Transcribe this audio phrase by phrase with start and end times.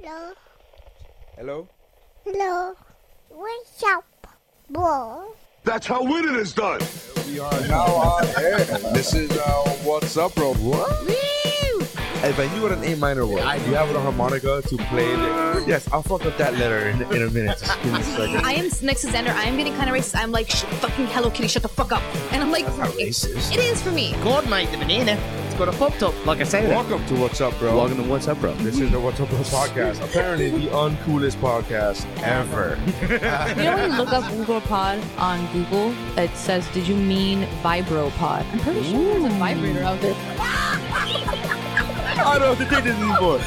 [0.00, 0.32] Hello.
[1.36, 1.68] Hello?
[2.24, 2.74] Hello.
[3.28, 4.04] What's up,
[4.70, 5.34] bro?
[5.64, 6.80] That's how winning is done.
[7.26, 8.58] We are now on air.
[8.92, 10.54] This is uh, What's Up, Bro.
[10.54, 10.90] What?
[12.26, 15.04] If I knew what an A minor was, I do have a harmonica to play
[15.12, 15.68] it.
[15.68, 17.58] Yes, I'll fuck up that letter in, in a minute.
[17.58, 18.36] Just give me a second.
[18.46, 19.28] I am next to Xander.
[19.34, 20.16] I am getting kind of racist.
[20.16, 22.02] I'm like, fucking Hello Kitty, shut the fuck up.
[22.32, 23.52] And I'm like, That's not racist.
[23.52, 24.12] it is for me.
[24.24, 25.20] God, mate, the banana.
[25.54, 26.68] It's got a pop top, like I said.
[26.68, 27.76] Welcome to What's Up, Bro.
[27.76, 28.54] Welcome to What's Up, Bro.
[28.54, 30.02] This is the What's Up, Bro podcast.
[30.10, 32.76] Apparently, the uncoolest podcast ever.
[33.54, 37.46] You know when you look up Google Pod on Google, it says, "Did you mean
[37.62, 40.16] Vibro Pod?" I'm pretty sure there's a vibrator out there.
[42.16, 43.38] I don't have to take this anymore.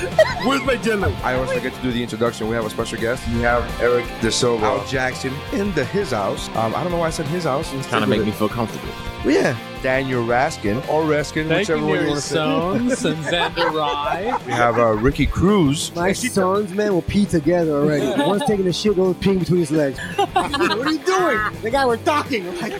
[0.46, 1.12] Where's my jello?
[1.24, 2.48] I always forget to do the introduction.
[2.48, 3.28] We have a special guest.
[3.30, 6.50] We have Eric De Silva, Al Jackson in the his house.
[6.50, 7.72] Um, I don't know why I said his house.
[7.74, 8.90] It's kind of make me feel comfortable.
[9.26, 12.36] Well, yeah, Daniel Raskin or Raskin, Thank whichever you, one you want to say.
[12.36, 14.40] Sons and Xander Rye.
[14.46, 15.94] We have uh, Ricky Cruz.
[15.96, 18.06] My sons, man, will pee together already.
[18.24, 19.98] One's taking a shit, the other's peeing between his legs.
[20.16, 21.62] what are you doing?
[21.62, 22.46] The guy we're talking.
[22.62, 22.74] Like,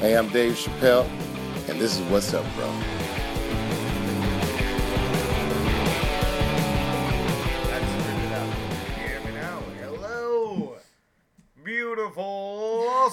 [0.00, 1.06] Hey, I'm Dave Chappelle,
[1.68, 2.74] and this is What's Up, Bro.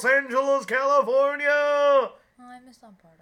[0.01, 1.49] Los Angeles, California.
[1.49, 3.15] Oh, I missed on part.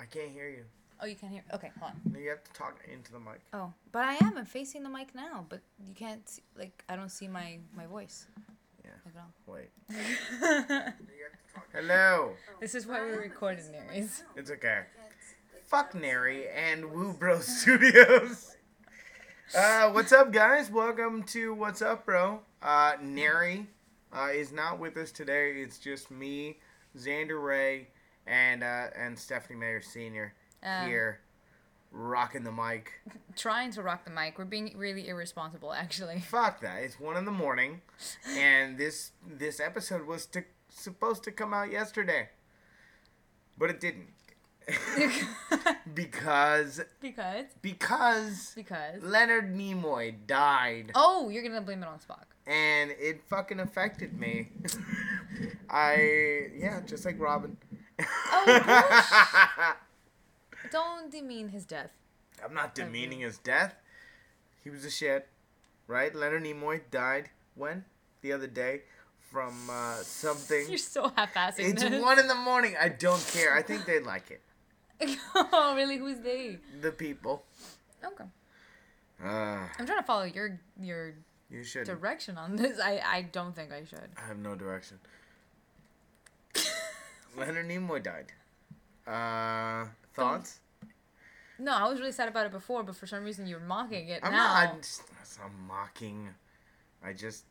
[0.00, 0.64] I can't hear you.
[1.00, 1.44] Oh, you can't hear.
[1.54, 2.20] Okay, hold on.
[2.20, 3.40] You have to talk into the mic.
[3.52, 4.36] Oh, but I am.
[4.36, 6.28] I'm facing the mic now, but you can't.
[6.28, 8.26] See, like, I don't see my my voice.
[8.84, 8.90] Yeah.
[9.04, 9.54] Like at all.
[9.54, 10.94] Wait.
[11.72, 12.32] Hello.
[12.58, 14.22] This is why we recorded recording, Neris.
[14.34, 14.80] It's okay.
[15.68, 18.56] Fuck Neri and Woo Bro Studios.
[19.56, 20.72] Uh, what's up, guys?
[20.72, 22.40] Welcome to What's Up, Bro.
[22.60, 23.68] Uh, Neri
[24.16, 25.52] uh, is not with us today.
[25.56, 26.58] It's just me,
[26.96, 27.88] Xander Ray,
[28.26, 31.20] and uh, and Stephanie Mayer Senior Um, here,
[31.92, 32.92] rocking the mic.
[33.36, 34.38] Trying to rock the mic.
[34.38, 36.20] We're being really irresponsible, actually.
[36.28, 36.82] Fuck that!
[36.82, 37.82] It's one in the morning,
[38.28, 42.30] and this this episode was to, supposed to come out yesterday,
[43.58, 44.08] but it didn't
[45.94, 49.02] because because because because.
[49.02, 52.24] Leonard Nimoy died, Oh, you're gonna blame it on Spock.
[52.46, 54.48] And it fucking affected me.
[55.68, 57.56] I yeah, just like Robin.
[57.98, 59.74] Oh, gosh.
[60.70, 61.90] Don't demean his death.
[62.44, 63.74] I'm not demeaning his death.
[64.62, 65.28] He was a shit,
[65.86, 66.14] right?
[66.14, 67.84] Leonard Nimoy died when
[68.20, 68.82] the other day
[69.30, 70.68] from uh, something.
[70.68, 72.02] You're so half-assing It's this.
[72.02, 72.74] one in the morning.
[72.80, 73.54] I don't care.
[73.54, 74.40] I think they'd like it.
[75.34, 75.98] oh, really?
[75.98, 76.58] Who's they?
[76.80, 77.44] The people.
[78.04, 78.24] Okay.
[79.22, 79.28] Uh,
[79.78, 81.14] I'm trying to follow your your
[81.50, 81.86] you should.
[81.86, 82.78] direction on this.
[82.80, 84.08] I I don't think I should.
[84.16, 84.98] I have no direction.
[87.36, 88.32] Leonard Nimoy died.
[89.06, 90.60] Uh, thoughts?
[91.58, 94.20] No, I was really sad about it before, but for some reason you're mocking it
[94.22, 94.54] I'm now.
[94.54, 94.68] not.
[94.74, 95.02] I'm, just,
[95.42, 96.28] I'm mocking.
[97.04, 97.44] I just.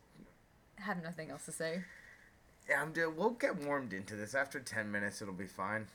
[0.78, 1.82] I have nothing else to say.
[2.68, 2.92] Yeah, I'm.
[3.16, 4.34] We'll get warmed into this.
[4.34, 5.86] After ten minutes, it'll be fine.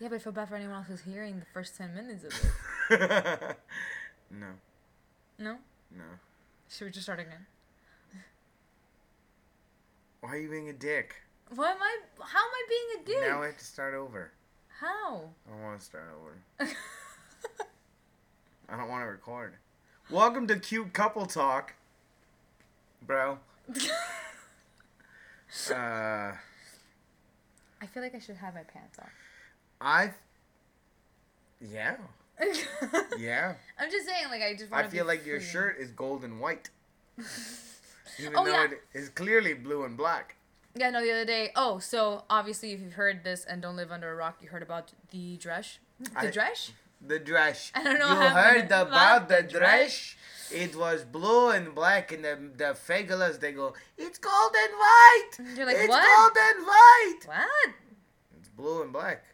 [0.00, 2.32] Yeah, but I feel bad for anyone else who's hearing the first ten minutes of
[2.90, 3.56] it.
[4.30, 4.46] no,
[5.38, 5.58] No?
[5.96, 6.04] no.
[6.72, 7.44] Should we just start again?
[10.20, 11.16] Why are you being a dick?
[11.54, 11.98] Why am I?
[12.18, 13.30] How am I being a dick?
[13.30, 14.32] Now I have to start over.
[14.80, 15.24] How?
[15.46, 16.38] I don't want to start over.
[18.70, 19.56] I don't want to record.
[20.10, 21.74] Welcome to Cute Couple Talk,
[23.06, 23.36] bro.
[25.70, 26.36] uh, I
[27.92, 29.10] feel like I should have my pants on.
[29.78, 30.14] I.
[31.60, 31.96] Yeah,
[33.18, 33.54] yeah.
[33.78, 34.96] I'm just saying, like I just I want to.
[34.96, 36.70] feel like your shirt is gold and white,
[38.18, 38.64] even Oh, though yeah.
[38.64, 40.36] it is clearly blue and black.
[40.74, 41.50] Yeah, no, the other day.
[41.54, 44.62] Oh, so obviously, if you've heard this and don't live under a rock, you heard
[44.62, 45.78] about the dress.
[46.00, 46.72] The I- dress?
[47.04, 47.72] The dress.
[47.74, 49.50] I don't know You heard about the dress.
[49.50, 50.16] dress?
[50.52, 55.56] It was blue and black, and the the fagulas they go, it's gold and white.
[55.56, 57.20] You're like, it's "What?" gold and white.
[57.26, 57.74] What?
[58.38, 59.24] It's blue and black.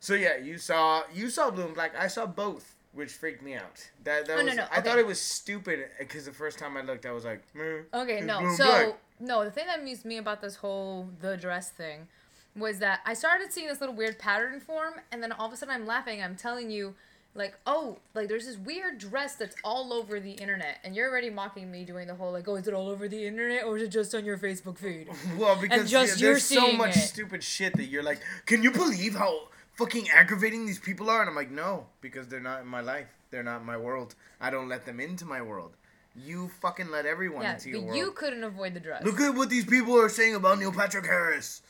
[0.00, 1.92] So yeah, you saw you saw blue and black.
[1.98, 3.88] I saw both, which freaked me out.
[4.04, 6.58] That that Oh, no, was, no, I thought it was stupid eh, because the first
[6.58, 8.52] time I looked, I was like, Meh, Okay, no.
[8.56, 12.08] So black." no, the thing that amused me about this whole the dress thing
[12.56, 15.56] was that I started seeing this little weird pattern form, and then all of a
[15.56, 16.22] sudden I'm laughing.
[16.22, 16.94] I'm telling you,
[17.34, 21.28] like, oh, like there's this weird dress that's all over the internet, and you're already
[21.30, 23.82] mocking me doing the whole like, oh, is it all over the internet or is
[23.84, 25.08] it just on your Facebook feed?
[25.38, 27.00] Well, because just yeah, you're there's so much it.
[27.00, 29.42] stupid shit that you're like, can you believe how
[29.74, 31.20] fucking aggravating these people are?
[31.20, 33.08] And I'm like, no, because they're not in my life.
[33.30, 34.14] They're not in my world.
[34.40, 35.76] I don't let them into my world.
[36.16, 37.88] You fucking let everyone yeah, into your world.
[37.88, 38.06] but world.
[38.06, 39.04] you couldn't avoid the dress.
[39.04, 41.62] Look at what these people are saying about Neil Patrick Harris.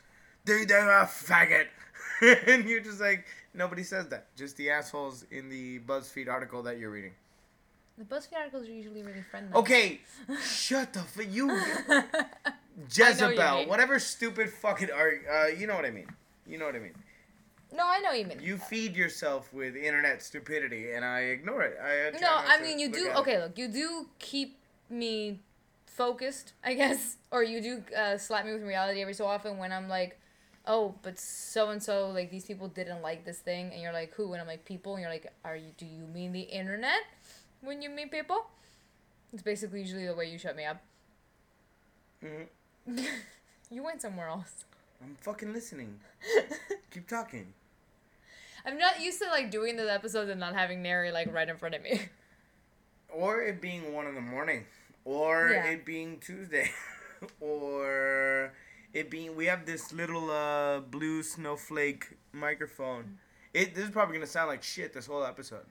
[0.44, 1.66] They they're a faggot.
[2.46, 4.34] and you're just like nobody says that.
[4.36, 7.12] Just the assholes in the BuzzFeed article that you're reading.
[7.98, 9.52] The BuzzFeed articles are usually really friendly.
[9.54, 10.00] Okay,
[10.42, 11.50] shut the f- you
[12.90, 15.22] Jezebel, whatever stupid fucking art.
[15.30, 16.08] Uh, you know what I mean.
[16.46, 16.94] You know what I mean.
[17.72, 18.40] No, I know what you mean.
[18.42, 21.78] You feed yourself with internet stupidity, and I ignore it.
[21.82, 23.08] I No, I mean you do.
[23.08, 23.16] it.
[23.16, 24.58] Okay, look, you do keep
[24.88, 25.40] me
[25.86, 29.72] focused, I guess, or you do uh, slap me with reality every so often when
[29.72, 30.18] I'm like,
[30.66, 34.12] oh, but so and so, like these people didn't like this thing, and you're like,
[34.14, 34.32] who?
[34.32, 35.70] And I'm like, people, and you're like, are you?
[35.76, 37.02] Do you mean the internet
[37.60, 38.46] when you mean people?
[39.32, 40.82] It's basically usually the way you shut me up.
[42.24, 42.48] Mhm.
[43.70, 44.64] you went somewhere else.
[45.02, 46.00] I'm fucking listening.
[46.90, 47.54] Keep talking.
[48.66, 51.56] I'm not used to like doing the episodes and not having Neri like right in
[51.56, 52.00] front of me.
[53.12, 54.66] Or it being one in the morning,
[55.04, 55.64] or Yeah.
[55.72, 56.70] it being Tuesday,
[57.40, 58.52] or
[58.92, 63.18] it being we have this little uh blue snowflake microphone.
[63.52, 65.66] It this is probably gonna sound like shit this whole episode.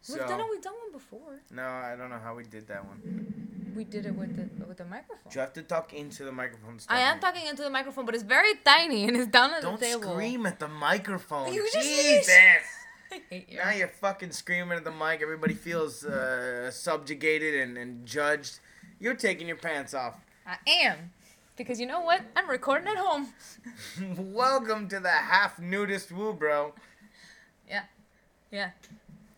[0.00, 0.46] So We've done it.
[0.48, 1.40] We've done one before.
[1.50, 3.45] no, I don't know how we did that one.
[3.76, 5.30] We did it with the with the microphone.
[5.34, 6.78] You have to talk into the microphone.
[6.88, 9.78] I am talking into the microphone, but it's very tiny and it's down at Don't
[9.78, 10.12] the table.
[10.12, 11.52] scream at the microphone.
[11.52, 12.30] You just Jesus.
[13.12, 13.58] I hate you.
[13.58, 15.20] Now you're fucking screaming at the mic.
[15.20, 18.60] Everybody feels uh, subjugated and, and judged.
[18.98, 20.14] You're taking your pants off.
[20.46, 21.12] I am.
[21.56, 22.22] Because you know what?
[22.34, 23.28] I'm recording at home.
[24.18, 26.72] Welcome to the half nudist woo, bro.
[27.68, 27.82] Yeah.
[28.50, 28.70] Yeah.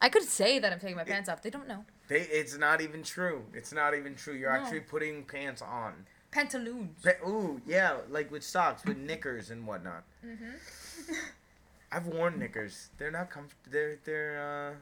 [0.00, 1.42] I could say that I'm taking my pants off.
[1.42, 1.84] They don't know.
[2.08, 3.44] They, it's not even true.
[3.54, 4.34] It's not even true.
[4.34, 4.60] You're No.
[4.60, 6.06] actually putting pants on.
[6.30, 7.02] Pantaloons.
[7.02, 10.04] Pa- Ooh, yeah, like with socks, with knickers and whatnot.
[10.26, 11.12] Mm-hmm.
[11.92, 12.88] I've worn knickers.
[12.98, 13.70] They're not comfortable.
[13.70, 14.74] They're they're uh,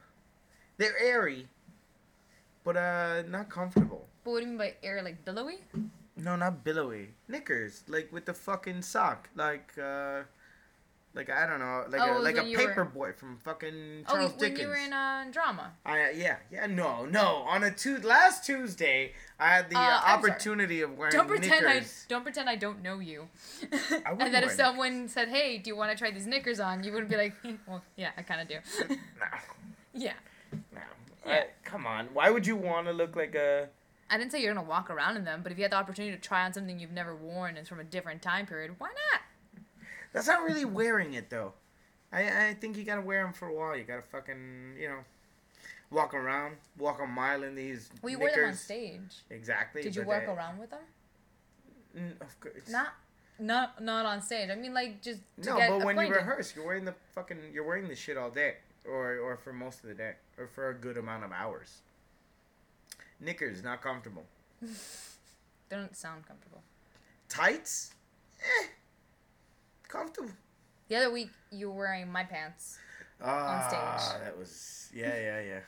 [0.77, 1.47] they're airy,
[2.65, 4.07] but uh, not comfortable.
[4.25, 5.03] But what do you mean by air?
[5.03, 5.59] Like billowy?
[6.17, 7.11] No, not billowy.
[7.29, 10.23] Knickers, like with the fucking sock, like uh,
[11.17, 14.05] like I don't know, like Oh, a like a you were- paper boy from fucking
[14.05, 14.61] Charles Oh, Charles when Dickens.
[14.61, 15.73] you were in uh, drama.
[15.85, 20.03] I yeah yeah no no on a tu- last Tuesday I had the Uh, uh,
[20.15, 23.29] opportunity of wearing Don't pretend I don't pretend I don't know you.
[24.21, 26.93] And then if someone said, "Hey, do you want to try these knickers on?" You
[26.93, 28.57] wouldn't be like, "Hmm, "Well, yeah, I kind of do."
[29.21, 29.39] Nah,
[29.95, 30.13] yeah.
[30.73, 30.81] nah.
[31.27, 31.33] Yeah.
[31.33, 33.69] I- come on, why would you want to look like a?
[34.09, 36.15] I didn't say you're gonna walk around in them, but if you had the opportunity
[36.15, 38.89] to try on something you've never worn and it's from a different time period, why
[38.89, 39.21] not?
[40.17, 41.53] That's not really wearing it though.
[42.11, 43.77] I I think you gotta wear them for a while.
[43.77, 45.01] You gotta fucking you know,
[45.91, 47.91] walk around, walk a mile in these.
[48.01, 48.33] Well, you knickers.
[48.35, 49.17] wore them on stage.
[49.29, 49.83] Exactly.
[49.83, 50.81] Did you walk they- around with them?
[52.23, 52.67] Of course.
[52.71, 52.95] Not,
[53.39, 54.49] not, not on stage.
[54.49, 57.37] I mean, like just to No, get but when you rehearse, you're wearing the fucking
[57.53, 58.55] you're wearing the shit all day,
[58.87, 61.83] or or for most of the day, or for a good amount of hours.
[63.21, 64.25] Knickers not comfortable.
[65.69, 66.63] They don't sound comfortable.
[67.29, 67.91] Tights,
[68.41, 68.67] eh,
[69.89, 70.31] comfortable.
[70.89, 72.79] The other week you were wearing my pants.
[73.23, 73.67] Ah,
[74.09, 74.21] stage.
[74.23, 75.61] that was yeah, yeah, yeah.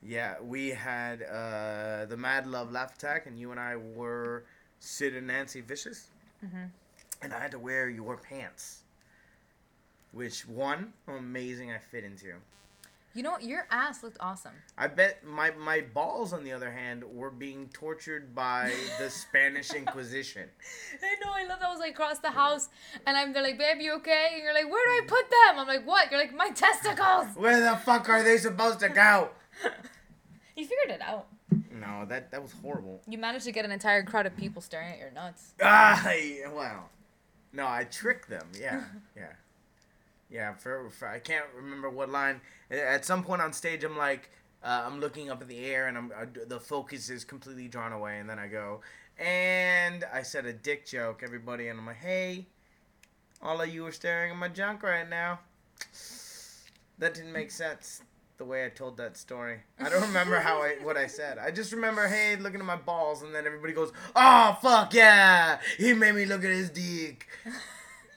[0.00, 4.44] Yeah, we had uh, the Mad Love Laugh Attack, and you and I were
[4.78, 6.06] Sid and Nancy Vicious,
[6.44, 6.70] Mhm.
[7.22, 8.82] and I had to wear your pants,
[10.12, 12.34] which one amazing I fit into.
[13.14, 13.42] You know what?
[13.42, 14.52] Your ass looked awesome.
[14.76, 19.72] I bet my my balls, on the other hand, were being tortured by the Spanish
[19.74, 20.48] Inquisition.
[21.02, 21.32] I know.
[21.34, 21.68] I love that.
[21.68, 22.68] I was like across the house,
[23.06, 25.58] and I'm there like, "Babe, you okay?" And you're like, "Where do I put them?"
[25.58, 29.30] I'm like, "What?" You're like, "My testicles." Where the fuck are they supposed to go?
[30.56, 31.28] You figured it out.
[31.70, 33.00] No, that that was horrible.
[33.06, 35.54] You managed to get an entire crowd of people staring at your nuts.
[35.62, 36.12] Ah,
[36.52, 36.90] well,
[37.52, 38.48] no, I tricked them.
[38.60, 38.82] Yeah,
[39.16, 39.34] yeah,
[40.30, 40.54] yeah.
[40.54, 42.40] For, for I can't remember what line.
[42.70, 44.30] At some point on stage, I'm like,
[44.62, 47.92] uh, I'm looking up in the air, and I'm uh, the focus is completely drawn
[47.92, 48.80] away, and then I go,
[49.18, 52.46] and I said a dick joke, everybody, and I'm like, hey,
[53.40, 55.40] all of you are staring at my junk right now.
[56.98, 58.02] That didn't make sense.
[58.38, 61.38] The way I told that story, I don't remember how I what I said.
[61.38, 65.58] I just remember, hey, looking at my balls, and then everybody goes, "Oh fuck yeah,
[65.76, 67.26] he made me look at his dick."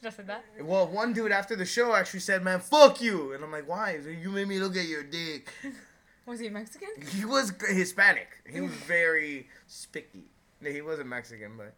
[0.02, 0.44] Just like that.
[0.62, 3.98] Well, one dude after the show actually said, "Man, fuck you," and I'm like, "Why?"
[3.98, 5.50] You made me look at your dick.
[6.26, 6.90] Was he Mexican?
[7.10, 8.28] He was Hispanic.
[8.48, 10.26] He was very spicky.
[10.64, 11.74] He wasn't Mexican, but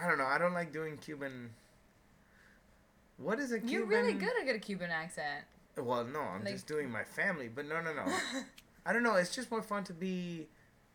[0.00, 0.24] I don't know.
[0.26, 1.50] I don't like doing Cuban.
[3.16, 3.68] What is a Cuban?
[3.70, 5.44] You're really good at a Cuban accent.
[5.76, 8.04] Well, no, I'm Like- just doing my family, but no, no, no.
[8.86, 9.16] I don't know.
[9.16, 10.46] It's just more fun to be.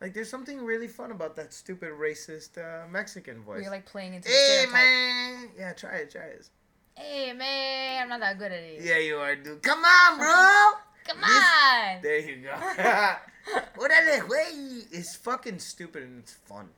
[0.02, 3.62] Like, there's something really fun about that stupid racist uh, Mexican voice.
[3.64, 4.74] You're like playing into the hey stereotype.
[4.74, 6.50] man, yeah, try it, try it.
[6.96, 8.82] Hey man, I'm not that good at it.
[8.82, 9.62] Yeah, you are, dude.
[9.62, 10.72] Come on, bro.
[11.08, 12.02] Come on.
[12.02, 12.54] There you go.
[13.80, 14.86] Órale, güey.
[14.92, 16.70] It's fucking stupid and it's fun.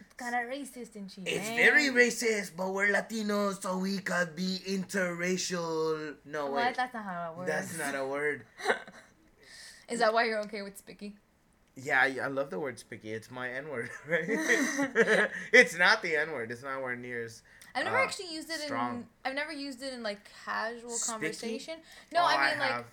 [0.00, 1.28] It's kind of racist and shit.
[1.28, 1.56] It's man.
[1.56, 6.16] very racist, but we're Latinos, so we could be interracial.
[6.24, 6.54] No, What?
[6.66, 6.76] wait.
[6.76, 7.50] That's not how it works.
[7.50, 8.44] That's not a word.
[9.88, 11.14] Is that why you're okay with Spicky?
[11.82, 13.12] Yeah, I, I love the word spicky.
[13.12, 13.90] It's my N word.
[14.08, 14.24] Right?
[15.52, 16.50] it's not the N word.
[16.50, 17.42] It's not where near as.
[17.74, 18.96] I've never uh, actually used it strong.
[18.96, 19.06] in.
[19.24, 21.12] I've never used it in like casual Spicky?
[21.12, 21.74] conversation.
[22.12, 22.70] No, Oh, I mean like.
[22.70, 22.84] have.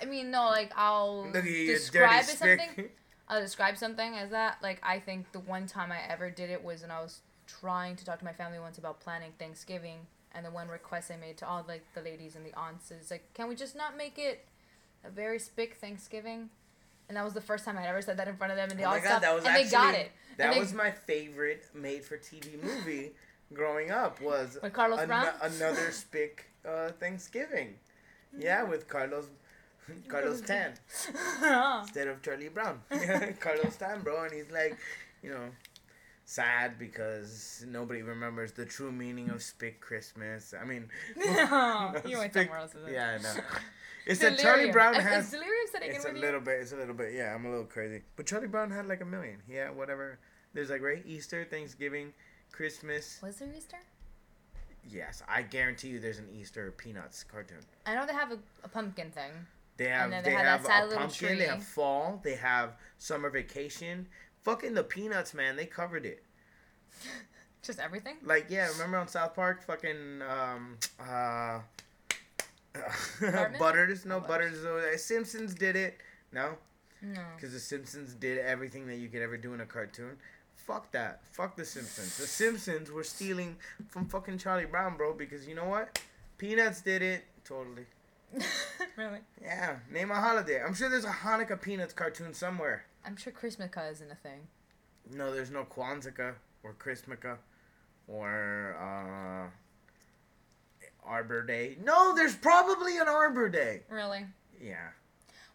[0.00, 2.60] I mean no, like I'll Look at you, you describe it spick.
[2.60, 2.88] something.
[3.28, 4.58] I'll describe something as that.
[4.62, 7.94] Like I think the one time I ever did it was when I was trying
[7.96, 9.98] to talk to my family once about planning Thanksgiving,
[10.32, 13.10] and the one request I made to all like the ladies and the aunts is
[13.10, 14.46] like, can we just not make it
[15.04, 16.48] a very spick Thanksgiving?
[17.08, 18.78] And that was the first time I'd ever said that in front of them, and
[18.78, 20.12] they Oh all god, stopped, that was and actually they got it.
[20.38, 23.12] that they- was my favorite made-for-TV movie
[23.52, 24.20] growing up.
[24.20, 25.34] Was With Carlos ano- Brown?
[25.42, 27.74] another spick uh, Thanksgiving.
[28.36, 29.26] Yeah, with Carlos.
[30.08, 30.72] Carlos Tan
[31.82, 32.80] instead of Charlie Brown.
[33.40, 34.78] Carlos Tan, bro, and he's like,
[35.22, 35.50] you know,
[36.24, 40.54] sad because nobody remembers the true meaning of spick Christmas.
[40.58, 42.74] I mean, No, you went somewhere else.
[42.90, 43.40] Yeah, I know.
[44.06, 45.26] It's that Charlie Brown has.
[45.26, 46.44] Is delirium sitting in It's a with little you?
[46.46, 46.60] bit.
[46.60, 47.14] It's a little bit.
[47.14, 48.02] Yeah, I'm a little crazy.
[48.16, 49.38] But Charlie Brown had like a million.
[49.48, 50.18] Yeah, whatever.
[50.52, 52.12] There's like right Easter, Thanksgiving,
[52.52, 53.18] Christmas.
[53.22, 53.78] Was there Easter?
[54.88, 57.58] Yes, I guarantee you there's an Easter Peanuts cartoon.
[57.86, 59.30] I know they have a, a pumpkin thing.
[59.76, 61.38] They have they, they have have a pumpkin.
[61.38, 62.20] They have fall.
[62.22, 64.06] They have summer vacation.
[64.42, 65.56] Fucking the Peanuts, man.
[65.56, 66.22] They covered it.
[67.62, 68.16] Just everything.
[68.22, 71.60] Like yeah, remember on South Park, fucking um uh.
[73.58, 74.64] Butters, no Butters.
[74.64, 75.98] uh, Simpsons did it.
[76.32, 76.56] No,
[77.02, 77.22] No.
[77.36, 80.16] because the Simpsons did everything that you could ever do in a cartoon.
[80.56, 81.20] Fuck that.
[81.32, 82.16] Fuck the Simpsons.
[82.16, 83.56] The Simpsons were stealing
[83.88, 85.12] from fucking Charlie Brown, bro.
[85.12, 86.00] Because you know what?
[86.38, 87.24] Peanuts did it.
[87.44, 87.86] Totally.
[88.96, 89.18] really?
[89.42, 89.76] Yeah.
[89.90, 90.62] Name a holiday.
[90.62, 92.86] I'm sure there's a Hanukkah Peanuts cartoon somewhere.
[93.04, 94.40] I'm sure Christmas isn't a thing.
[95.12, 97.36] No, there's no Kwanzaa or Christmaka
[98.08, 99.50] or uh,
[101.06, 101.76] Arbor Day.
[101.82, 103.82] No, there's probably an Arbor Day.
[103.88, 104.26] Really?
[104.60, 104.88] Yeah.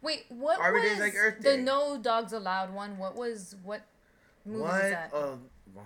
[0.02, 1.58] Wait, what Arbor was Day's like Earth Day.
[1.58, 2.98] the No Dogs Allowed one?
[2.98, 3.82] What was what
[4.46, 4.72] movie what?
[4.72, 5.12] was that?
[5.14, 5.36] Uh,
[5.74, 5.86] what?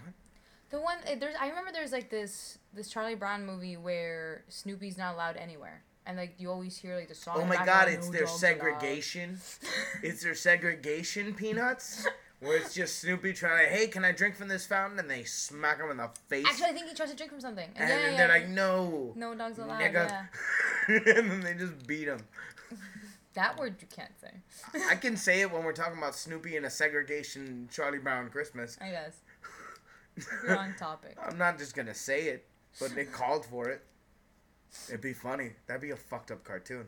[0.69, 4.97] the one eh, there's I remember there's like this this Charlie Brown movie where Snoopy's
[4.97, 5.83] not allowed anywhere.
[6.05, 7.35] And like you always hear like the song.
[7.37, 9.39] Oh my god, it's "No their segregation.
[10.03, 12.07] it's their segregation peanuts.
[12.43, 14.99] Where it's just Snoopy trying to, hey, can I drink from this fountain?
[14.99, 16.45] And they smack him in the face.
[16.45, 17.69] Actually, I think he tries to drink from something.
[17.75, 18.33] and yeah, then yeah, they're yeah.
[18.33, 19.13] like, no.
[19.15, 19.79] No dogs allowed.
[19.79, 20.09] nigga.
[20.89, 20.99] Yeah.
[21.17, 22.19] and then they just beat him.
[23.35, 24.81] That word you can't say.
[24.91, 28.77] I can say it when we're talking about Snoopy and a segregation Charlie Brown Christmas.
[28.79, 29.21] I guess.
[30.43, 31.17] You're on topic.
[31.19, 32.45] I'm not just gonna say it,
[32.79, 33.81] but they called for it.
[34.87, 35.53] It'd be funny.
[35.65, 36.85] That'd be a fucked up cartoon.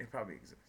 [0.00, 0.67] It probably exists.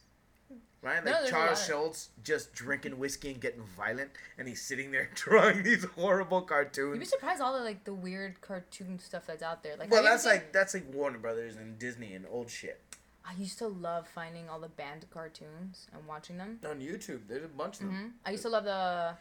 [0.81, 0.95] Right?
[0.95, 1.67] Like there's a Charles lot.
[1.67, 6.93] Schulz just drinking whiskey and getting violent, and he's sitting there drawing these horrible cartoons.
[6.93, 9.75] You'd be surprised all the like the weird cartoon stuff that's out there.
[9.75, 12.25] Like Well, have you ever that's seen- like that's like Warner Brothers and Disney and
[12.31, 12.79] old shit.
[13.25, 16.59] I used to love finding all the banned cartoons and watching them.
[16.67, 17.95] On YouTube, there's a bunch of them.
[17.95, 19.15] hmm I used to love the.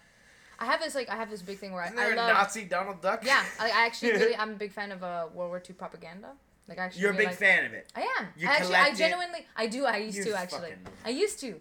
[0.61, 2.17] I have this like I have this big thing where I, Isn't I there a
[2.17, 2.33] love.
[2.35, 3.23] Nazi Donald Duck?
[3.25, 6.29] Yeah, I, I actually really I'm a big fan of uh, World War II propaganda.
[6.69, 7.03] Like actually.
[7.03, 7.91] You're a big like- fan of it.
[7.97, 8.29] I am.
[8.37, 8.99] You I actually, I collect it?
[8.99, 9.87] genuinely, I do.
[9.87, 10.73] I used You to actually.
[11.05, 11.61] I used to.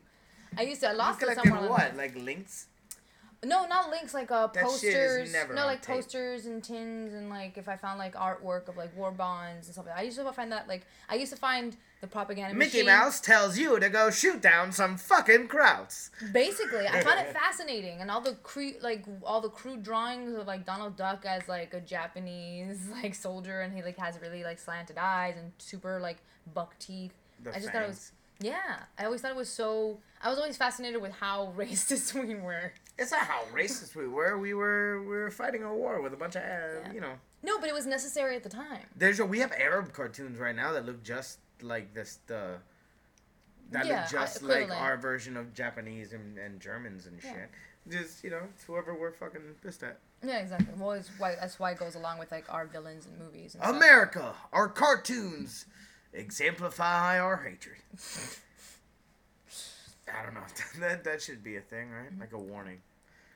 [0.57, 0.89] I used to.
[0.89, 1.69] I You lost it collected somewhere.
[1.69, 1.95] what?
[1.95, 2.67] Like links?
[3.45, 4.13] No, not links.
[4.13, 5.33] Like uh, That posters.
[5.53, 5.95] no, like tape.
[5.95, 9.73] posters and tins and like if I found like artwork of like war bonds and
[9.73, 10.01] stuff like that.
[10.01, 12.85] I used to find that like I used to find the propaganda Mickey machine.
[12.85, 16.09] Mouse tells you to go shoot down some fucking krauts.
[16.31, 20.45] Basically, I found it fascinating, and all the cre- like all the crude drawings of
[20.47, 24.59] like Donald Duck as like a Japanese like soldier, and he like has really like
[24.59, 26.17] slanted eyes and super like
[26.53, 27.13] buck teeth.
[27.43, 28.83] The I just thought it was yeah.
[28.97, 29.97] I always thought it was so.
[30.21, 32.73] I was always fascinated with how racist we were.
[32.97, 34.37] It's not how racist we were.
[34.37, 37.13] We were we were fighting a war with a bunch of uh, you know.
[37.43, 38.85] No, but it was necessary at the time.
[38.95, 42.57] There's a we have Arab cartoons right now that look just like this the.
[43.71, 47.33] That Yeah, look just uh, like our version of Japanese and, and Germans and Yeah.
[47.33, 47.49] shit.
[47.89, 49.99] Just you know, it's whoever we're fucking pissed at.
[50.23, 50.73] Yeah, exactly.
[50.77, 53.55] Well, it's why that's why it goes along with like our villains in movies.
[53.55, 53.75] And stuff.
[53.75, 55.65] America, our cartoons
[56.13, 57.77] exemplify our hatred.
[60.13, 60.41] I don't know.
[60.79, 62.17] that that should be a thing, right?
[62.19, 62.79] Like a warning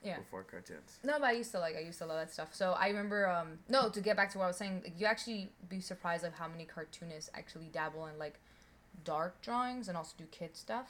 [0.04, 0.18] Yeah.
[0.18, 0.98] before cartoons.
[1.04, 2.54] No, but I used to like I used to love that stuff.
[2.54, 5.06] So I remember um no to get back to what I was saying, like, you
[5.06, 8.40] actually be surprised of how many cartoonists actually dabble in like
[9.04, 10.88] dark drawings and also do kid stuff.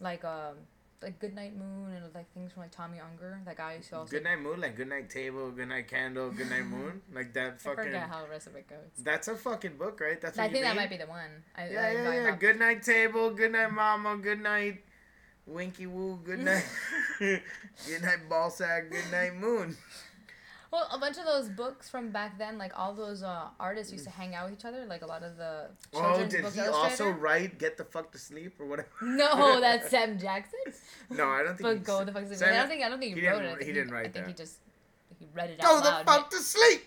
[0.00, 0.56] Like um
[1.02, 3.44] like Goodnight Moon and like things from like Tomi Ungerer.
[3.44, 6.48] That guy to also Good night moon, like good night table, good night candle, good
[6.48, 8.78] night moon, like that I forget how the rest of it goes.
[9.02, 10.20] That's a fucking book, right?
[10.20, 11.42] That's what I think that might be the one.
[11.56, 12.30] I, Yeah, I, yeah, yeah.
[12.30, 14.84] not- Good night table, good night mama, good night
[15.46, 16.64] winky woo, good night,
[17.18, 19.76] good night ball sack, good night moon.
[20.72, 24.04] Well, a bunch of those books from back then, like all those uh, artists used
[24.04, 24.86] to hang out with each other.
[24.86, 28.18] Like a lot of the Oh, children's did he also write "Get the fuck to
[28.18, 28.88] sleep" or whatever?
[29.02, 30.60] No, that's Sam Jackson.
[31.10, 31.62] No, I don't think.
[31.62, 32.38] But go the fuck to sleep.
[32.38, 33.48] Sam- I don't think I don't think he, he wrote it.
[33.48, 34.28] I think he didn't write I think that.
[34.28, 34.56] he just
[35.18, 36.06] he read it Go out the loud.
[36.06, 36.84] fuck to sleep.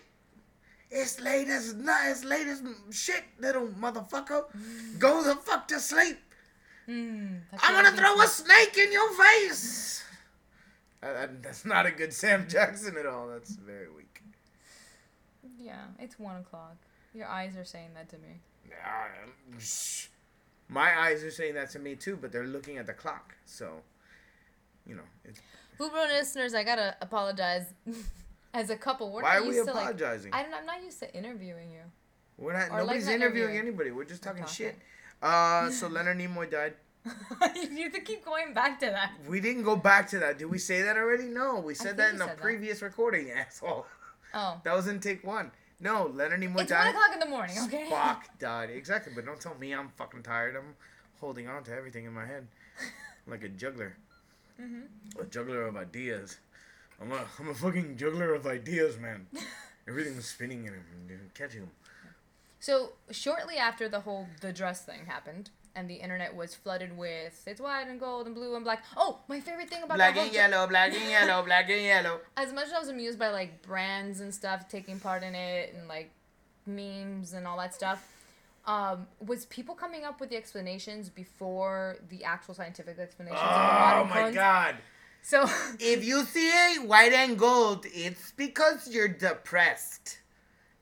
[0.90, 4.46] It's late as not as late as shit, little motherfucker.
[4.98, 6.18] Go the fuck to sleep.
[6.88, 10.04] Mm, I'm gonna throw a snake in your face.
[11.02, 13.28] Uh, that- that's not a good Sam Jackson at all.
[13.28, 14.22] That's very weak.
[15.58, 16.76] Yeah, it's one o'clock.
[17.14, 18.40] Your eyes are saying that to me.
[19.58, 20.08] Shh.
[20.68, 23.34] My eyes are saying that to me too, but they're looking at the clock.
[23.44, 23.82] So,
[24.86, 25.40] you know, it's,
[25.78, 27.72] Hoopro listeners, I gotta apologize.
[28.54, 30.32] As a couple, we're Why not are we used to apologizing?
[30.32, 31.80] Like, I am not used to interviewing you.
[32.38, 32.68] we're not.
[32.70, 33.68] Or, like, nobody's not interviewing interviewing.
[33.68, 33.90] anybody.
[33.90, 34.52] We're just talking Okay.
[34.52, 34.78] shit.
[35.22, 36.74] Uh, so Leonard Nimoy died.
[37.70, 39.12] you have to keep going back to that.
[39.28, 40.38] We didn't go back to that.
[40.38, 41.24] Did we say that already?
[41.24, 42.36] No, we said that in a said that.
[42.38, 43.86] previous recording, asshole.
[44.34, 45.50] Oh, That was in take one.
[45.80, 46.88] No, Leonard Nimoy it's one died.
[46.94, 47.56] o'clock in the morning.
[47.64, 47.86] Okay.
[47.90, 48.70] Spock died.
[48.70, 50.56] Exactly, but don't tell me I'm fucking tired.
[50.56, 50.74] I'm
[51.20, 52.46] holding on to everything in my head.
[53.26, 53.96] like a juggler.
[54.60, 55.20] Mm-hmm.
[55.20, 56.38] A juggler of ideas.
[57.00, 59.26] I'm a, I'm a fucking juggler of ideas, man.
[59.86, 60.82] Everything's spinning in him.
[61.34, 61.70] Catching him.
[62.60, 67.42] So shortly after the whole the dress thing happened, and the internet was flooded with
[67.46, 68.82] it's white and gold and blue and black.
[68.96, 72.20] Oh, my favorite thing about Black and dre- yellow, black and yellow, black and yellow.
[72.36, 75.74] as much as I was amused by like brands and stuff taking part in it
[75.74, 76.10] and like
[76.66, 78.06] memes and all that stuff,
[78.66, 84.12] um, was people coming up with the explanations before the actual scientific explanations Oh my
[84.12, 84.34] clones?
[84.34, 84.76] god.
[85.22, 85.44] So
[85.78, 90.18] If you see a white and gold, it's because you're depressed.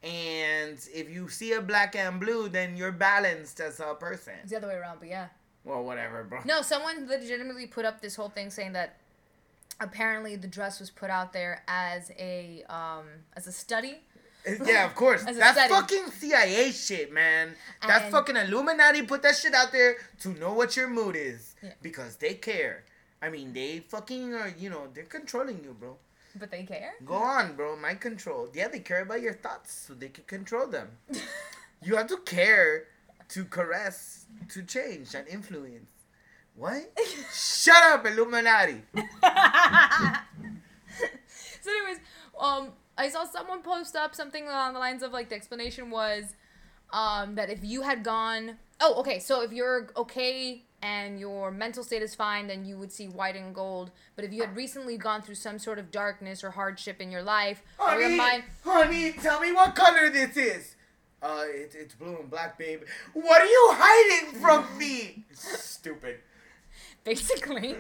[0.04, 4.34] And if you see a black and blue, then you're balanced as a person.
[4.42, 5.28] it's the other way around, but yeah.
[5.64, 6.40] Well, whatever, bro.
[6.44, 8.96] No, someone legitimately put up this whole thing saying that
[9.80, 13.99] apparently the dress was put out there as a um as a study.
[14.62, 15.25] Yeah, of course.
[15.25, 15.73] That's study.
[15.73, 17.54] fucking CIA shit, man.
[17.80, 21.54] That's And- fucking Illuminati put that shit out there to know what your mood is.
[21.62, 21.70] Yeah.
[21.80, 22.84] Because they care.
[23.23, 25.96] I mean, they fucking are, you know, they're controlling you, bro.
[26.37, 26.95] But they care.
[27.05, 27.76] Go on, bro.
[27.76, 28.49] Mind control.
[28.53, 30.89] Yeah, they care about your thoughts so they can control them.
[31.82, 32.85] you have to care
[33.28, 35.91] to caress, to change, and influence.
[36.56, 36.93] What?
[37.32, 38.82] Shut up, Illuminati.
[41.65, 41.99] So, anyways,
[42.39, 46.35] um, I saw someone post up something along the lines of like the explanation was,
[46.93, 51.82] um, that if you had gone, oh, okay, so if you're okay and your mental
[51.82, 53.90] state is fine, then you would see white and gold.
[54.16, 57.23] But if you had recently gone through some sort of darkness or hardship in your
[57.23, 60.76] life, or your Honey, mind, honey, tell me what color this is.
[61.23, 62.82] Uh, it, it's blue and black, babe.
[63.14, 65.25] What are you hiding from me?
[65.32, 66.16] Stupid.
[67.02, 67.76] basically.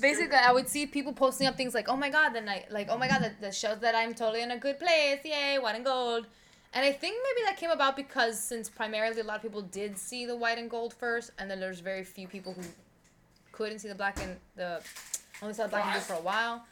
[0.00, 2.88] Basically, I would see people posting up things like, "Oh my god, the night, like,
[2.90, 5.76] oh my god, that, that shows that I'm totally in a good place, yay, white
[5.76, 6.26] and gold."
[6.74, 9.98] And I think maybe that came about because since primarily a lot of people did
[9.98, 12.62] see the white and gold first, and then there's very few people who
[13.52, 14.80] couldn't see the black and the
[15.42, 16.64] only saw the black and blue for a while.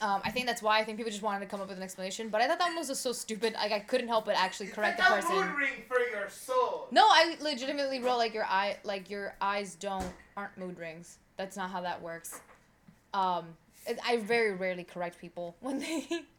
[0.00, 1.82] Um, I think that's why I think people just wanted to come up with an
[1.82, 2.28] explanation.
[2.28, 3.54] But I thought that one was just so stupid.
[3.54, 5.34] Like I couldn't help but actually correct the person.
[5.34, 6.88] mood ring for your soul.
[6.90, 11.18] No, I legitimately wrote like your eye, like your eyes don't aren't mood rings.
[11.36, 12.40] That's not how that works.
[13.12, 13.46] Um,
[14.04, 16.06] I very rarely correct people when they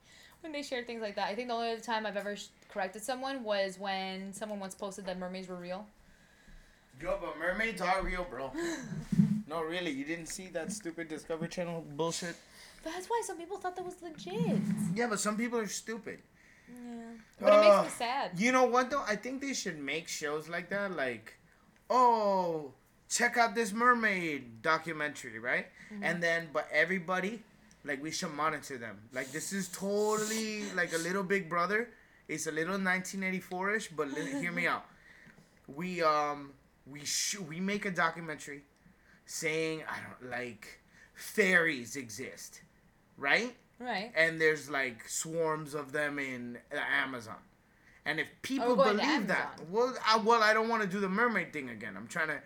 [0.45, 1.27] when they share things like that.
[1.27, 4.75] I think the only other time I've ever sh- corrected someone was when someone once
[4.75, 5.87] posted that mermaids were real.
[7.01, 8.51] Yo, but mermaids are real, bro.
[9.49, 12.35] no, really, you didn't see that stupid Discovery Channel bullshit?
[12.83, 14.61] That's why some people thought that was legit.
[14.93, 16.19] Yeah, but some people are stupid.
[16.69, 17.01] Yeah.
[17.39, 18.31] But it makes me sad.
[18.37, 19.03] You know what though?
[19.05, 21.33] I think they should make shows like that, like,
[21.89, 22.71] oh,
[23.09, 25.65] check out this mermaid documentary, right?
[25.91, 26.03] Mm-hmm.
[26.03, 27.41] And then, but everybody,
[27.85, 28.97] like, we should monitor them.
[29.13, 31.89] Like, this is totally like a little Big Brother.
[32.27, 34.85] It's a little 1984ish, but li- hear me out.
[35.67, 36.51] We um
[36.87, 38.61] we sh- we make a documentary
[39.25, 40.79] saying I don't like
[41.13, 42.61] fairies exist,
[43.17, 43.55] right?
[43.77, 44.11] Right.
[44.15, 47.35] and there's like swarms of them in the Amazon.
[48.05, 50.99] And if people Oh, to believe that, well, I, well, I don't want to do
[51.01, 51.95] the mermaid thing again.
[51.97, 52.39] I'm trying to,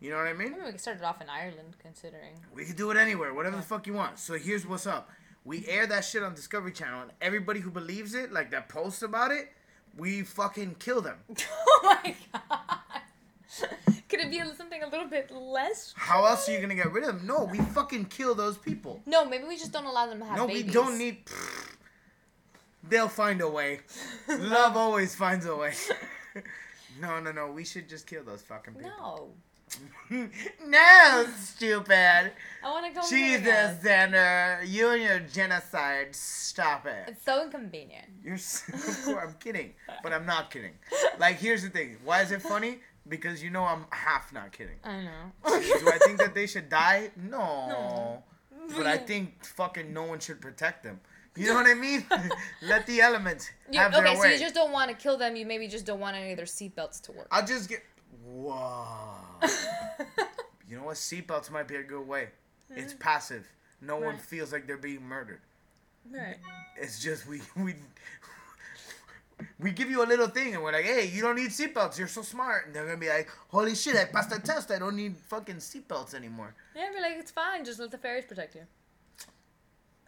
[0.00, 0.50] you know what I mean?
[0.52, 2.34] Maybe we could start it off in Ireland, considering.
[2.54, 4.18] We could do it anywhere, whatever the fuck you want.
[4.18, 5.10] So here's what's up:
[5.44, 9.02] we air that shit on Discovery Channel, and everybody who believes it, like that posts
[9.02, 9.52] about it,
[9.96, 11.16] we fucking kill them.
[11.68, 12.78] oh my god.
[14.08, 15.94] Could it be something a little bit less?
[15.96, 17.26] How else are you gonna get rid of them?
[17.26, 19.02] No, we fucking kill those people.
[19.06, 20.74] No, maybe we just don't allow them to have No, babies.
[20.74, 21.18] No, we don't need.
[22.88, 23.80] They'll find a way.
[24.28, 25.74] Love always finds a way.
[27.00, 27.50] no, no, no.
[27.50, 28.90] We should just kill those fucking people.
[28.90, 29.28] No.
[30.66, 32.32] no, stupid.
[32.64, 33.06] I want to go.
[33.08, 36.14] Jesus, Xander, you and your genocide.
[36.14, 37.04] Stop it.
[37.08, 38.06] It's so inconvenient.
[38.24, 38.34] You're.
[38.34, 40.72] s- Of course, I'm kidding, but I'm not kidding.
[41.18, 41.96] Like, here's the thing.
[42.04, 42.78] Why is it funny?
[43.08, 44.76] Because you know I'm half not kidding.
[44.84, 45.32] I know.
[45.44, 47.10] Do I think that they should die?
[47.16, 47.68] No.
[47.68, 48.22] no.
[48.76, 51.00] But I think fucking no one should protect them.
[51.36, 52.04] You know what I mean?
[52.62, 55.36] Let the elements You, have okay, their so you just don't want to kill them.
[55.36, 57.28] You maybe just don't want any of their seatbelts to work.
[57.30, 57.82] I'll just get.
[58.24, 59.25] Whoa.
[60.68, 60.96] you know what?
[60.96, 62.28] Seatbelts might be a good way.
[62.70, 63.46] It's passive.
[63.80, 65.40] No one feels like they're being murdered.
[66.10, 66.36] Right.
[66.76, 67.74] It's just we we
[69.58, 71.98] we give you a little thing and we're like, hey, you don't need seatbelts.
[71.98, 72.66] You're so smart.
[72.66, 74.70] And they're gonna be like, holy shit, I passed the test.
[74.70, 76.54] I don't need fucking seatbelts anymore.
[76.74, 77.64] Yeah, be like, it's fine.
[77.64, 78.62] Just let the fairies protect you.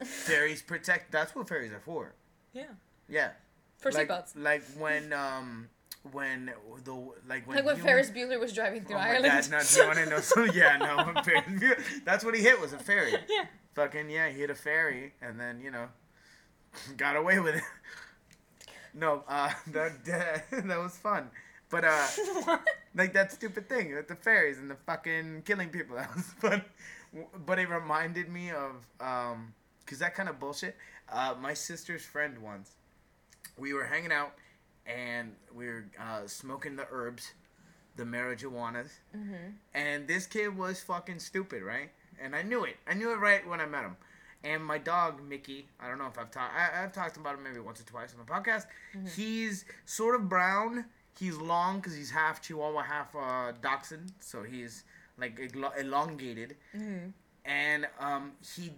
[0.04, 1.10] Fairies protect.
[1.10, 2.12] That's what fairies are for.
[2.52, 2.66] Yeah.
[3.08, 3.30] Yeah.
[3.78, 4.32] For like, seatbelts.
[4.36, 5.68] Like when um
[6.12, 6.52] when
[6.84, 6.92] the
[7.28, 9.24] like when Like when Ferris Bueller was driving through Oh Ireland.
[9.24, 10.20] God, no, do you want to know?
[10.20, 13.12] So yeah, no, Ferris Bueller- that's what he hit was a ferry.
[13.28, 13.46] Yeah.
[13.74, 15.86] Fucking yeah, he hit a ferry and then you know
[16.96, 17.62] got away with it.
[18.94, 21.30] No, uh, that that, was fun,
[21.70, 22.58] but uh,
[22.94, 25.96] like that stupid thing with the fairies and the fucking killing people.
[25.96, 26.64] That was fun,
[27.46, 29.54] but it reminded me of um,
[29.86, 30.74] cause that kind of bullshit.
[31.10, 32.72] Uh, my sister's friend once,
[33.56, 34.32] we were hanging out
[34.88, 37.32] and we were uh, smoking the herbs,
[37.96, 39.34] the marijuanas, Mm-hmm.
[39.74, 41.90] and this kid was fucking stupid, right?
[42.20, 42.76] And I knew it.
[42.88, 43.96] I knew it right when I met him.
[44.44, 46.52] And my dog Mickey, I don't know if I've talked.
[46.56, 48.66] I've talked about him maybe once or twice on the podcast.
[49.16, 50.84] He's sort of brown.
[51.18, 54.84] He's long because he's half Chihuahua, half uh, Dachshund, so he's
[55.18, 56.54] like elo- elongated.
[57.44, 58.70] And um, he,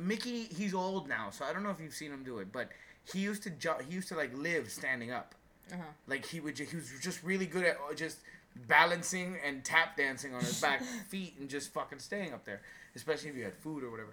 [0.00, 2.70] Mickey, he's old now, so I don't know if you've seen him do it, but
[3.12, 5.34] he used to ju- he used to like live standing up.
[5.72, 5.82] Uh-huh.
[6.08, 8.18] Like he would, ju- he was just really good at uh, just
[8.66, 12.60] balancing and tap dancing on his back feet and just fucking staying up there,
[12.96, 14.10] especially if you had food or whatever.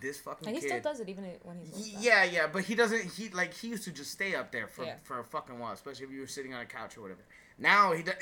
[0.00, 0.68] This fucking And he kid.
[0.68, 3.02] still does it even when he's Yeah, yeah, but he doesn't.
[3.12, 4.96] He like he used to just stay up there for Yeah.
[5.02, 7.20] for a fucking while, especially if you were sitting on a couch or whatever.
[7.58, 8.14] Now he does,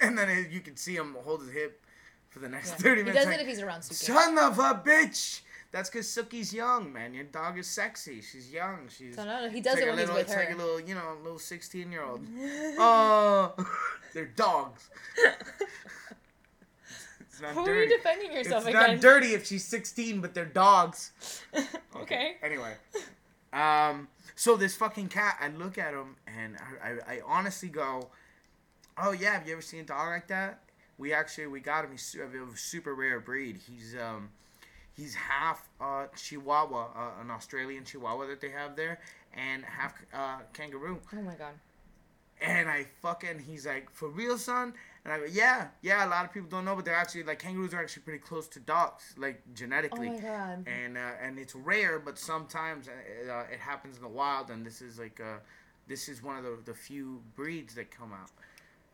[0.00, 1.80] and then you can see him hold his hip
[2.30, 2.76] for the next Yeah.
[2.76, 3.24] thirty He minutes.
[3.26, 3.94] does it if he's around Suki.
[3.94, 5.42] Son of a bitch!
[5.70, 7.12] That's because Suki's young, man.
[7.12, 8.22] Your dog is sexy.
[8.22, 8.88] She's young.
[8.88, 9.16] She's.
[9.16, 10.40] So no, no, he it's does like it a when he's little, with it's her.
[10.40, 12.26] like a little, you know, a little sixteen-year-old.
[12.78, 13.52] Oh,
[14.14, 14.88] they're dogs.
[17.40, 19.00] It's not Who are you defending yourself it's against?
[19.04, 21.12] not dirty if she's 16, but they're dogs.
[21.94, 22.36] Okay.
[22.42, 22.74] Anyway,
[23.52, 28.08] um, so this fucking cat, I look at him and I, I, I honestly go,
[29.00, 30.60] "Oh yeah, have you ever seen a dog like that?"
[30.96, 31.92] We actually we got him.
[31.92, 33.60] He's a super rare breed.
[33.70, 34.30] He's um,
[34.98, 38.94] he's half uh Chihuahua, uh, an Australian Chihuahua that they have there,
[39.46, 40.98] and half uh kangaroo.
[41.16, 41.54] Oh my god.
[42.40, 44.72] And I fucking, he's like, for real, son?
[45.04, 46.06] And I go, yeah, yeah.
[46.06, 48.46] A lot of people don't know, but they're actually like kangaroos are actually pretty close
[48.48, 50.08] to dogs, like genetically.
[50.08, 50.56] Oh my God.
[50.68, 52.92] And uh, and it's rare, but sometimes uh,
[53.32, 55.38] uh, it happens in the wild, and this is like uh,
[55.88, 58.30] this is one of the the few breeds that come out.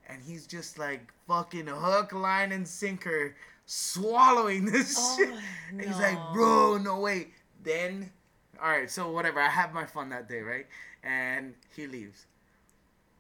[0.09, 3.35] And he's just like fucking hook, line, and sinker,
[3.67, 5.35] swallowing this Oh shit.
[5.71, 7.29] And he's like, bro, no way.
[7.63, 8.11] Then,
[8.63, 9.41] all right, so whatever.
[9.41, 10.67] I have my fun that day, right?
[11.03, 12.27] And he leaves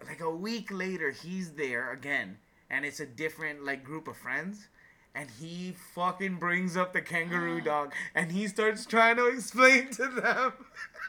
[0.06, 2.36] like a week later he's there again
[2.70, 4.68] and it's a different like group of friends
[5.14, 10.06] and he fucking brings up the kangaroo dog and he starts trying to explain to
[10.08, 10.52] them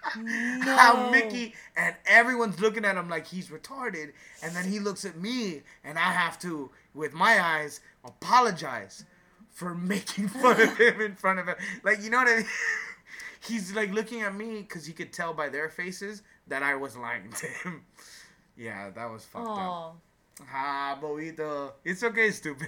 [0.61, 4.11] how Mickey and everyone's looking at him like he's retarded
[4.43, 9.03] and then he looks at me and I have to with my eyes apologize
[9.55, 12.45] for making fun of him in front of him like you know what I mean
[13.47, 16.95] he's like looking at me because he could tell by their faces that I was
[16.97, 17.85] lying to him
[18.57, 19.57] yeah, that was fucked up.
[19.57, 19.93] Oh.
[20.53, 21.71] Ah, Boito.
[21.85, 22.67] It's okay, stupid.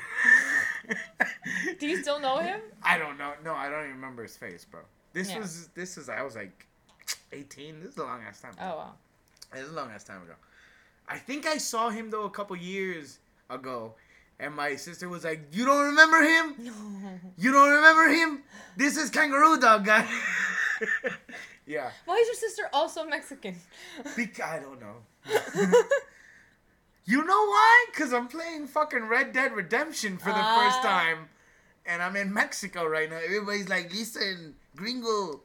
[1.80, 2.62] Do you still know him?
[2.84, 3.34] I don't know.
[3.44, 4.82] No, I don't even remember his face, bro.
[5.14, 5.40] This Yeah.
[5.40, 6.66] was this is I was like
[7.34, 7.80] 18.
[7.82, 8.54] This is a long ass time.
[8.54, 8.62] Ago.
[8.64, 8.94] Oh wow.
[9.54, 10.34] This is a long ass time ago.
[11.08, 13.20] I think I saw him though a couple years
[13.50, 13.96] ago,
[14.40, 16.56] and my sister was like, "You don't remember him?
[17.38, 18.44] You don't remember him?
[18.76, 20.08] This is Kangaroo Dog guy."
[21.66, 21.92] yeah.
[22.06, 23.56] Why is your sister also Mexican?
[24.16, 24.98] Bec- I don't know.
[27.06, 27.86] you know why?
[27.92, 30.84] Because I'm playing fucking Red Dead Redemption for the first Ah.
[30.84, 31.30] time.
[31.86, 33.16] And I'm in Mexico right now.
[33.24, 35.42] Everybody's like, listen, gringo,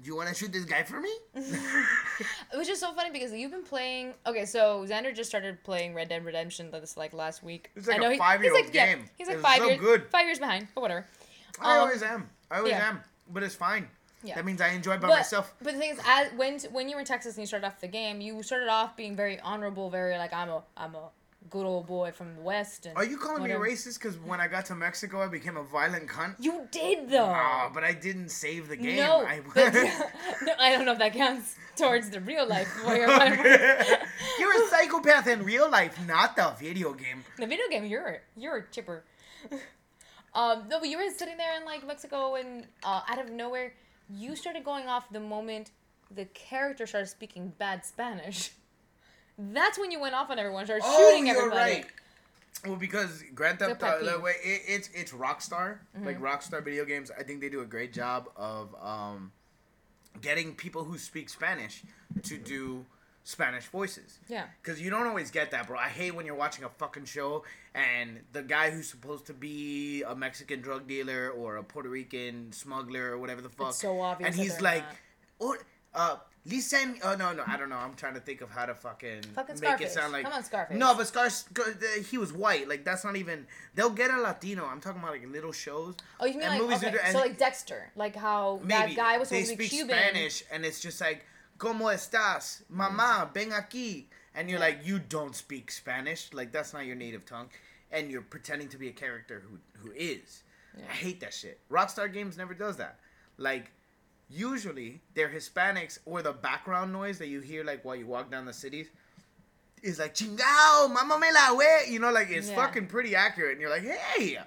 [0.00, 1.10] do you want to shoot this guy for me?
[2.54, 4.14] Which is so funny because you've been playing.
[4.26, 7.70] Okay, so Xander just started playing Red Dead Redemption this like last week.
[7.76, 9.04] It's like I know a he- five-year-old he's like, yeah, game.
[9.16, 10.06] he's like It's five so years, good.
[10.10, 11.06] five years behind, but whatever.
[11.60, 12.30] I Um, always am.
[12.50, 12.88] I always yeah.
[12.88, 13.00] am.
[13.32, 13.88] But it's fine.
[14.22, 14.34] Yeah.
[14.34, 15.54] That means I enjoy by but, myself.
[15.62, 17.80] But the thing is, as, when when you were in Texas and you started off
[17.80, 21.10] the game, you started off being very honorable, very like I'm a I'm a
[21.50, 22.86] good old boy from the West.
[22.86, 23.64] And Are you calling whatever.
[23.64, 23.98] me racist?
[23.98, 26.34] Because when I got to Mexico, I became a violent cunt.
[26.38, 27.24] You did though.
[27.34, 28.96] Ah, but I didn't save the game.
[28.96, 29.40] No, I,
[30.42, 33.98] no, I don't know if that counts towards the real life boy or Oh, whatever.
[34.38, 37.24] You're a psychopath in real life, not the video game.
[37.38, 39.04] the video game, you're you're a chipper.
[40.34, 43.72] um, no, but you were sitting there in like Mexico, and uh, out of nowhere,
[44.10, 45.70] you started going off the moment
[46.10, 48.50] the character started speaking bad Spanish.
[49.38, 51.72] That's when you went off on everyone, started shooting Oh, you're everybody.
[51.74, 51.86] right.
[52.66, 56.22] Well, because Grand Theft Auto, way it, it's it's Rockstar, like Mhm.
[56.22, 57.10] Rockstar video games.
[57.16, 59.30] I think they do a great job of um,
[60.20, 61.82] getting people who speak Spanish
[62.24, 62.84] to do
[63.22, 64.18] Spanish voices.
[64.26, 64.46] Yeah.
[64.60, 65.78] Because you don't always get that, bro.
[65.78, 70.02] I hate when you're watching a fucking show and the guy who's supposed to be
[70.02, 73.74] a Mexican drug dealer or a Puerto Rican smuggler or whatever the fuck.
[73.74, 74.96] so obvious And he's like, not.
[75.42, 75.56] oh,
[75.94, 76.98] uh, listen.
[77.02, 77.76] Oh no, no, I don't know.
[77.76, 79.90] I'm trying to think of how to fucking, Fucking make Scarface.
[79.90, 80.24] it sound like.
[80.24, 80.76] Come on, Scarface.
[80.78, 81.66] No, but Scar, Scar,
[82.10, 82.68] he was white.
[82.68, 83.46] Like that's not even.
[83.74, 84.64] They'll get a Latino.
[84.66, 85.94] I'm talking about like little shows.
[86.20, 88.60] Oh, you mean and like movies okay, that are- and so like Dexter, like how
[88.62, 89.96] maybe that guy was supposed to be Cuban.
[89.96, 91.24] Spanish, and it's just like,
[91.58, 93.32] "Cómo estás, mamá?
[93.34, 96.32] Ven aquí," and you're like, "You don't speak Spanish.
[96.32, 97.48] Like that's not your native tongue,"
[97.90, 100.42] and you're pretending to be a character who who is.
[100.76, 101.58] I hate that shit.
[101.68, 103.00] Rockstar Games never does that.
[103.36, 103.72] Like,
[104.30, 108.44] usually they're Hispanics or the background noise that you hear like while you walk down
[108.46, 108.88] the cities
[109.82, 111.64] is like chingao, mama me la we.
[111.92, 112.56] You know, like it's Yeah.
[112.56, 114.38] fucking pretty accurate, and you're like, hey,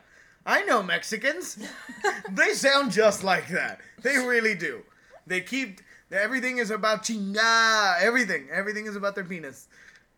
[0.46, 1.58] I know Mexicans.
[2.32, 3.80] they sound just like that.
[4.02, 4.82] They really do.
[5.28, 5.80] They keep
[6.12, 8.02] everything is about chinga.
[8.02, 9.68] Everything, everything is about their penis.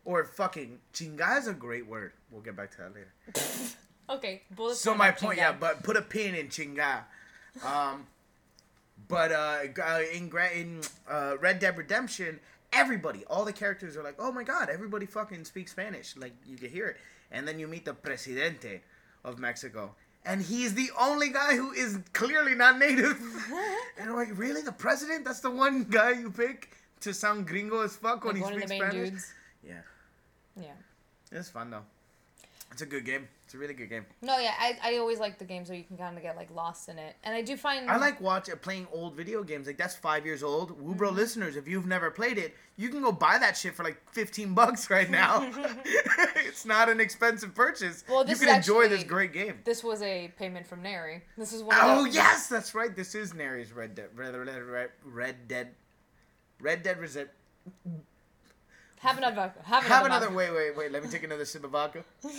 [0.05, 2.11] Or fucking chinga is a great word.
[2.31, 3.13] We'll get back to that later.
[4.09, 4.41] Okay,
[4.73, 5.41] So my point, Chinga.
[5.41, 7.03] yeah, but put a pin in chinga.
[7.65, 8.05] Um,
[9.07, 12.39] but uh, uh, in in uh, Red Dead Redemption,
[12.71, 16.15] everybody, all the characters are like, oh my god, everybody fucking speaks Spanish.
[16.15, 16.97] Like you can hear it,
[17.31, 18.81] and then you meet the presidente
[19.23, 19.93] of Mexico,
[20.25, 23.19] and he's the only guy who is clearly not native.
[23.99, 25.25] and I'm like, really, the president?
[25.25, 26.69] That's the one guy you pick
[27.01, 29.09] to sound gringo as fuck when he one of the speaks Spanish?
[29.09, 29.33] dudes.
[29.67, 29.81] Yeah,
[30.59, 30.71] Yeah.
[31.31, 31.83] it's fun though.
[32.71, 33.27] It's a good game.
[33.53, 34.07] It's a really good game.
[34.23, 36.49] No, yeah, I, I always like the games where you can kind of get like
[36.49, 39.67] lost in it, and I do find I like watching playing old video games.
[39.67, 40.71] Like that's five years old.
[40.83, 41.15] Woobro Mm-hmm.
[41.17, 44.55] listeners, if you've never played it, you can go buy that shit for like fifteen
[44.55, 45.47] bucks right now.
[46.35, 48.03] it's not an expensive purchase.
[48.09, 49.59] Well, you can enjoy actually- this great game.
[49.65, 51.21] This was a payment from Neri.
[51.37, 51.77] This is one.
[51.77, 52.95] Of Oh the, yes, that's right.
[52.95, 54.09] This is Neri's Red Dead.
[54.15, 55.67] Red, Red, Red, Red Dead.
[56.59, 57.31] Red Dead Reset.
[59.01, 59.35] Have another.
[59.35, 59.59] vodka.
[59.63, 59.93] Have another.
[59.95, 60.25] Have another.
[60.25, 60.37] vodka.
[60.37, 60.91] Wait, wait, wait.
[60.91, 62.03] Let me take another sip of vodka.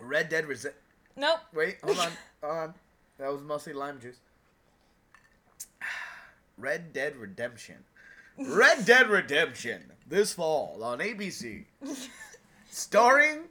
[0.00, 0.74] Red Dead Reset.
[1.16, 1.40] Nope.
[1.54, 2.74] Wait, hold on, hold on.
[3.18, 4.18] That was mostly lime juice.
[6.58, 7.76] Red Dead Redemption.
[8.38, 11.64] Red Dead Redemption this fall on ABC.
[12.70, 13.44] Starring,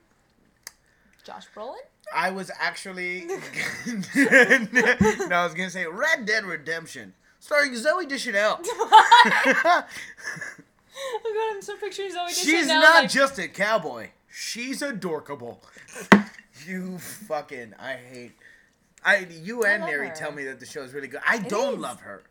[1.23, 1.75] Josh Brolin.
[2.13, 3.25] I was actually.
[3.25, 3.37] no,
[3.85, 8.59] I was gonna say Red Dead Redemption, starring Zooey Deschanel.
[8.63, 9.85] oh god,
[11.51, 14.09] I'm so picturing Zooey She's not like, just a cowboy.
[14.29, 15.61] She's adorkable.
[16.67, 18.31] You fucking I hate.
[19.03, 20.15] I you and love Neri her.
[20.15, 21.21] tell me that the show is really good.
[21.27, 21.79] I It don't is.
[21.79, 22.23] love her.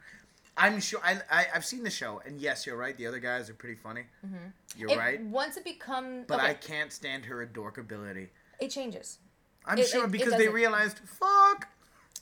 [0.57, 2.97] I'm sure I, I I've seen the show and yes, you're right.
[2.97, 4.03] The other guys are pretty funny.
[4.27, 4.37] Mm-hmm.
[4.77, 5.21] You're it, right.
[5.25, 8.29] Once it becomes, But okay, I can't stand her adorkability.
[8.61, 9.19] it changes.
[9.65, 11.69] I'm It- sure because they realized fuck.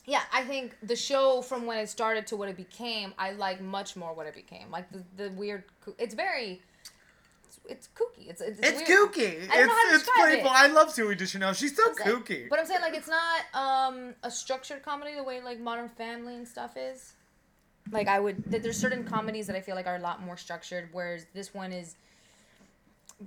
[0.07, 3.61] Yeah, I think the show from when it started to what it became, I like
[3.61, 4.71] much more what it became.
[4.71, 5.64] Like the, the weird,
[5.99, 6.62] it's very,
[7.68, 8.28] it's, it's kooky.
[8.31, 9.12] It's it's, It's weird.
[9.12, 9.50] kooky.
[9.50, 10.50] I don't know how to It's it's describe playful.
[10.50, 10.54] it.
[10.57, 11.52] I love Zooey Deschanel.
[11.52, 12.48] She's so It's kooky.
[12.48, 16.35] But I'm saying like it's not um a structured comedy the way like Modern Family
[16.35, 17.12] and stuff is.
[17.90, 20.90] Like I would, there's certain comedies that I feel like are a lot more structured,
[20.92, 21.96] whereas this one is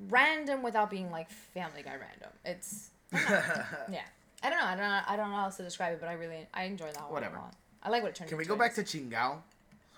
[0.10, 2.30] random without being like Family Guy random.
[2.46, 4.02] It's yeah.
[4.44, 4.66] I don't know.
[4.66, 5.00] I don't know.
[5.08, 7.12] I don't know how else to describe it, but I really I enjoy that one
[7.14, 7.38] Whatever.
[7.38, 7.54] a lot.
[7.84, 8.28] I like what it turned.
[8.28, 8.30] Out.
[8.30, 8.84] Can we go back to.
[8.84, 9.38] Chingao?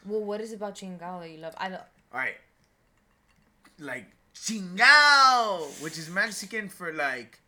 [0.06, 1.54] Well, what is it about Chingao that you love?
[1.58, 1.86] I love.
[2.14, 2.36] All right.
[3.80, 7.40] Like chingao, which is Mexican for like.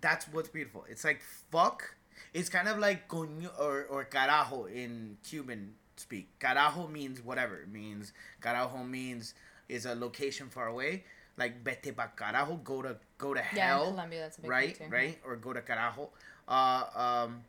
[0.00, 0.84] That's what's beautiful.
[0.88, 1.94] It's like fuck.
[2.32, 6.28] It's kind of like coño or or carajo in Cuban speak.
[6.38, 7.56] Carajo means whatever.
[7.60, 9.34] It means carajo means
[9.68, 11.04] is a location far away.
[11.36, 13.90] Like vete pa carajo, go to go to Yeah, hell.
[13.90, 16.08] Colombia, that's a big right, right, or go to carajo.
[16.46, 17.40] Uh, um,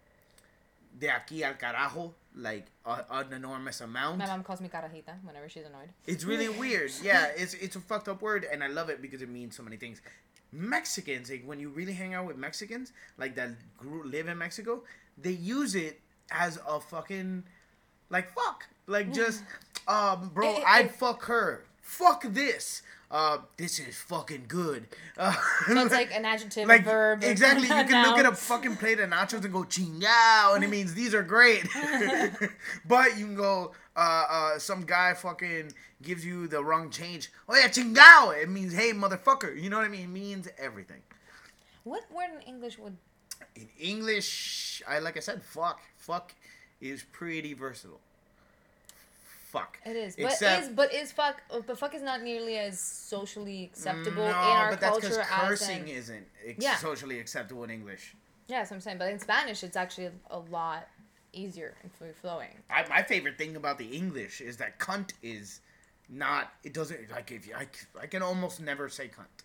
[1.00, 4.17] de aquí al carajo, like a, an enormous amount.
[4.19, 5.89] My mom calls me carajita whenever she's annoyed.
[6.06, 6.91] It's really weird.
[7.04, 9.63] Yeah, it's it's a fucked up word, and I love it because it means so
[9.63, 10.02] many things.
[10.52, 14.84] Mexicans, like when you really hang out with Mexicans, like that grew, live in Mexico,
[15.17, 15.99] they use it
[16.32, 17.43] as a fucking
[18.10, 19.43] like fuck, like just
[19.88, 21.65] um, bro, It- it- I'd it- fuck her.
[21.89, 22.84] Fuck this.
[23.12, 24.88] Uh, this is fucking good.
[25.17, 25.34] Uh,
[25.67, 27.23] So it's like an adjective, like a verb.
[27.23, 27.63] exactly.
[27.63, 30.93] You can look at a fucking plate of nachos and go chingao, and it means
[30.93, 31.63] these are great.
[32.86, 35.73] but you can go, uh, uh, some guy fucking
[36.04, 37.32] gives you the wrong change.
[37.49, 38.39] Oh yeah, chingao.
[38.41, 39.60] It means hey motherfucker.
[39.60, 40.04] You know what I mean?
[40.04, 41.02] It means everything.
[41.84, 42.95] What word in English would?
[43.56, 45.82] In English, I like I said, fuck.
[45.97, 46.36] Fuck
[46.80, 48.02] is pretty versatile.
[49.50, 49.80] Fuck.
[49.84, 51.42] It is, but Except- is but is fuck?
[51.66, 55.18] But fuck is not nearly as socially acceptable no, in our but that's culture because
[55.32, 55.96] as cursing in.
[55.96, 56.76] isn't ex- Yeah.
[56.76, 58.16] socially acceptable in English.
[58.48, 59.00] Yeah, that's what I'm saying.
[59.00, 60.88] But in Spanish, it's actually a lot
[61.34, 62.50] easier and free flowing.
[62.70, 65.62] I, my favorite thing about the English is that cunt is
[66.10, 66.54] not.
[66.64, 67.56] It doesn't like if you.
[67.56, 67.68] I,
[68.00, 69.44] I can almost never say cunt.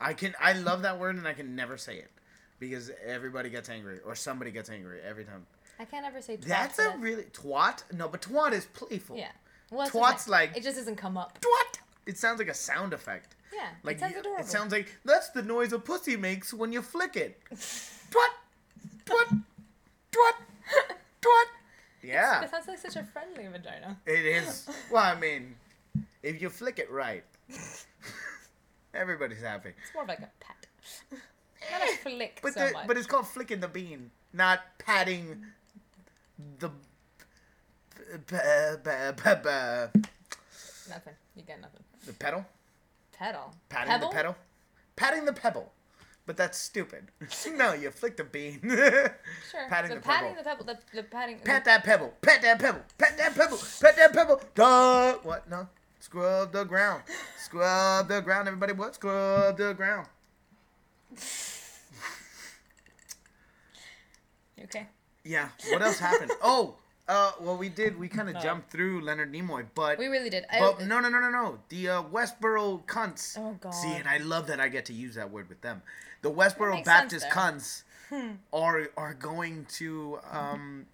[0.00, 0.34] I can.
[0.40, 2.10] I love that word and I can never say it
[2.58, 5.46] because everybody gets angry or somebody gets angry every time.
[5.78, 6.46] I can't ever say twat.
[6.46, 7.82] That's a really twat.
[7.92, 9.16] No, but twat is playful.
[9.16, 9.28] Yeah.
[9.70, 11.38] Well, Twat's like- it just doesn't come up.
[11.40, 11.78] Twat.
[12.06, 13.34] It sounds like a sound effect.
[13.54, 14.42] Yeah, Like it sounds adorable.
[14.44, 17.38] it sounds like that's the noise a pussy makes when you flick it.
[17.54, 18.28] twat,
[19.04, 19.42] twat,
[20.12, 20.32] twat,
[21.22, 21.44] twat.
[22.02, 23.98] Yeah, It sounds like such a friendly vagina.
[24.06, 24.68] it is.
[24.92, 25.54] Well, I mean,
[26.22, 27.24] if you flick it right,
[28.94, 29.70] everybody's happy.
[29.82, 30.66] It's more of like a pat,
[31.70, 35.44] not a flick But so the, but it's called flicking the bean, not patting
[36.58, 36.70] the.
[38.28, 39.90] ba- ba- ba- ba-
[40.88, 41.14] nothing.
[41.36, 41.82] You get nothing.
[42.06, 42.44] The pedal?
[43.12, 43.52] Pedal.
[43.68, 44.08] Patting Pebble?
[44.08, 44.36] the pedal?
[44.96, 45.72] Patting the pebble.
[46.26, 47.08] But that's stupid.
[47.56, 48.60] no, you flick the bean.
[49.50, 49.68] Sure.
[49.68, 50.42] Patting the the patting pebble.
[50.42, 50.64] the pebble.
[50.64, 51.38] The, the patting.
[51.40, 52.12] Pat that pebble.
[52.20, 52.80] Pat that pebble.
[52.98, 53.58] Pat that pebble.
[53.80, 54.40] Pat that pebble.
[54.54, 55.14] Duh.
[55.22, 55.48] What?
[55.48, 55.68] No.
[56.00, 57.02] Scrub the ground.
[57.38, 58.46] Scrub the ground.
[58.46, 58.94] Everybody, what?
[58.94, 60.06] Scrub the ground.
[64.56, 64.86] You okay?
[65.28, 65.48] Yeah.
[65.70, 66.32] What else happened?
[66.42, 66.74] Oh.
[67.06, 67.32] Uh.
[67.40, 67.98] Well, we did.
[67.98, 68.40] We kind of No.
[68.40, 69.98] jumped through Leonard Nimoy, but.
[69.98, 70.44] We really did.
[70.50, 71.58] I- But no, no, no, no, no.
[71.70, 73.38] The uh, Westboro cunts.
[73.38, 73.70] Oh, God.
[73.74, 75.82] See, and I love that I get to use that word with them.
[76.22, 77.40] The Westboro makes sense, Baptist though.
[77.40, 77.82] cunts
[78.52, 80.86] are are going to um,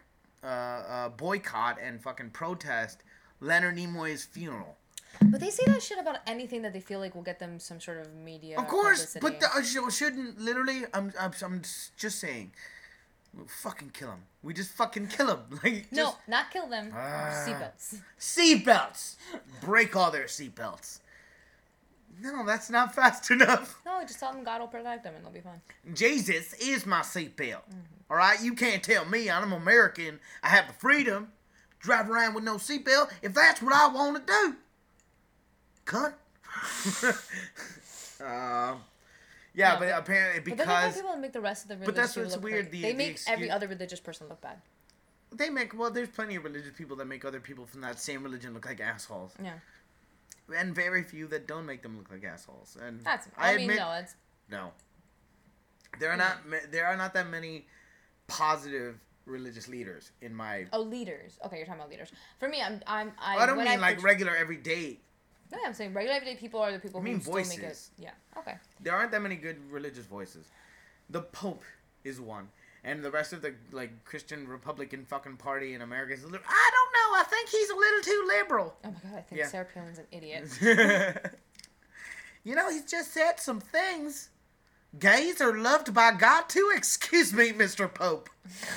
[0.43, 3.03] uh, uh, boycott and fucking protest
[3.41, 4.77] Leonard Nimoy's funeral.
[5.23, 7.81] But they say that shit about anything that they feel like will get them some
[7.81, 8.59] sort of media.
[8.59, 9.21] Of course, publicity.
[9.21, 10.83] but the, uh, shouldn't literally.
[10.93, 11.63] I'm, I'm, I'm
[11.97, 12.53] just saying.
[13.37, 14.23] We'll fucking kill them.
[14.43, 15.41] We just fucking kill them.
[15.65, 16.93] Like no, not kill them.
[16.95, 17.45] Ah.
[17.47, 18.01] Seatbelts.
[18.19, 19.17] seatbelts.
[19.61, 21.01] Break all their seatbelts.
[22.21, 23.81] No, that's not fast enough.
[23.85, 25.61] No, just tell them God will protect them and they'll be fine.
[25.95, 27.63] Jesus is my seatbelt.
[28.11, 30.21] All right, you can't tell me I'm American.
[30.43, 31.29] I have the freedom
[31.81, 34.57] to drive around with no seatbelt if that's what I want to do.
[35.87, 36.15] Cunt.
[38.73, 38.81] um,
[39.55, 41.75] yeah, No, but but- apparently But then because people that make the rest of the
[41.77, 44.29] religious But that's people what's look weird, the- they the make every other religious person
[44.29, 44.61] look bad.
[45.33, 48.23] they make well, there's plenty of religious people that make other people from that same
[48.23, 49.55] religion look like assholes, Yeah,
[50.57, 52.77] and very few that don't make them look like assholes.
[52.81, 53.29] And that's.
[53.37, 54.15] I, I mean, admit, no, it's
[54.51, 54.73] No.
[56.01, 56.39] There are not
[56.71, 57.67] there are not that many
[58.27, 60.67] positive religious leaders in my.
[60.73, 61.39] oh leaders.
[61.47, 62.11] Okay, you're talking about leaders.
[62.41, 63.37] For me, I'm I'm I.
[63.37, 64.99] Oh, I don't mean like portray- regular everyday.
[65.55, 67.79] No, I'm saying regular everyday people are the people I mean who still make it.
[67.99, 68.11] Yeah.
[68.39, 68.55] Okay.
[68.81, 70.47] There aren't that many good religious voices.
[71.11, 71.63] The Pope
[72.03, 72.49] is one,
[72.83, 76.25] and the rest of the like Christian Republican fucking party in America is.
[76.25, 77.21] A little, I don't know.
[77.21, 78.75] I think he's a little too liberal.
[78.85, 79.47] Oh my god, I think Yeah.
[79.49, 80.49] Sarah Palin's an idiot.
[82.45, 84.31] you know, he's just said some things.
[84.99, 86.73] Gays are loved by God too.
[86.75, 87.93] Excuse me, Mr.
[87.93, 88.31] Pope.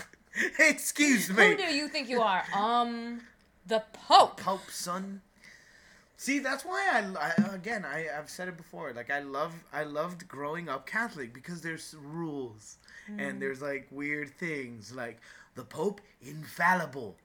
[0.60, 1.48] Excuse me.
[1.48, 2.44] Who do you think you are?
[2.56, 3.22] Um,
[3.66, 4.40] the Pope.
[4.40, 5.22] Pope, son.
[6.20, 8.92] See, that's why I, I again I I've said it before.
[8.92, 12.78] Like I love I loved growing up Catholic because there's rules
[13.08, 13.40] and mm.
[13.40, 15.20] there's like weird things like
[15.54, 17.16] the Pope infallible.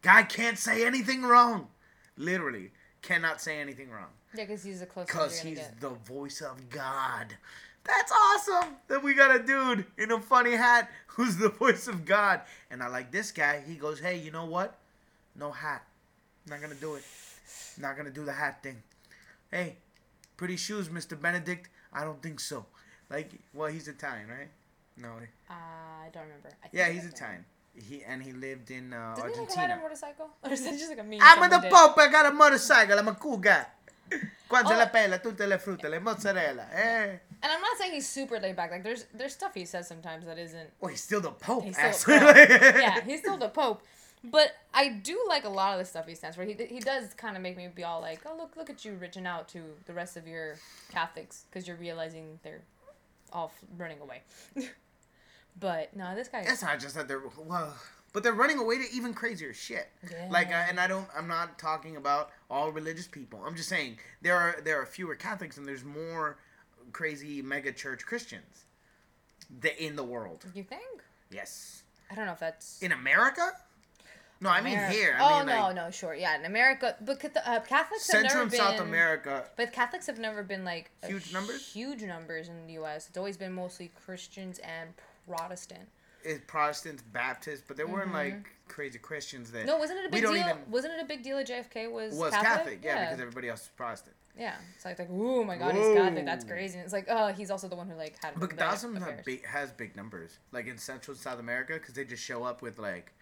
[0.00, 1.68] Guy can't say anything wrong.
[2.16, 2.70] Literally
[3.02, 5.80] cannot say anything wrong Yeah, because he's the closest because he's get.
[5.80, 7.36] the voice of God.
[7.84, 12.04] That's awesome that we got a dude in a funny hat who's the voice of
[12.04, 12.40] God.
[12.70, 13.62] And I like this guy.
[13.66, 14.78] He goes, hey, you know what?
[15.36, 15.84] No hat.
[16.48, 17.04] Not gonna do it.
[17.78, 18.82] Not gonna do the hat thing.
[19.50, 19.76] Hey,
[20.36, 21.20] pretty shoes, Mr.
[21.20, 21.68] Benedict.
[21.92, 22.66] I don't think so.
[23.10, 24.50] Like, well, he's Italian, right?
[24.96, 25.08] No.
[25.48, 26.50] Uh, I don't remember.
[26.62, 27.14] I Yeah, he's did.
[27.14, 27.44] Italian.
[27.74, 29.80] He and he lived in uh, Doesn't he like ride a Argentina.
[29.82, 30.28] motorcycle?
[30.42, 31.20] Or is that just like a meme?
[31.22, 31.70] I'm the did?
[31.72, 31.96] Pope.
[31.98, 32.98] I got a motorcycle.
[32.98, 33.64] I'm a cool guy.
[34.48, 34.78] Qua c'è Oh.
[34.78, 36.70] la pella, tutte le frutte, le mozzarella.
[36.72, 37.20] Eh.
[37.42, 38.70] And I'm not saying he's super laid back.
[38.72, 40.70] Like there's there's stuff he says sometimes that isn't.
[40.80, 41.62] Well, he's still the Pope.
[41.64, 42.36] He's still the Pope.
[42.80, 43.82] yeah, he's still the Pope.
[44.24, 46.44] But I do like a lot of the stuff he stands for.
[46.44, 48.94] He, he does kind of make me be all like, oh look look at you
[48.94, 50.56] reaching out to the rest of your
[50.90, 52.62] Catholics because you're realizing they're
[53.32, 54.22] all running away.
[55.60, 56.44] but no, this guy.
[56.46, 57.74] It's not just that they're well.
[58.12, 59.88] but they're running away to even crazier shit.
[60.10, 60.28] Yeah.
[60.30, 61.06] Like, uh, and I don't.
[61.16, 63.42] I'm not talking about all religious people.
[63.46, 66.38] I'm just saying there are there are fewer Catholics and there's more
[66.92, 68.64] crazy mega church Christians
[69.60, 70.44] the, in the world.
[70.54, 71.02] You think?
[71.30, 71.82] Yes.
[72.10, 73.52] I don't know if that's In America?
[74.40, 75.16] No, I mean Ameri- here.
[75.18, 78.28] I oh mean, no, like, no, sure, yeah, in America, but uh, Catholics have Central
[78.28, 78.60] never and been.
[78.60, 79.44] South America.
[79.56, 81.72] But Catholics have never been like Huge numbers?
[81.72, 83.08] Huge numbers in the U.S.
[83.08, 84.90] It's always been mostly Christians and
[85.26, 85.88] Protestant.
[86.24, 89.58] is Protestants, Baptists, but there weren't like crazy Christians that.
[89.60, 89.66] Mm-hmm.
[89.66, 90.44] No, wasn't it a we big don't deal?
[90.44, 92.46] even Wasn't it a big deal that JFK was was Catholic?
[92.52, 94.14] Catholic, yeah, because everybody else was Protestant.
[94.38, 96.24] yeah, it's like like oh my god, he's Catholic.
[96.24, 96.76] That's crazy.
[96.78, 98.34] And it's like oh, he's also the one who like had.
[98.38, 102.22] But have big, has big numbers, like in Central and South America, because they just
[102.22, 103.12] show up with like,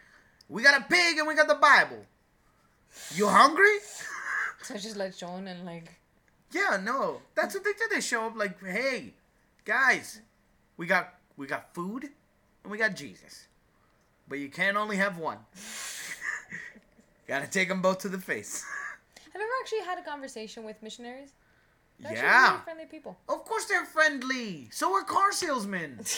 [0.49, 2.05] we got a pig and we got the Bible.
[3.14, 3.78] You hungry?
[4.62, 5.92] So just like shown and like
[6.53, 7.90] Yeah, no, that's what they did.
[7.90, 9.14] They show up like, hey,
[9.64, 10.20] guys,
[10.76, 12.05] we got we got food
[12.62, 13.47] and we got Jesus,
[14.28, 15.38] but you can't only have one.
[17.28, 18.64] Gotta take them both to the face.
[19.32, 21.30] Have you ever actually had a conversation with missionaries?
[22.01, 22.51] They're Yeah.
[22.53, 23.16] really friendly people.
[23.28, 24.68] Of course they're friendly.
[24.70, 26.01] So are car salesmen.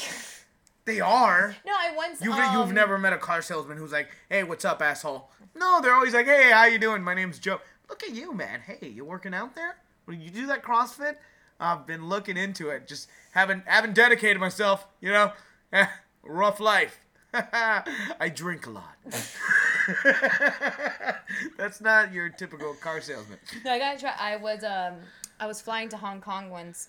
[0.88, 1.54] they are.
[1.66, 2.20] No, I once.
[2.20, 5.30] You've, um, you've never met a car salesman who's like, hey, what's up, asshole?
[5.54, 7.04] No, they're always like, hey, how you doing?
[7.04, 7.60] My name's Joe.
[7.88, 8.60] Look at you, man.
[8.66, 9.76] Hey, you working out there?
[10.06, 11.16] Well, you do that CrossFit?
[11.60, 12.88] I've been looking into it.
[12.88, 15.32] Just haven't haven't dedicated myself, you know?
[16.22, 16.98] Rough life.
[17.34, 18.96] I drink a lot.
[21.58, 23.38] That's not your typical car salesman.
[23.64, 24.94] No, I gotta Try- I was um,
[25.38, 26.88] I was flying to Hong Kong once,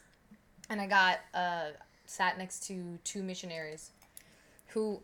[0.70, 1.66] and I got uh,
[2.10, 3.92] sat next to two missionaries,
[4.68, 5.00] who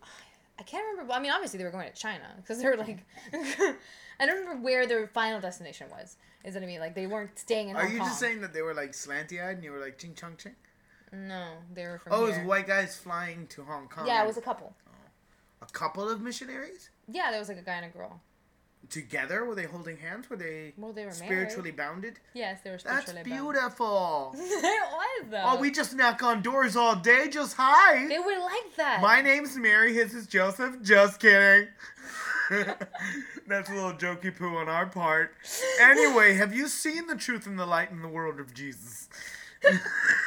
[0.60, 1.14] I can't remember.
[1.14, 4.64] I mean, obviously they were going to China because they were like, I don't remember
[4.64, 6.18] where their final destination was.
[6.44, 6.80] Is what I mean?
[6.80, 8.08] Like they weren't staying in Are Hong you Kong.
[8.08, 10.56] just saying that they were like slanty eyed and you were like ching chong ching?
[11.12, 12.14] No, they were from.
[12.14, 14.08] Oh, it was white guys flying to Hong Kong.
[14.08, 14.74] Yeah, it was a couple.
[14.88, 15.66] Oh.
[15.68, 18.20] a couple of missionaries Yeah, there was like a guy and a girl.
[18.90, 19.46] Together.
[19.46, 20.30] Were they holding hands?
[20.30, 22.20] Were they Well, they were spiritually bounded?
[22.34, 23.54] Yes, they were That's spiritually bound.
[23.54, 24.36] beautiful.
[24.38, 25.44] it was though.
[25.46, 27.28] oh, we just knock on doors all day.
[27.30, 28.08] Just hi.
[28.08, 29.02] They were like that.
[29.02, 29.94] My name's Mary.
[29.94, 30.82] His is Joseph.
[30.82, 31.68] Just kidding.
[33.48, 35.34] That's a little jokey poo on our part.
[35.82, 39.10] Anyway, have you seen the truth and the light in the world of Jesus?
[39.64, 39.74] Did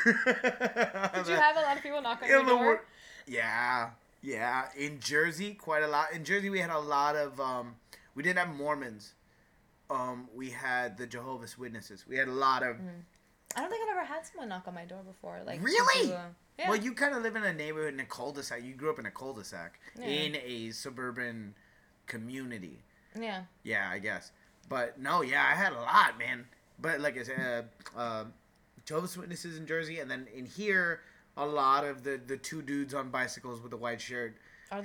[0.04, 2.56] you have a lot of people knock on your door?
[2.64, 2.84] wor-
[3.26, 3.90] Yeah,
[4.22, 4.66] yeah.
[4.76, 6.12] In Jersey, quite a lot.
[6.12, 7.38] In Jersey, we had a lot of.
[7.40, 7.76] Um,
[8.18, 9.14] we didn't have Mormons.
[9.90, 12.04] Um, we had the Jehovah's Witnesses.
[12.08, 12.76] We had a lot of.
[13.56, 15.38] I don't think I've ever had someone knock on my door before.
[15.46, 16.10] Like Really?
[16.10, 16.68] a- yeah.
[16.68, 18.64] Well, you kind of live in a neighborhood in a cul-de-sac.
[18.64, 20.04] You grew up in a cul-de-sac Yeah.
[20.06, 21.54] in a suburban
[22.06, 22.82] community.
[23.14, 23.44] yeah.
[23.62, 24.32] Yeah, I guess.
[24.68, 26.46] But no, yeah, I had a lot, man.
[26.80, 28.24] But like I said, uh, uh,
[28.84, 31.02] Jehovah's Witnesses in Jersey, and then in here,
[31.36, 34.36] a lot of the the two dudes on bicycles with the white shirt,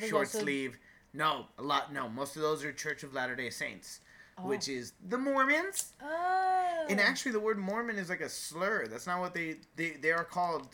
[0.07, 0.77] short also- sleeve.
[1.13, 1.93] No, a lot.
[1.93, 3.99] No, most of those are Church of Latter Day Saints,
[4.37, 4.47] Oh.
[4.47, 5.93] which is the Mormons.
[6.01, 6.85] Oh.
[6.89, 8.87] And actually, the word Mormon is like a slur.
[8.87, 10.67] That's not what they they they are called,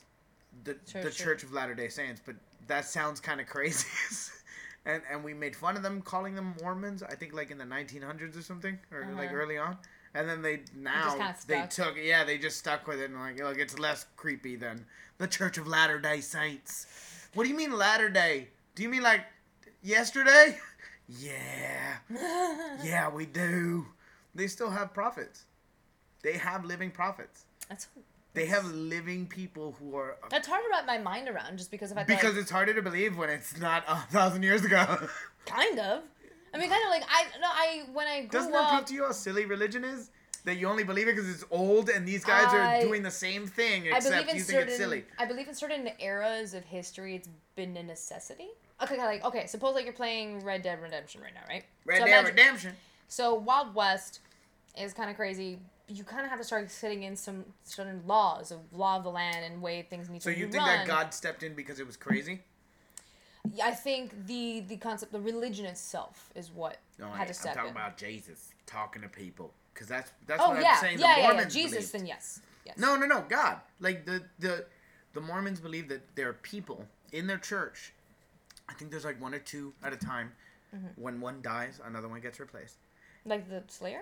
[0.63, 2.21] the the Church Church of Latter Day Saints.
[2.25, 2.35] But
[2.67, 3.87] that sounds kind of crazy.
[4.85, 7.03] and and we made fun of them calling them Mormons.
[7.03, 9.35] I think like in the 1900s or something, or like Uh-huh.
[9.35, 9.77] early on.
[10.15, 13.57] And then they now they took yeah they just stuck with it and like look
[13.59, 14.85] it's less creepy than
[15.19, 16.87] the Church of Latter Day Saints.
[17.35, 18.47] What do you mean Latter Day?
[18.73, 19.25] Do you mean like
[19.82, 20.57] yesterday?
[21.09, 21.95] Yeah.
[22.84, 23.88] Yeah, we do.
[24.36, 25.45] They still have prophets.
[26.21, 27.45] They have living prophets.
[27.67, 27.88] That's
[28.34, 31.91] They have living people who are that's hard to wrap my mind around just because
[31.91, 34.86] of I because like, it's harder to believe when it's not a thousand years ago.
[35.47, 36.03] kind of.
[36.53, 38.93] I mean, kind of like I no I when I grew Doesn't that prove to
[38.93, 40.11] you how silly religion is?
[40.45, 43.11] That you only believe it because it's old and these guys I- are doing the
[43.11, 45.05] same thing I except believe in you think it's silly.
[45.17, 48.49] I believe in certain eras of history, it's been a necessity.
[48.82, 51.63] Okay, like okay, suppose like you're playing Red Dead Redemption right now, right?
[51.86, 52.75] Red So Dead imagine- Redemption.
[53.07, 54.19] So Wild West
[54.80, 55.59] is kind of crazy.
[55.88, 59.09] You kind of have to start setting in some certain laws of law of the
[59.09, 60.77] land and way things need So to be So you think run.
[60.77, 62.41] that God stepped in because it was crazy?
[63.55, 67.63] Yeah, I think the the concept, the religion itself, is what No, had I'm talking
[67.65, 67.71] in.
[67.71, 70.99] about Jesus talking to people because that's that's oh what yeah, I'm saying.
[70.99, 71.45] yeah, the yeah, yeah.
[71.45, 71.93] Jesus, believed.
[71.93, 72.77] then yes, yes.
[72.77, 73.25] No, no, no.
[73.27, 73.57] God.
[73.80, 74.65] Like the the
[75.13, 77.93] the Mormons believe that there are people in their church.
[78.70, 80.32] I think there's like one or two at a time.
[80.76, 81.01] Mm-hmm.
[81.01, 82.78] When one dies, another one gets replaced.
[83.26, 84.01] Like the Slayer.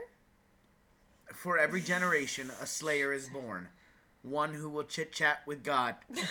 [1.33, 3.69] For every generation, a slayer is born.
[4.21, 5.95] One who will chit chat with God.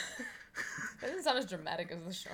[1.01, 2.31] That doesn't sound as dramatic as the show.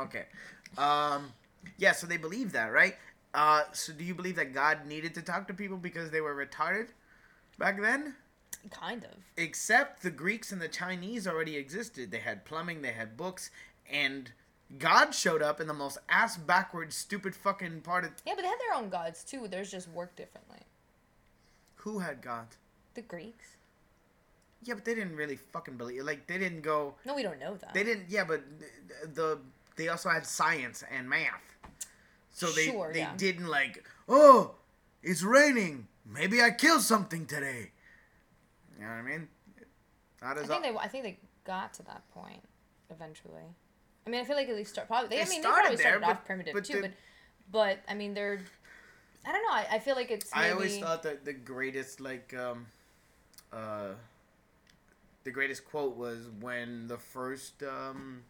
[0.00, 0.24] Okay.
[0.76, 1.32] Um,
[1.78, 2.96] yeah, so they believe that, right?
[3.32, 6.34] Uh, so do you believe that God needed to talk to people because they were
[6.34, 6.88] retarded
[7.58, 8.14] back then?
[8.70, 9.10] Kind of.
[9.36, 12.10] Except the Greeks and the Chinese already existed.
[12.10, 13.50] They had plumbing, they had books,
[13.90, 14.32] and
[14.78, 18.12] God showed up in the most ass backwards, stupid fucking part of.
[18.26, 19.46] Yeah, but they had their own gods too.
[19.48, 20.58] Theirs just worked differently.
[21.76, 22.46] Who had God?
[22.94, 23.56] The Greeks.
[24.62, 26.02] Yeah, but they didn't really fucking believe.
[26.02, 26.94] Like they didn't go.
[27.04, 27.72] No, we don't know that.
[27.74, 28.06] They didn't.
[28.08, 28.42] Yeah, but
[29.14, 29.38] the
[29.76, 31.54] they also had science and math.
[32.32, 33.14] So they Sure, they yeah.
[33.16, 33.84] didn't like.
[34.08, 34.54] Oh,
[35.02, 35.86] it's raining.
[36.04, 37.70] Maybe I killed something today.
[38.78, 39.28] You know what I mean?
[40.22, 40.76] Not I think they.
[40.76, 42.42] I think they got to that point
[42.90, 43.42] eventually.
[44.06, 45.08] I mean, I feel like at least start probably.
[45.08, 46.80] They, They I mean, started they probably there, started but- off primitive but too, the-
[46.82, 46.90] but
[47.52, 48.40] but I mean, they're.
[49.26, 49.52] I don't know.
[49.52, 50.32] I, I feel like it's.
[50.34, 52.66] Maybe, I always thought that the greatest like um
[53.52, 53.88] uh
[55.24, 58.22] the greatest quote was when the first um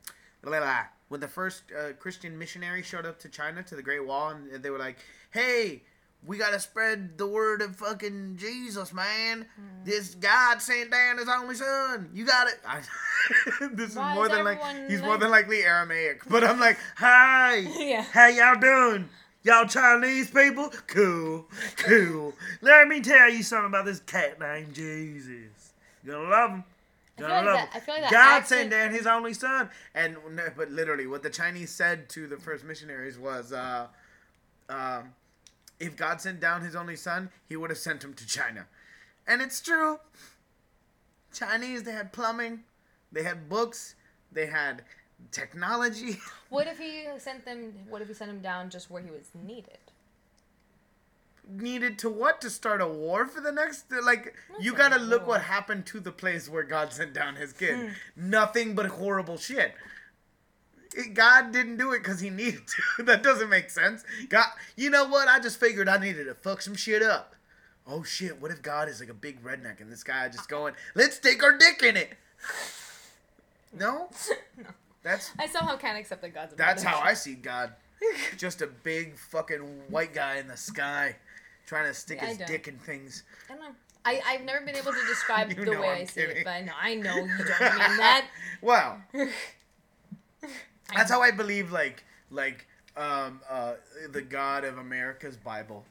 [0.42, 4.06] blah, blah, when the first uh, Christian missionary showed up to China to the Great
[4.06, 4.96] Wall and they were like,
[5.30, 5.82] "Hey,
[6.24, 9.46] we gotta spread the word of fucking Jesus, man.
[9.56, 9.84] Hmm.
[9.84, 12.08] This God sent down His only Son.
[12.12, 12.80] You got it." I,
[13.72, 17.56] this is more is than like he's more than likely Aramaic, but I'm like, "Hi,
[17.78, 18.02] Yeah.
[18.02, 19.08] how y'all doing?"
[19.44, 20.70] Y'all Chinese people?
[20.88, 21.46] Cool,
[21.76, 22.34] cool.
[22.62, 25.72] Let me tell you something about this cat named Jesus.
[26.02, 26.64] You're gonna love him.
[27.16, 27.84] You're gonna like love that- I him.
[27.84, 29.70] feel like God accent- sent down his only son.
[29.94, 33.86] And no, but literally what the Chinese said to the first missionaries was uh
[34.68, 35.14] um
[35.80, 38.66] if God sent down his only son, he would have sent him to China.
[39.26, 39.98] And it's true.
[41.32, 42.60] Chinese, they had plumbing,
[43.12, 43.94] they had books,
[44.32, 44.82] they had
[45.32, 46.18] technology.
[46.48, 47.74] What if he sent them?
[47.88, 49.78] What if he sent him down just where he was needed?
[51.48, 55.40] needed to what to start a war for the next like you gotta look what
[55.42, 57.88] happened to the place where god sent down his kid Hmm.
[58.16, 59.74] nothing but horrible shit It-
[61.14, 65.06] god didn't do it because he needed to that doesn't make sense god you know
[65.06, 67.34] what i just figured i needed to fuck some shit up
[67.86, 70.74] oh shit what if god is like a big redneck and this guy just going
[70.94, 72.10] let's stick our dick in it
[73.78, 74.08] no
[74.56, 74.64] no.
[75.02, 76.52] that's I somehow can't accept that God's.
[76.54, 77.72] a that's how I see God.
[78.36, 81.16] Just a big fucking white guy in the sky
[81.66, 83.22] trying to stick Yeah, his dick in things.
[83.48, 83.74] I don't know.
[84.04, 86.60] I, I've never been able to describe the way I'm I see it, but I
[86.60, 88.26] know I know you don't mean that.
[88.62, 88.98] Wow.
[90.94, 92.66] That's how I believe like like
[92.96, 93.74] um uh
[94.10, 95.84] the God of America's Bible.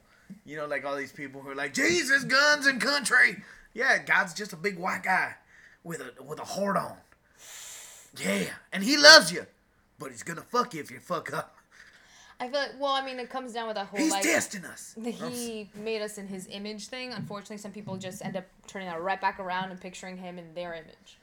[0.45, 3.37] You know, like all these people who are like, Jesus, guns and country.
[3.73, 5.35] Yeah, God's just a big white guy
[5.83, 6.97] with a with a heart on.
[8.17, 8.45] Yeah.
[8.71, 9.45] And he loves you.
[9.99, 11.55] But he's gonna fuck you if you fuck up.
[12.39, 14.65] I feel like well, I mean, it comes down with that whole He's like testing
[14.65, 14.93] us.
[14.97, 17.13] the he made us in his image thing.
[17.13, 20.53] Unfortunately, some people just end up turning that right back around and picturing him in
[20.53, 21.17] their image.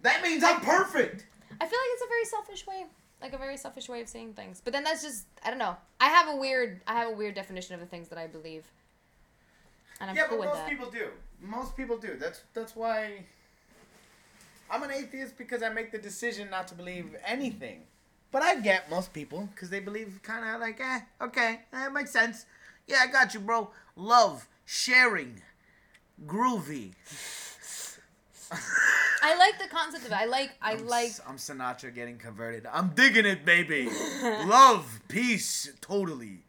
[0.00, 1.26] That means I'm perfect.
[1.60, 2.86] I feel like it's a very selfish way,
[3.24, 4.60] like a very selfish way of seeing things.
[4.62, 5.76] But then that's just I don't know.
[5.98, 8.64] I have a weird I have a weird definition of the things that I believe,
[10.00, 10.70] and I'm yeah, cool but with most that.
[10.70, 11.08] people do.
[11.40, 12.16] Most people do.
[12.20, 13.24] That's that's why
[14.70, 17.84] I'm an atheist because I make the decision not to believe anything.
[18.30, 22.10] But I get most people because they believe kind of like, eh, okay, that makes
[22.10, 22.46] sense.
[22.86, 23.70] Yeah, I got you, bro.
[23.96, 25.40] Love, sharing,
[26.26, 26.94] groovy.
[29.22, 30.14] I like the concept of it.
[30.14, 32.66] I like I I'm, like S- I'm Sinatra getting converted.
[32.70, 33.88] I'm digging it, baby.
[34.22, 36.40] Love, peace, totally.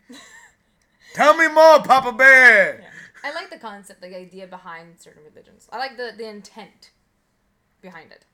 [1.14, 2.92] Tell me more, Papa Bear.
[3.24, 5.68] I like the concept, the idea behind certain religions.
[5.72, 6.92] I like the the intent
[7.82, 8.26] behind it.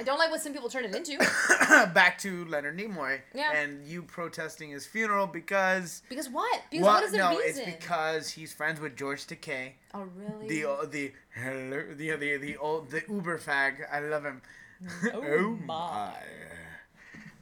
[0.00, 1.18] I don't like what some people turn it into
[1.92, 3.52] Back to Leonard Nimoy Yeah.
[3.52, 6.62] and you protesting his funeral because because what?
[6.70, 7.64] Because Well, what is the no, reason?
[7.68, 10.48] it's because he's friends with George Takei, oh really?
[10.48, 13.74] the uh, the hello, the the the old the Uber fag.
[13.92, 14.40] I love him.
[15.12, 16.14] Oh my.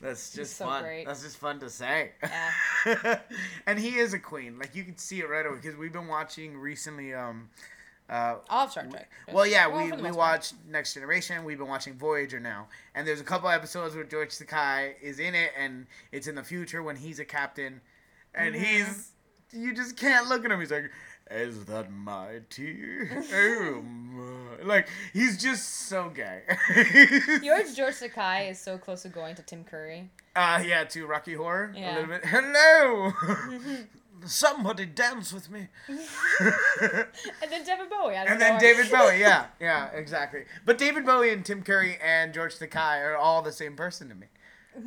[0.00, 0.82] That's just so fun.
[0.82, 1.06] great.
[1.06, 2.10] That's just fun to say.
[2.22, 3.20] Yeah.
[3.66, 4.58] and he is a queen.
[4.58, 7.14] Like you can see it right away because we've been watching recently.
[7.14, 7.50] Um,
[8.08, 9.10] uh, All of Star Trek.
[9.32, 10.16] well, yeah, Well, we, we part.
[10.16, 11.44] watched Next Generation.
[11.44, 15.34] We've been watching Voyager now, and there's a couple episodes where George Takei is in
[15.34, 17.80] it, and it's in the future when he's a captain,
[18.34, 18.64] and Mm-hmm.
[18.64, 19.10] he's
[19.52, 20.60] you just can't look at him.
[20.60, 20.90] He's like,
[21.30, 22.76] "Is that my tea?"
[23.32, 24.62] oh my.
[24.64, 26.42] Like he's just so gay.
[27.42, 30.10] Yours, George Sakai, is so close to going to Tim Curry.
[30.36, 31.94] Uh, yeah, to Rocky Horror a Yeah.
[31.94, 32.24] little bit.
[32.26, 33.12] Hello,
[34.26, 35.68] somebody dance with me.
[37.42, 38.14] And then David Bowie.
[38.14, 38.60] And then.
[38.60, 40.44] David Bowie, yeah, yeah, exactly.
[40.64, 44.14] But David Bowie and Tim Curry and George Takei are all the same person to
[44.14, 44.26] me.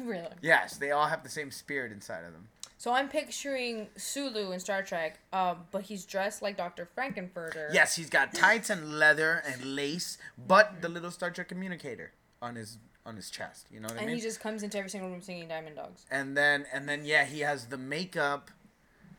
[0.05, 0.27] really.
[0.41, 2.47] Yes, they all have the same spirit inside of them.
[2.77, 6.88] So I'm picturing Sulu in Star Trek, um, but he's dressed like Dr.
[6.95, 7.67] Frank-N-Furter.
[7.71, 10.17] Yes, he's got tights and leather and lace,
[10.47, 12.11] but the little Star Trek communicator
[12.41, 13.67] on his on his chest.
[13.71, 14.09] You know what I mean?
[14.09, 16.05] And he just comes into every single room singing Diamond Dogs.
[16.09, 18.49] and then and then yeah, he has the makeup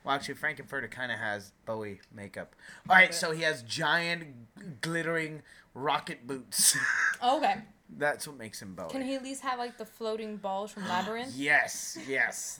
[0.05, 2.57] Well, actually, Frank-N-Furter kind of has Bowie makeup.
[2.89, 5.43] All right, so he has giant, glittering
[5.75, 6.77] rocket boots.
[7.25, 7.55] Oh, okay.
[7.99, 8.91] That's what makes him Bowie.
[8.91, 11.37] Can he at least have like the floating balls from Labyrinth?
[11.37, 12.59] Yes, yes.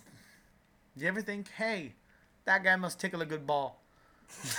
[0.97, 1.95] Do you ever think, hey,
[2.45, 3.81] that guy must tickle a good ball?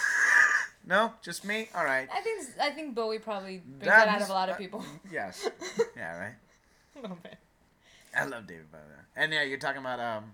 [0.86, 1.70] no, just me.
[1.74, 2.10] All right.
[2.14, 4.84] I think I think Bowie probably brings That out of a lot of uh, people.
[5.10, 5.48] Yes.
[5.96, 6.36] Yeah, right.
[6.98, 7.38] Oh, man.
[8.14, 8.82] I love David Bowie.
[9.16, 10.34] And yeah, you're talking about um,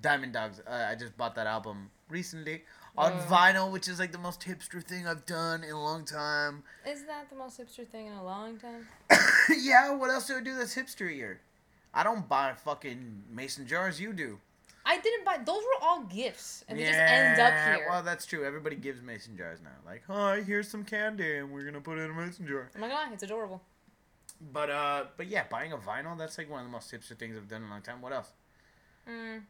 [0.00, 0.60] Diamond Dogs.
[0.66, 2.62] Uh, I just bought that album recently
[2.96, 6.62] on vinyl, which is like the most hipster thing I've done in a long time.
[6.86, 8.86] Is that the most hipster thing in a long time?
[9.58, 11.38] yeah, what else do I do that's hipsterier?
[11.94, 14.00] I don't buy fucking mason jars.
[14.00, 14.38] You do.
[14.84, 15.38] I didn't buy.
[15.44, 17.86] Those were all gifts, and they just end up here.
[17.88, 18.44] Well, that's true.
[18.44, 19.70] Everybody gives mason jars now.
[19.86, 22.68] Like, hi, here's some candy, and we're gonna put it in a mason jar.
[22.76, 23.62] Oh my god, it's adorable.
[24.52, 27.36] But uh, but yeah, buying a vinyl that's like one of the most hipster things
[27.36, 28.00] I've done in a long time.
[28.00, 28.32] What else?
[29.08, 29.42] Mm,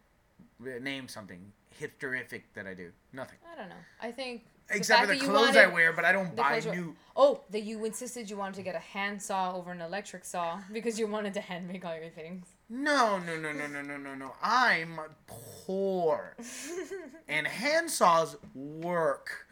[0.61, 2.91] Name something hipsterific that I do.
[3.13, 3.39] Nothing.
[3.53, 3.75] I don't know.
[4.01, 6.97] I think Except for the clothes I wear, but I don't buy new.
[7.17, 10.61] Oh, that you insisted you wanted to get a hand saw over an electric saw
[10.73, 12.47] because you wanted to hand make all your things.
[12.71, 14.33] No, no, no, no, no, no, no, no.
[14.43, 16.37] I'm poor,
[17.29, 19.47] and hand saws work.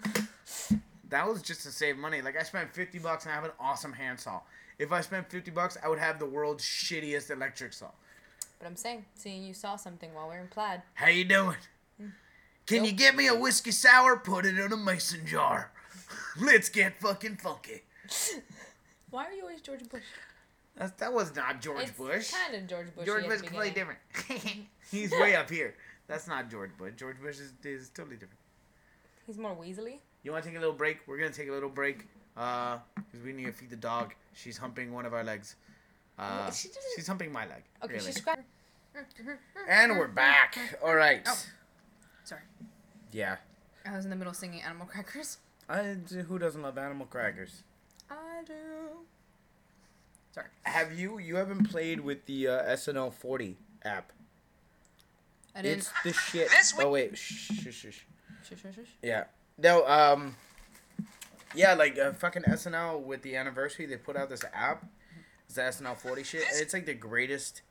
[1.10, 2.22] That was just to save money.
[2.22, 4.40] Like I spent fifty bucks and I have an awesome hand saw.
[4.78, 7.90] If I spent fifty bucks, I would have the world's shittiest electric saw.
[8.60, 10.82] But I'm saying, seeing you saw something while we're in plaid.
[10.92, 11.56] How you doing?
[12.66, 14.18] Can you get me a whiskey sour?
[14.18, 15.72] Put it in a mason jar.
[16.40, 17.82] Let's get fucking funky.
[19.10, 20.04] Why are you always George Bush?
[20.76, 22.30] That, that was not George it's Bush.
[22.30, 23.06] kind of George Bush.
[23.06, 23.98] George Bush is completely different.
[24.90, 25.74] He's way up here.
[26.06, 26.92] That's not George Bush.
[26.96, 28.38] George Bush is, is totally different.
[29.26, 29.98] He's more Weasley.
[30.22, 30.98] You want to take a little break?
[31.06, 32.06] We're gonna take a little break.
[32.36, 34.14] Uh, because we need to feed the dog.
[34.34, 35.56] She's humping one of our legs.
[36.20, 37.62] Uh, she she's humping my leg.
[37.82, 38.06] Okay, really.
[38.06, 38.44] she's scratching.
[39.68, 40.58] And we're back.
[40.84, 41.22] All right.
[41.26, 41.42] Oh.
[42.24, 42.42] Sorry.
[43.10, 43.36] Yeah.
[43.86, 45.38] I was in the middle singing Animal Crackers.
[45.68, 45.96] I,
[46.28, 47.62] who doesn't love animal crackers?
[48.10, 48.52] I do.
[50.32, 50.48] Sorry.
[50.64, 51.18] Have you?
[51.18, 54.12] You haven't played with the uh, SNL 40 app?
[55.54, 55.78] I didn't.
[55.78, 56.50] It's the shit.
[56.78, 57.16] Oh wait.
[57.16, 58.00] Shh, shh, shh, shh.
[58.48, 58.88] Shush, shush, shush.
[59.02, 59.24] Yeah.
[59.58, 59.86] No.
[59.86, 60.36] Um.
[61.54, 64.84] Yeah, like uh, fucking SNL with the anniversary, they put out this app.
[65.50, 66.44] It's the SNL 40 shit.
[66.52, 67.62] It's like the greatest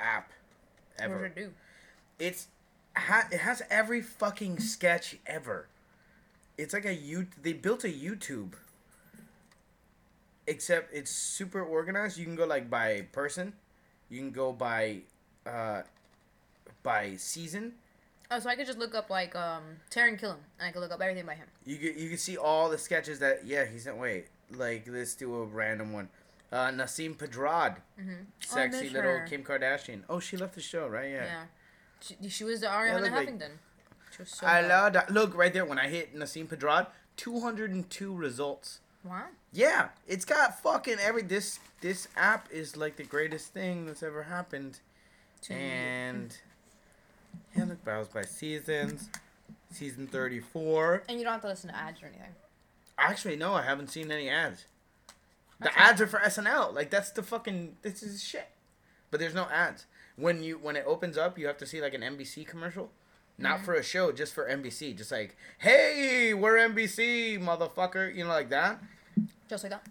[0.00, 0.32] app
[0.96, 1.28] What ever.
[1.28, 1.52] does it do?
[2.18, 2.46] It's
[2.96, 5.66] ha- it has every fucking sketch ever.
[6.56, 7.26] It's like a you.
[7.42, 8.54] They built a YouTube.
[10.46, 12.16] Except it's super organized.
[12.16, 13.52] You can go like by person.
[14.08, 15.00] You can go by,
[15.44, 15.82] uh,
[16.82, 17.74] by season.
[18.30, 20.90] Oh, so I could just look up like um Taran Killam, and I could look
[20.90, 21.48] up everything by him.
[21.66, 23.98] You can you can see all the sketches that yeah he sent.
[23.98, 26.08] Wait, like let's do a random one.
[26.50, 28.12] Uh, Nasim Pedrad, Mm-hmm.
[28.40, 29.26] sexy miss little her.
[29.28, 30.00] Kim Kardashian.
[30.08, 31.10] Oh, she left the show, right?
[31.10, 31.24] Yeah.
[31.24, 31.42] Yeah.
[32.00, 33.50] She, she was the Arianna look like- Huffington.
[34.16, 35.10] She was so I love that.
[35.12, 36.86] Look right there when I hit Nasim Pedrad,
[37.16, 38.80] two hundred and two results.
[39.04, 39.24] Wow.
[39.52, 44.22] Yeah, it's got fucking every this this app is like the greatest thing that's ever
[44.22, 44.80] happened.
[45.42, 46.34] To- And
[47.54, 49.10] yeah, look, battles by seasons,
[49.70, 51.02] season thirty four.
[51.10, 52.32] And you don't have to listen to ads or anything.
[52.96, 54.64] Actually, no, I haven't seen any ads.
[55.60, 56.72] The That's ads are for SNL.
[56.74, 58.48] Like that's the fucking this is shit.
[59.10, 59.86] But there's no ads.
[60.16, 62.90] When you when it opens up, you have to see like an NBC commercial.
[63.40, 63.64] Not Mhm.
[63.64, 64.96] for a show, just for NBC.
[64.96, 68.12] Just like, hey, we're NBC, motherfucker.
[68.14, 68.80] You know, like that.
[69.48, 69.86] Just like that.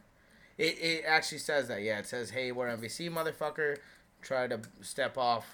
[0.57, 1.99] It, it actually says that, yeah.
[1.99, 3.78] It says, hey, we're NBC, motherfucker.
[4.22, 5.45] Try to step off,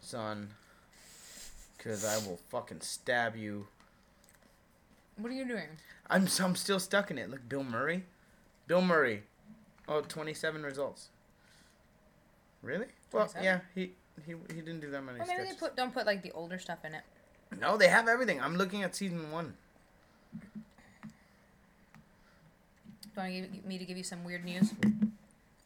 [0.00, 0.50] son.
[1.76, 3.66] Because I will fucking stab you.
[5.16, 5.68] What are you doing?
[6.08, 7.30] I'm, I'm still stuck in it.
[7.30, 8.04] Look, Bill Murray.
[8.66, 9.24] Bill Murray.
[9.88, 11.08] Oh, 27 results.
[12.62, 12.86] Really?
[13.12, 13.44] Well, 27?
[13.44, 13.92] yeah, he,
[14.26, 15.56] he he didn't do that many Or maybe they sketches.
[15.60, 17.02] put don't put like the older stuff in it.
[17.60, 18.40] No, they have everything.
[18.40, 19.54] I'm looking at season one.
[23.16, 24.72] Do you want me to give you some weird news?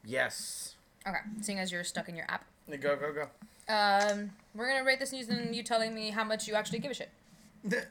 [0.05, 0.77] Yes.
[1.07, 1.19] Okay.
[1.41, 3.29] Seeing as you're stuck in your app, Go, go, go.
[3.75, 6.91] um, we're gonna rate this news and you telling me how much you actually give
[6.91, 7.11] a shit.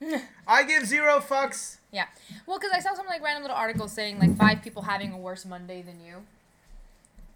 [0.46, 1.78] I give zero fucks.
[1.92, 2.06] Yeah.
[2.46, 5.18] Well, because I saw some like random little article saying like five people having a
[5.18, 6.16] worse Monday than you,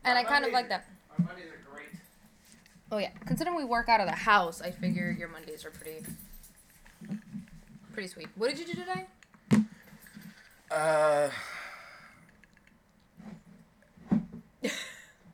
[0.04, 0.86] and I kind of like that.
[1.18, 1.88] My Mondays are great.
[2.90, 3.10] Oh yeah.
[3.26, 6.04] Considering we work out of the house, I figure your Mondays are pretty,
[7.92, 8.28] pretty sweet.
[8.36, 9.06] What did you do today?
[10.70, 11.28] Uh.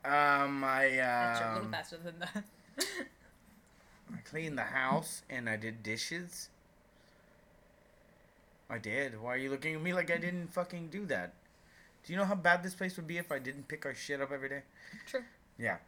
[0.05, 2.45] um, I That's a little um, faster than that.
[4.13, 6.49] I cleaned the house and I did dishes.
[8.71, 9.21] I did.
[9.21, 11.33] Why are you looking at me like I didn't fucking do that?
[12.05, 14.21] Do you know how bad this place would be if I didn't pick our shit
[14.21, 14.63] up every day?
[15.07, 15.23] True.
[15.59, 15.79] Yeah.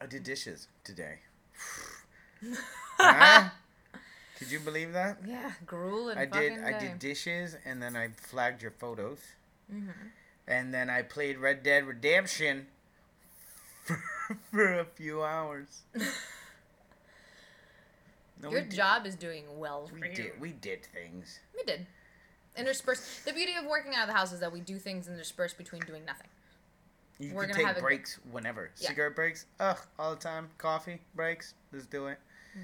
[0.00, 1.18] I did dishes today.
[3.02, 3.50] Huh?
[4.38, 5.18] Could you believe that?
[5.26, 6.52] Yeah, gruel and I did.
[6.52, 9.18] fucking I did dishes, and then I flagged your photos,
[9.72, 9.92] Mhm.
[10.48, 12.66] and then I played Red Dead Redemption
[13.84, 14.02] for,
[14.50, 15.82] for a few hours.
[18.42, 20.14] No, Your job is doing well for We you.
[20.14, 20.40] did.
[20.40, 21.40] We did things.
[21.54, 21.86] We did.
[22.56, 23.24] Interspersed.
[23.24, 25.82] The beauty of working out of the house is that we do things interspersed between
[25.82, 26.26] doing nothing.
[27.18, 28.70] You We're can gonna take have a- breaks whenever.
[28.78, 28.88] Yeah.
[28.88, 29.44] Cigarette breaks.
[29.60, 30.48] Ugh, all the time.
[30.58, 31.54] Coffee breaks.
[31.72, 32.18] Let's do it.
[32.56, 32.62] Mm-hmm.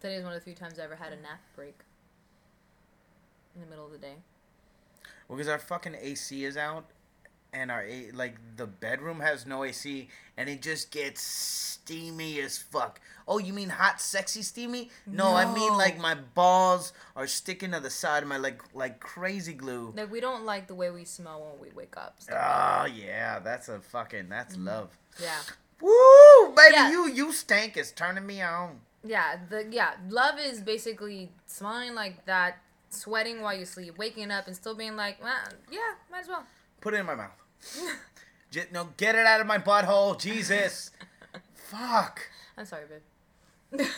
[0.00, 1.78] Today is one of the few times I ever had a nap break.
[3.56, 4.14] In the middle of the day.
[5.28, 6.84] Well, because our fucking AC is out,
[7.52, 12.58] and our A- like the bedroom has no AC, and it just gets steamy as
[12.58, 13.00] fuck.
[13.26, 14.90] Oh, you mean hot, sexy, steamy?
[15.06, 19.00] No, I mean like my balls are sticking to the side of my like like
[19.00, 19.92] crazy glue.
[19.96, 22.16] Like we don't like the way we smell when we wake up.
[22.28, 24.66] like Oh ah, yeah, that's a fucking that's mm-hmm.
[24.66, 24.98] love.
[25.20, 25.38] Yeah.
[25.80, 26.90] Woo, baby, Yeah.
[26.90, 28.80] you you stank is turning me on.
[29.02, 32.58] Yeah, the yeah, love is basically smelling like that,
[32.90, 35.38] sweating while you sleep, waking up and still being like, well,
[35.70, 36.44] yeah, might as well.
[36.80, 37.30] Put it in my mouth.
[38.50, 40.90] Just, no, get it out of my butthole, Jesus.
[41.54, 42.22] Fuck.
[42.56, 42.84] I'm sorry,
[43.72, 43.86] babe.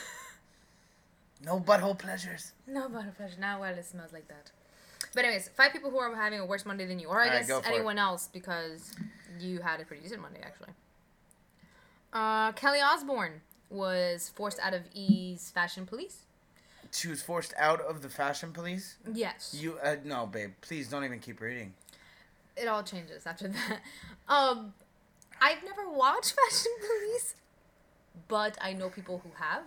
[1.44, 2.52] No butthole pleasures.
[2.66, 3.38] No butthole pleasures.
[3.38, 4.52] Not while it smells like that.
[5.14, 7.40] But anyways, five people who are having a worse Monday than you, or I Alright,
[7.40, 7.74] guess go for it.
[7.74, 8.94] anyone else, because
[9.40, 10.68] you had a pretty decent Monday actually.
[12.12, 13.40] Uh, Kelly Osbourne
[13.70, 16.26] was forced out of E's Fashion Police.
[16.92, 18.96] She was forced out of the fashion police.
[19.10, 19.56] Yes.
[19.58, 20.50] You uh, no, babe.
[20.60, 21.72] Please don't even keep reading.
[22.56, 23.80] It all changes after that.
[24.28, 24.74] Um,
[25.40, 27.34] I've never watched Fashion Police,
[28.28, 29.62] but I know people who have.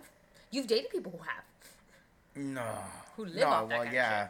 [0.50, 1.44] You've dated people who have.
[2.36, 2.66] No.
[3.16, 4.28] Who live no, off that well, yeah,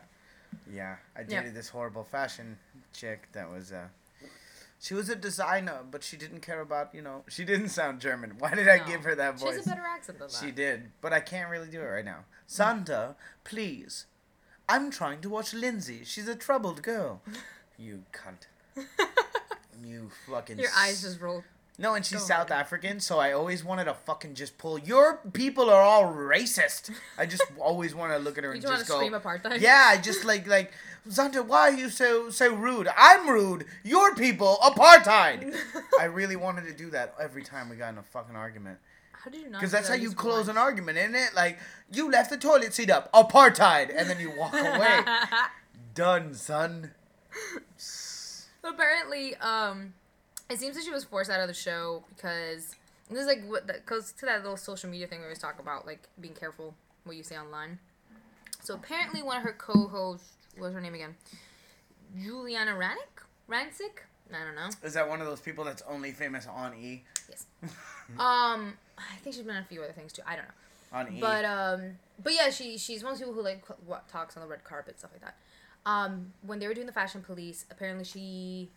[0.72, 0.96] yeah.
[1.16, 1.26] I Yeah.
[1.40, 2.59] dated this horrible fashion
[2.92, 3.72] chick that was.
[3.72, 3.88] uh
[4.80, 7.24] She was a designer, but she didn't care about you know.
[7.28, 8.36] She didn't sound German.
[8.38, 9.50] Why did I give her that voice?
[9.50, 10.36] She has a better accent than that.
[10.36, 12.24] She did, but I can't really do it right now.
[12.46, 14.07] Santa, please.
[14.68, 16.02] I'm trying to watch Lindsay.
[16.04, 17.22] She's a troubled girl.
[17.78, 18.46] You cunt.
[19.84, 20.58] you fucking.
[20.58, 21.44] Your eyes just rolled.
[21.78, 24.78] No, and she's Go South African, so I always wanted to fucking just pull.
[24.78, 26.90] Your people are all racist.
[27.18, 28.96] I just always want to look at her You and just go.
[28.96, 29.60] scream apartheid?
[29.60, 30.72] Yeah, I just like like
[31.08, 31.42] Santa.
[31.42, 32.88] Why are you so so rude?
[32.96, 33.66] I'm rude.
[33.84, 35.54] Your people apartheid.
[36.00, 38.78] I really wanted to do that every time we got in a fucking argument.
[39.12, 39.58] How did you not?
[39.60, 41.34] Because that's that how you close an argument, isn't it?
[41.34, 41.58] Like,
[41.92, 43.12] you left the toilet seat up.
[43.12, 43.92] Apartheid.
[43.94, 45.00] And then you walk away.
[45.94, 46.92] Done, son.
[48.64, 49.95] Apparently, um,
[50.51, 52.74] it seems that she was forced out of the show because
[53.11, 55.59] this is like what that goes to that little social media thing we always talk
[55.61, 56.74] about, like being careful
[57.05, 57.78] what you say online.
[58.61, 61.14] So apparently, one of her co-hosts, what's her name again?
[62.18, 64.03] Giuliana Ranik, Rancic.
[64.32, 64.68] I don't know.
[64.82, 67.05] Is that one of those people that's only famous on E?
[67.28, 67.47] Yes.
[68.18, 70.22] Um, I think she's been on a few other things too.
[70.26, 70.99] I don't know.
[70.99, 71.20] On E.
[71.20, 74.43] But um, but yeah, she she's one of those people who like what talks on
[74.43, 75.37] the red carpet stuff like that.
[75.87, 78.68] Um, when they were doing the fashion police, apparently she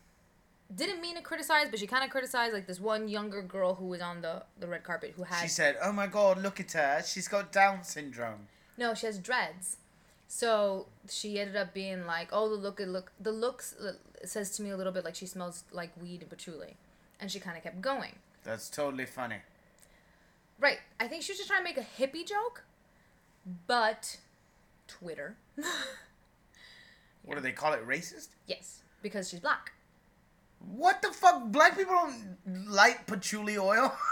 [0.74, 3.88] didn't mean to criticize, but she kind of criticized like this one younger girl who
[3.88, 6.72] was on the the red carpet who had she said, oh my god, look at
[6.74, 7.02] her.
[7.06, 8.48] She's got Down syndrome.
[8.78, 9.78] no, she has dreads.
[10.28, 13.94] So she ended up being like, oh, the look, look, the looks uh,
[14.24, 16.76] says to me a little bit like she smells like weed and patchouli,
[17.20, 18.14] and she kind of kept going.
[18.44, 19.38] That's totally funny.
[20.60, 20.78] Right.
[21.00, 22.64] I think she was just trying to make a hippie joke,
[23.66, 24.18] but
[24.88, 25.36] Twitter.
[27.24, 27.86] What do they call it?
[27.88, 28.30] Racist?
[28.48, 29.74] yes, because she's black.
[30.60, 31.44] What the fuck?
[31.52, 33.94] Black people don't like patchouli oil?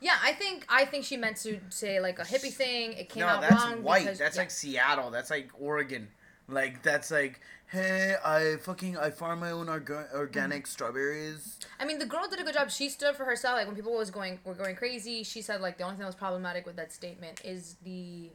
[0.00, 2.92] Yeah, I think I think she meant to say like a hippie thing.
[2.92, 3.82] It came no, out that's wrong.
[3.82, 4.02] white.
[4.04, 4.42] because- that's yeah.
[4.42, 5.10] like Seattle.
[5.10, 6.06] That's like Oregon.
[6.46, 10.70] Like that's like, hey, I fucking I farm my own orga- organic Mm-hmm.
[10.70, 11.58] strawberries.
[11.80, 12.70] I mean, the girl did a good job.
[12.70, 13.56] She stood for herself.
[13.56, 16.06] Like when people was going were going crazy, she said like the only thing that
[16.06, 18.30] was problematic with that statement is the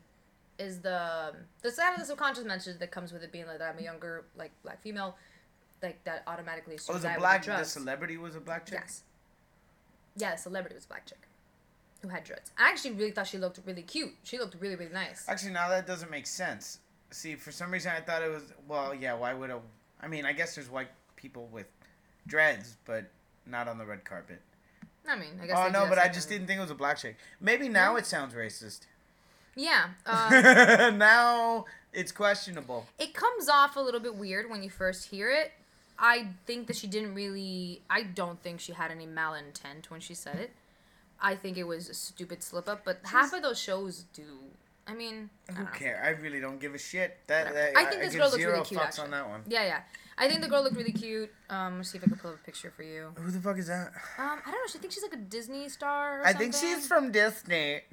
[0.64, 3.74] is the the side of the subconscious message that comes with it being like that
[3.74, 5.16] I'm a younger like black female,
[5.82, 6.78] like that automatically.
[6.90, 7.46] Oh, was a black.
[7.46, 8.80] The celebrity was a black chick.
[8.82, 9.04] Yes.
[10.16, 11.28] Yeah, the celebrity was a black chick,
[12.02, 12.52] who had dreads.
[12.58, 14.14] I actually really thought she looked really cute.
[14.24, 15.26] She looked really really nice.
[15.28, 16.80] Actually, now that doesn't make sense.
[17.12, 18.54] See, for some reason I thought it was.
[18.68, 19.14] Well, yeah.
[19.14, 19.60] Why would a?
[20.02, 21.68] I mean, I guess there's white people with
[22.28, 23.10] dreads, but
[23.46, 24.42] not on the red carpet.
[25.08, 25.58] I mean, I guess.
[25.58, 27.18] Oh no, but I just didn't think it was a black chick.
[27.42, 28.82] Maybe now it sounds racist.
[29.56, 29.90] Yeah.
[30.06, 32.88] Uh, now it's questionable.
[33.00, 35.52] it comes off a little bit weird when you first hear it.
[36.00, 37.82] I think that she didn't really.
[37.90, 40.52] I don't think she had any malintent when she said it.
[41.22, 44.24] I think it was a stupid slip up, but half of those shows do.
[44.86, 47.18] I mean, I Who don't I really don't give a shit.
[47.28, 48.82] That, that I think this give girl looks really cute.
[48.82, 49.06] Actually.
[49.06, 49.42] on that one.
[49.48, 49.80] Yeah, yeah.
[50.18, 51.32] I think the girl looked really cute.
[51.50, 53.12] Um, let's see if I can pull up a picture for you.
[53.16, 53.94] Who the fuck is that?
[54.18, 54.68] Um, I don't know.
[54.72, 56.22] She thinks she's like a Disney star.
[56.22, 57.82] Or I think she's from Disney.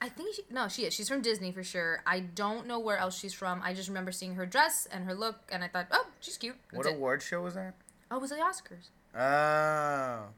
[0.00, 0.94] I think she no, she is.
[0.94, 2.02] She's from Disney for sure.
[2.06, 3.60] I don't know where else she's from.
[3.62, 6.56] I just remember seeing her dress and her look, and I thought, oh, she's cute.
[6.72, 6.94] What it.
[6.94, 7.74] award show was that?
[8.10, 8.90] Oh, it was the Oscars.
[9.14, 10.28] Oh.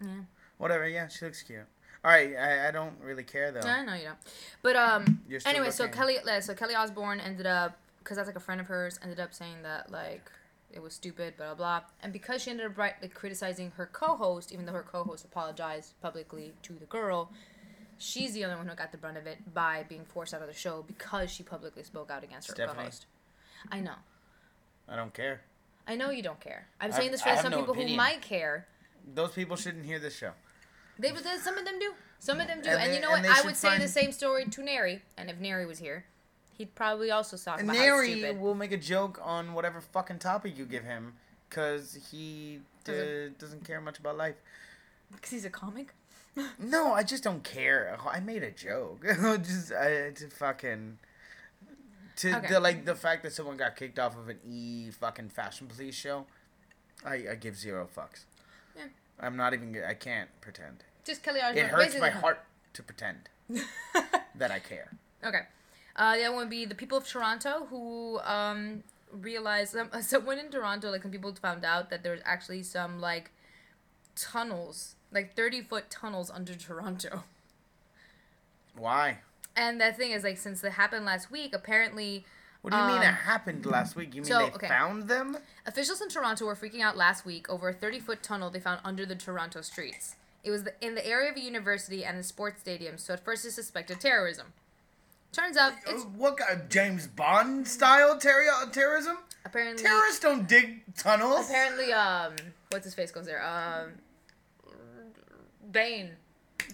[0.00, 0.22] Yeah.
[0.58, 0.88] Whatever.
[0.88, 1.60] Yeah, she looks cute.
[2.04, 2.36] All right.
[2.36, 3.60] I, I don't really care though.
[3.60, 4.18] No, no, you don't.
[4.62, 5.88] But um, You're still anyway, so.
[5.88, 9.18] Kelly, uh, so Kelly Osbourne ended up because that's like a friend of hers ended
[9.18, 10.30] up saying that like
[10.70, 13.86] it was stupid, blah blah blah, and because she ended up right, like criticizing her
[13.86, 17.30] co-host, even though her co-host apologized publicly to the girl,
[17.98, 20.48] she's the only one who got the brunt of it by being forced out of
[20.48, 22.78] the show because she publicly spoke out against her Stephanie.
[22.78, 23.06] co-host.
[23.70, 23.94] I know.
[24.88, 25.42] I don't care.
[25.86, 26.66] I know you don't care.
[26.80, 28.66] I'm I- saying this I for have some no people who might care.
[29.14, 30.32] Those people shouldn't hear this show.
[30.98, 31.92] They, but then some of them do.
[32.20, 32.70] Some of them do.
[32.70, 33.22] And And, they- you know and what?
[33.22, 35.02] they I should would say the find- same story to Neri.
[35.18, 36.04] And if Neri was here,
[36.56, 38.40] he'd probably also talk And about how Neri stupid.
[38.40, 41.14] will make a joke on whatever fucking topic you give him,
[41.50, 44.36] cause he uh, Doesn't- doesn't care much about life.
[45.12, 45.94] Because he's a comic?
[46.58, 47.96] No, I just don't care.
[48.10, 49.04] I made a joke.
[49.42, 50.98] just I, to fucking
[52.16, 52.48] to Okay.
[52.48, 55.94] the like the fact that someone got kicked off of an E fucking fashion police
[55.94, 56.26] show.
[57.04, 58.24] I, I give zero fucks.
[58.76, 58.84] Yeah.
[59.20, 59.76] I'm not even.
[59.86, 60.84] I can't pretend.
[61.04, 61.64] Just Kelly Osbourne.
[61.64, 63.28] It hurts my heart to pretend
[64.34, 64.90] that I care.
[65.24, 65.42] Okay.
[65.96, 68.82] Uh, the other one would be the people of Toronto who um,
[69.12, 73.30] realized um, someone in Toronto, like some people found out that there's actually some like
[74.16, 77.22] tunnels, like thirty foot tunnels under Toronto.
[78.76, 79.18] Why?
[79.56, 82.24] And the thing is, like, since it happened last week, apparently.
[82.62, 84.14] What do you mean it um, happened last week?
[84.14, 84.68] You mean so, they okay.
[84.68, 85.36] found them?
[85.66, 88.80] Officials in Toronto were freaking out last week over a 30 foot tunnel they found
[88.82, 90.16] under the Toronto streets.
[90.42, 93.22] It was the, in the area of a university and a sports stadium, so at
[93.22, 94.54] first they suspected terrorism.
[95.30, 99.18] Turns out it's What kind of James Bond style terror- terrorism?
[99.44, 101.50] apparently Terrorists don't dig tunnels.
[101.50, 102.32] apparently um
[102.70, 103.90] what's his face goes there um
[105.74, 106.10] Bane.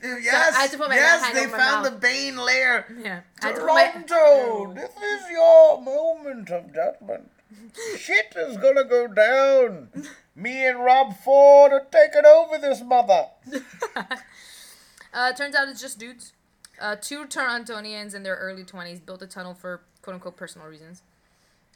[0.03, 1.85] Yes, I had to put my yes, they found mouth.
[1.93, 2.87] the Bane lair.
[3.03, 7.31] Yeah, I had to put my- Toronto, this is your moment of judgment.
[7.99, 9.89] Shit is gonna go down.
[10.37, 13.27] Me and Rob Ford are taking over this mother.
[15.13, 16.33] Uh, turns out it's just dudes.
[16.81, 21.03] Uh, two Torontonians in their early 20s built a tunnel for quote unquote personal reasons.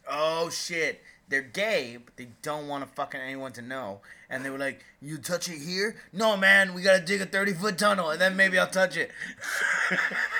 [0.09, 1.03] Oh shit.
[1.29, 4.01] They're gay, but they don't want to fucking anyone to know.
[4.29, 5.97] And they were like, "You touch it here?
[6.13, 6.75] No, man.
[6.75, 9.11] We gotta dig a thirty foot tunnel, and then maybe I'll touch it."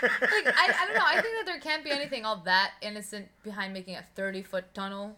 [0.03, 1.05] Like, I, I don't know.
[1.05, 4.75] I think that there can't be anything all that innocent behind making a 30 foot
[4.75, 5.17] tunnel.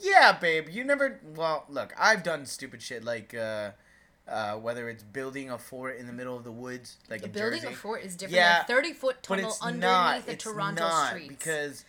[0.00, 0.68] Yeah, babe.
[0.70, 1.20] You never.
[1.36, 3.70] Well, look, I've done stupid shit like, uh,
[4.28, 7.72] uh, whether it's building a fort in the middle of the woods, like building Jersey.
[7.74, 10.26] a fort is different Yeah, than a 30 foot tunnel underneath not.
[10.26, 11.28] the Toronto streets.
[11.28, 11.84] because.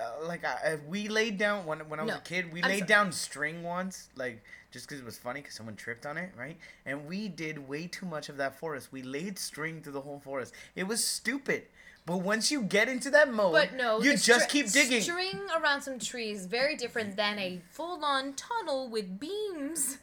[0.00, 2.70] Uh, Like I, we laid down when when I was No, a kid, we I'm
[2.70, 6.16] laid so- down string once, like just because it was funny, because someone tripped on
[6.18, 6.56] it, right?
[6.84, 8.92] And we did way too much of that forest.
[8.92, 10.52] We laid string through the whole forest.
[10.74, 11.62] It was stupid.
[12.04, 15.00] But once you get into that mode, But no, you just keep digging.
[15.02, 19.98] String around some trees very different than a full-on tunnel with beams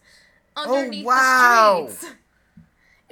[0.57, 1.85] underneath Oh, wow.
[1.87, 2.13] the streets.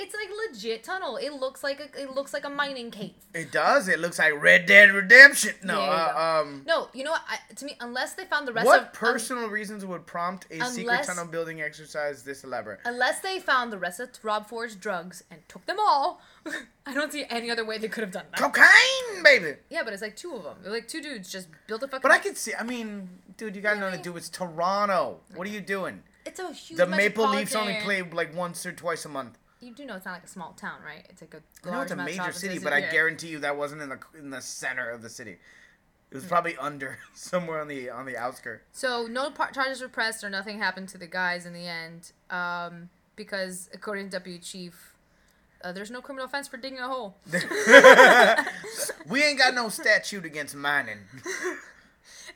[0.02, 1.18] It's like legit tunnel.
[1.18, 3.14] It looks like a it looks like a mining cave.
[3.36, 3.88] It does.
[3.88, 5.54] It looks like Red Dead Redemption.
[5.64, 7.22] No, uh, um, No, you know what?
[7.30, 10.47] I, to me, unless they found the rest what of um, personal reasons would prompt
[10.49, 12.80] a secret tunnel building exercise this elaborate?
[12.86, 16.20] unless they found the rest of Rob Ford's drugs and took them all,
[16.88, 18.39] I don't see any other way they could have done that.
[18.39, 19.58] Cocaine, baby.
[19.70, 20.56] Yeah, but it's like two of them.
[20.64, 22.02] They're like two dudes just built a fucking.
[22.02, 22.54] But I can see.
[22.56, 24.18] I mean, dude, you got nothing to do.
[24.18, 25.20] It's Toronto.
[25.36, 26.02] What are you doing?
[26.26, 26.78] It's a huge.
[26.78, 29.38] The Maple Leafs only play like once or twice a month.
[29.62, 31.05] You do know it's not like a small town, right?
[31.09, 31.68] It's like a.
[31.68, 34.30] I know it's a major city, but I guarantee you that wasn't in the in
[34.32, 35.38] the center of the city.
[36.09, 38.64] It was probably under somewhere on the on the outskirts.
[38.72, 42.12] So no par- charges were pressed or nothing happened to the guys in the end,
[42.30, 44.95] um, because according to Deputy Chief,
[45.64, 47.16] uh, there's no criminal offense for digging a hole.
[49.07, 50.99] We ain't got no statute against mining.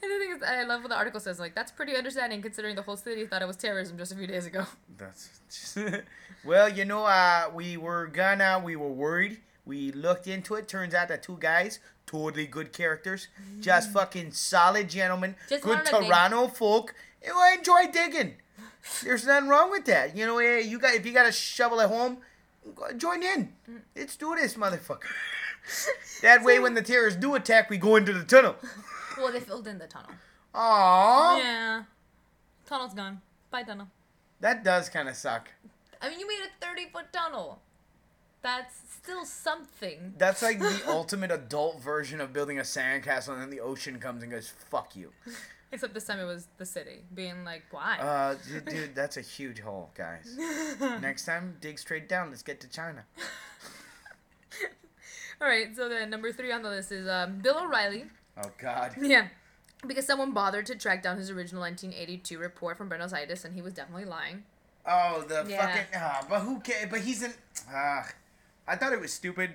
[0.02, 1.40] And the thing is, I love what the article says.
[1.40, 4.28] Like that's pretty understanding considering the whole city thought it was terrorism just a few
[4.28, 4.66] days ago.
[4.98, 5.78] That's
[6.46, 9.40] well, you know, uh, we were gonna, we were worried.
[9.66, 10.68] We looked into it.
[10.68, 13.28] Turns out that two guys, totally good characters,
[13.62, 15.50] just fucking solid gentlemen, Mm.
[15.50, 16.08] Just good wanted to dig.
[16.08, 16.94] Toronto folk.
[17.24, 18.36] You know, I enjoy digging.
[19.04, 20.16] There's nothing wrong with that.
[20.16, 22.20] You know, you got if you got a shovel at home,
[22.98, 23.54] join in.
[23.70, 23.82] Mm.
[23.96, 25.10] Let's do this, motherfucker.
[26.22, 28.56] that way, when the terrorists do attack, we go into the tunnel.
[29.18, 30.12] Well, they filled in the tunnel.
[30.54, 31.84] Aww, Yeah,
[32.66, 33.22] tunnel's gone.
[33.52, 33.88] Bye tunnel.
[34.42, 35.50] that does kind of suck.
[36.02, 37.62] I mean, you made a thirty foot tunnel.
[38.42, 40.14] That's still something.
[40.18, 44.22] That's like the ultimate adult version of building a sandcastle, and then the ocean comes
[44.24, 45.12] and goes, "Fuck you."
[45.72, 47.98] Except this time it was the city being like, why?
[47.98, 50.38] Uh, dude, dude, that's a huge hole, guys.
[51.02, 52.30] Next time, dig straight down.
[52.30, 53.04] Let's get to China.
[55.42, 58.06] All right, so then number three on the list is um, Bill O'Reilly.
[58.44, 58.94] Oh God.
[59.02, 59.28] Yeah.
[59.86, 63.62] Because someone bothered to track down his original 1982 report from Buenos Aires, and he
[63.62, 64.44] was definitely lying.
[64.86, 65.68] Oh, the Yeah.
[65.68, 65.86] fucking.
[65.96, 66.88] Ah, but who cares?
[66.90, 67.34] But he's in.
[67.72, 68.08] Ah,
[68.68, 69.52] I thought it was stupid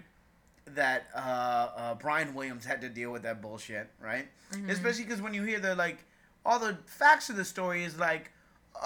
[0.66, 4.28] that uh, uh, Brian Williams had to deal with that bullshit, right?
[4.52, 4.70] Mhm.
[4.70, 6.04] Especially because when you hear the like,
[6.46, 8.30] all the facts of the story is like,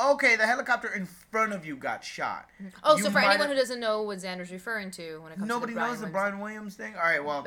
[0.02, 2.48] okay, the helicopter in front of you got shot.
[2.82, 5.48] Oh, You so for anyone who doesn't know what Xander's referring to when it comes
[5.48, 6.94] Nobody to the helicopter, nobody knows the Brian Brian Williams thing.
[6.96, 7.46] All right, well.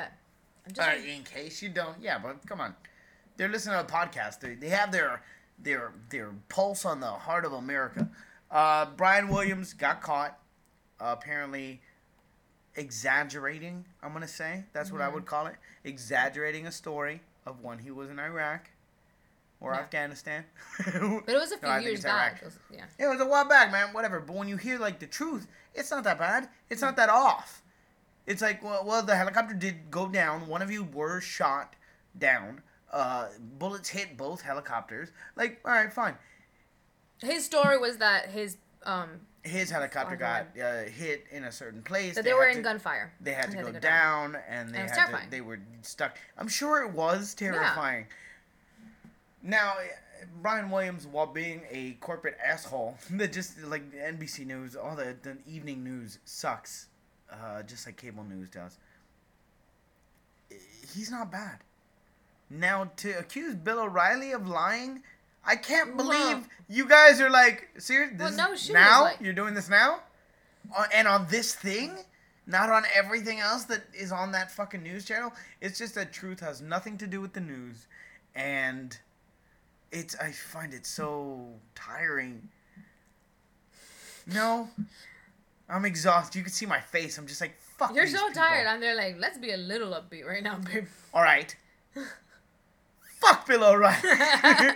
[0.67, 2.75] I'm just all right, saying- in case you don't, yeah, but come on,
[3.37, 4.39] they're listening to a podcast.
[4.41, 5.21] They, they have their
[5.59, 8.09] their their pulse on the heart of America.
[8.51, 10.37] Uh, Brian Williams got caught,
[10.99, 11.81] uh, apparently
[12.75, 13.85] exaggerating.
[14.03, 17.91] I'm gonna say that's what I would call it, exaggerating a story of when he
[17.91, 18.69] was in Iraq
[19.59, 19.79] or Yeah.
[19.79, 20.43] Afghanistan.
[20.85, 22.39] But it was a few think years back.
[22.41, 22.85] It was- yeah.
[22.99, 23.93] Yeah, it was a while back, man.
[23.93, 24.19] Whatever.
[24.19, 26.49] But when you hear like the truth, it's not that bad.
[26.69, 27.61] It's not that off.
[28.27, 30.47] It's like, well, well, the helicopter did go down.
[30.47, 31.75] One of you were shot
[32.19, 32.61] down.
[32.91, 35.09] Uh, bullets hit both helicopters.
[35.35, 36.15] Like, all right, fine.
[37.21, 39.09] His story was that his um
[39.43, 42.15] His helicopter Oh, got uh, hit in a certain place.
[42.15, 43.13] that they, were in to- gunfire.
[43.21, 46.17] They had to they go, had down, and they And had to, they were stuck.
[46.37, 48.07] I'm sure it was terrifying.
[49.41, 54.95] Now, eh, Brian Williams, while being a corporate asshole, that just like NBC News, all
[54.95, 56.87] the, the evening news sucks,
[57.31, 58.77] uh, just like cable news does.
[60.93, 61.59] He's not bad.
[62.49, 65.03] Now, to accuse Bill O'Reilly of lying,
[65.45, 68.11] I can't believe Well- you guys are like serious.
[68.13, 70.01] This Well, no shit, now like- you're doing this now,
[70.75, 71.97] on, and on this thing,
[72.45, 75.33] not on everything else that is on that fucking news channel.
[75.59, 77.87] It's just that truth has nothing to do with the news,
[78.33, 78.97] and
[79.91, 82.49] it's I find it so tiring.
[84.25, 84.69] No,
[85.69, 86.37] I'm exhausted.
[86.37, 87.17] You can see my face.
[87.17, 87.93] I'm just like fuck.
[87.95, 88.41] You're so people.
[88.41, 88.67] tired.
[88.67, 90.87] I'm there like, let's be a little upbeat right now, babe.
[91.13, 91.55] All right.
[93.19, 93.95] fuck Bill O'Reilly.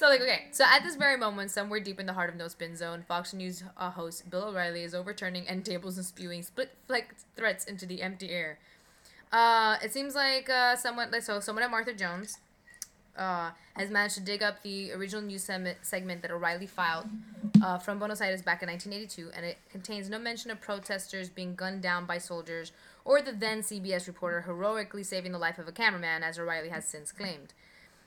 [0.00, 2.48] So like okay, so at this very moment, somewhere deep in the heart of No
[2.48, 6.70] Spin Zone, Fox News uh, host Bill O'Reilly is overturning end tables and spewing split
[6.86, 8.58] flick threats into the empty air.
[9.30, 12.38] Uh, it seems like uh, someone like so someone at Mother Jones
[13.16, 15.48] uh, has managed to dig up the original news
[15.82, 17.06] segment that O'Reilly filed
[17.62, 21.54] uh, from Buenos Aires back in 1982, and it contains no mention of protesters being
[21.54, 22.72] gunned down by soldiers
[23.04, 26.84] or the then CBS reporter heroically saving the life of a cameraman, as O'Reilly has
[26.86, 27.52] since claimed.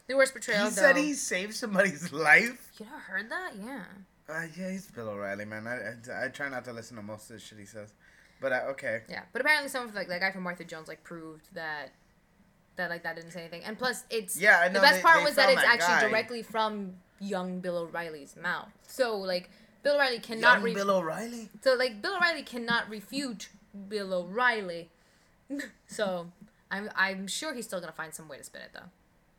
[0.08, 2.72] The worst portrayal, he said though- he saved somebody's life.
[2.80, 3.54] You never heard that?
[3.62, 3.84] Yeah.
[4.30, 5.68] Uh, yeah, he's Bill O'Reilly, man.
[5.68, 7.94] I, I, I try not to listen to most of the shit he says,
[8.40, 9.02] but uh, okay.
[9.10, 11.92] Yeah, but apparently some of like that guy from Mother Jones like proved that
[12.76, 13.64] that like that didn't say anything.
[13.64, 15.96] And plus, it's Yeah, I The best they- part they was that it's that actually
[16.02, 16.10] guy.
[16.10, 18.70] directly from young Bill O'Reilly's mouth.
[18.88, 19.50] So like
[19.84, 21.50] Bill O'Reilly cannot Young re- Bill O'Reilly.
[21.62, 23.50] So like Bill O'Reilly cannot refute
[23.90, 24.90] Bill O'Reilly.
[25.88, 26.32] so
[26.72, 28.90] I'm I'm sure he's still gonna find some way to spin it though.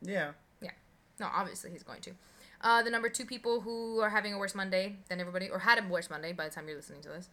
[0.03, 0.33] Yeah.
[0.61, 0.71] Yeah.
[1.19, 2.13] No, obviously he's going to.
[2.61, 5.79] Uh, the number two people who are having a worse Monday than everybody, or had
[5.79, 7.29] a worse Monday by the time you're listening to this,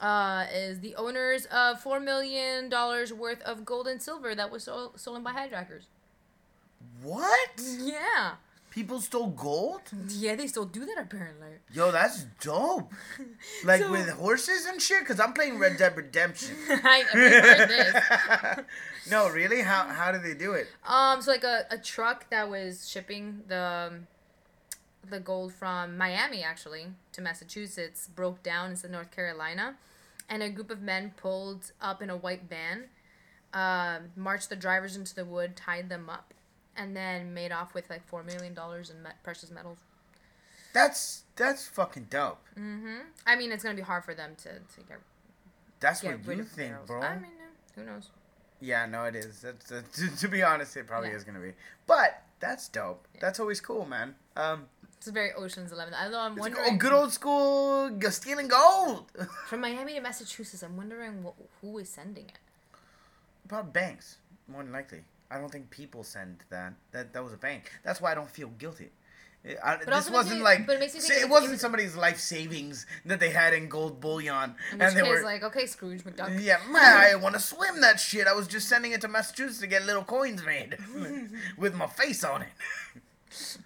[0.00, 2.70] uh, is the owners of $4 million
[3.18, 5.86] worth of gold and silver that was stol- stolen by hijackers.
[7.02, 7.50] What?
[7.78, 8.32] Yeah.
[8.70, 9.80] People stole gold?
[10.10, 11.48] Yeah, they still do that apparently.
[11.72, 12.92] Yo, that's dope.
[13.64, 15.00] Like So- with horses and shit?
[15.00, 16.54] Because I'm playing Red Dead Redemption.
[16.68, 17.30] I, I mean,
[17.68, 18.64] this.
[19.10, 19.62] no, really?
[19.62, 20.66] How, how do they do it?
[20.86, 24.06] Um, so like a, a truck that was shipping the um,
[25.10, 29.76] the gold from Miami actually to Massachusetts broke down into North Carolina,
[30.28, 32.84] and a group of men pulled up in a white van,
[33.52, 36.34] um, marched the drivers into the wood, tied them up,
[36.76, 39.78] and then made off with like four million dollars in precious metals.
[40.72, 42.44] That's that's fucking dope.
[42.58, 42.98] Mm-hmm.
[43.26, 44.98] I mean, it's gonna be hard for them to to get.
[45.80, 46.86] That's get what you think, barrels.
[46.86, 47.00] bro.
[47.02, 48.08] I mean, uh, who knows?
[48.60, 49.42] Yeah, no, it is.
[49.42, 51.16] That's, that's to, to be honest, it probably Yeah.
[51.16, 51.52] is gonna be.
[51.86, 53.06] But that's dope.
[53.20, 54.14] That's always cool, man.
[54.36, 54.66] Um,
[54.98, 55.94] It's very Ocean's Eleven.
[55.94, 56.64] Although I'm wondering.
[56.68, 59.10] oh, good old school stealing gold.
[59.46, 62.38] From Miami to Massachusetts, I'm wondering what, who is sending it.
[63.44, 64.16] About banks,
[64.48, 65.02] more than likely.
[65.30, 66.74] I don't think people send that.
[66.92, 67.70] That that was a bank.
[67.84, 68.90] That's why I don't feel guilty.
[69.62, 72.84] I, But this wasn't me- like but it think it wasn't it's- somebody's life savings
[73.04, 76.42] that they had in gold bullion, In and they were like, okay, Scrooge McDuck.
[76.42, 78.26] yeah, man, I want to swim that shit.
[78.26, 80.76] I was just sending it to Massachusetts to get little coins made
[81.56, 82.48] with my face on it.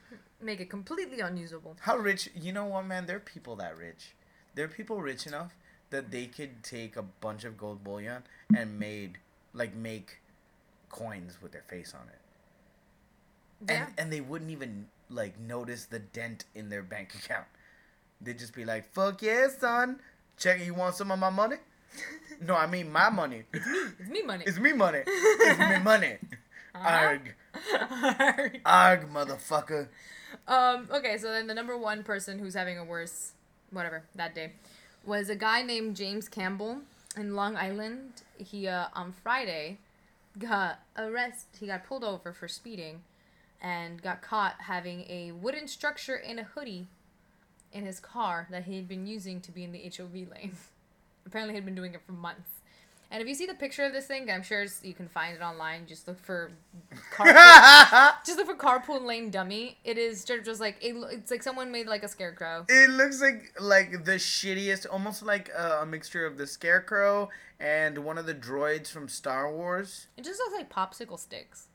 [0.43, 1.76] Make it completely unusable.
[1.80, 2.30] How rich?
[2.34, 3.07] You know what, man?
[3.07, 4.12] There are people that rich.
[4.55, 5.55] There are people rich enough
[5.91, 8.22] that they could take a bunch of gold bullion
[8.57, 9.18] and made
[9.53, 10.20] like make
[10.88, 12.18] coins with their face on it.
[13.68, 13.86] Yeah.
[13.86, 17.47] And and they wouldn't even like notice the dent in their bank account.
[18.20, 20.01] They'd just be like, "Fuck yeah, son!
[20.38, 21.57] Check, you want some of my money?"
[22.43, 23.43] No, I mean my money.
[23.53, 24.45] It's me It's me money.
[24.47, 25.03] It's me money.
[25.07, 26.16] It's me money.
[26.72, 26.88] Uh-huh.
[26.88, 27.34] Arg.
[28.64, 29.88] Arg, motherfucker.
[30.47, 33.33] Um, okay, so then the number one person who's having a worse,
[33.70, 34.53] whatever, that day,
[35.05, 36.81] was a guy named James Campbell
[37.16, 38.22] in Long Island.
[38.37, 39.78] He, uh, on Friday,
[40.39, 41.59] got arrested.
[41.59, 43.03] He got pulled over for speeding
[43.61, 46.89] and got caught having a wooden structure in a hoodie
[47.72, 50.53] in his car that he had been using to be in the HOV lane.
[51.26, 52.60] Apparently, he'd been doing it for months.
[53.13, 55.43] And if you see the picture of this thing, I'm sure you can find it
[55.43, 55.87] online.
[55.87, 56.53] Just look for
[57.13, 59.79] carpool, just look for carpool lane dummy.
[59.85, 62.67] It is just like it, it's like someone made like a scarecrow.
[62.69, 67.99] It looks like like the shittiest, almost like a, a mixture of the Scarecrow and
[67.99, 70.07] one of the droids from Star Wars.
[70.17, 71.67] It just looks like popsicle sticks.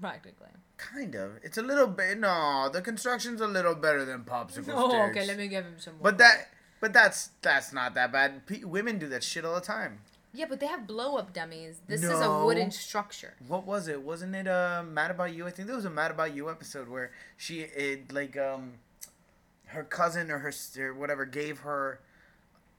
[0.00, 0.48] Practically.
[0.78, 1.32] Kind of.
[1.44, 2.18] It's a little bit.
[2.18, 4.68] No, the construction's a little better than popsicle oh, sticks.
[4.74, 5.16] Oh, sticks.
[5.16, 5.26] okay.
[5.26, 5.94] Let me give him some.
[5.94, 6.48] More But that,
[6.82, 8.44] but that's that's not that bad.
[8.44, 10.00] P- women do that shit all the time.
[10.34, 11.80] Yeah, but they have blow up dummies.
[11.86, 13.34] This is a wooden structure.
[13.46, 14.02] What was it?
[14.02, 15.46] Wasn't it uh Mad About You?
[15.46, 18.72] I think there was a Mad About You episode where she it like um
[19.66, 22.00] her cousin or her sister whatever gave her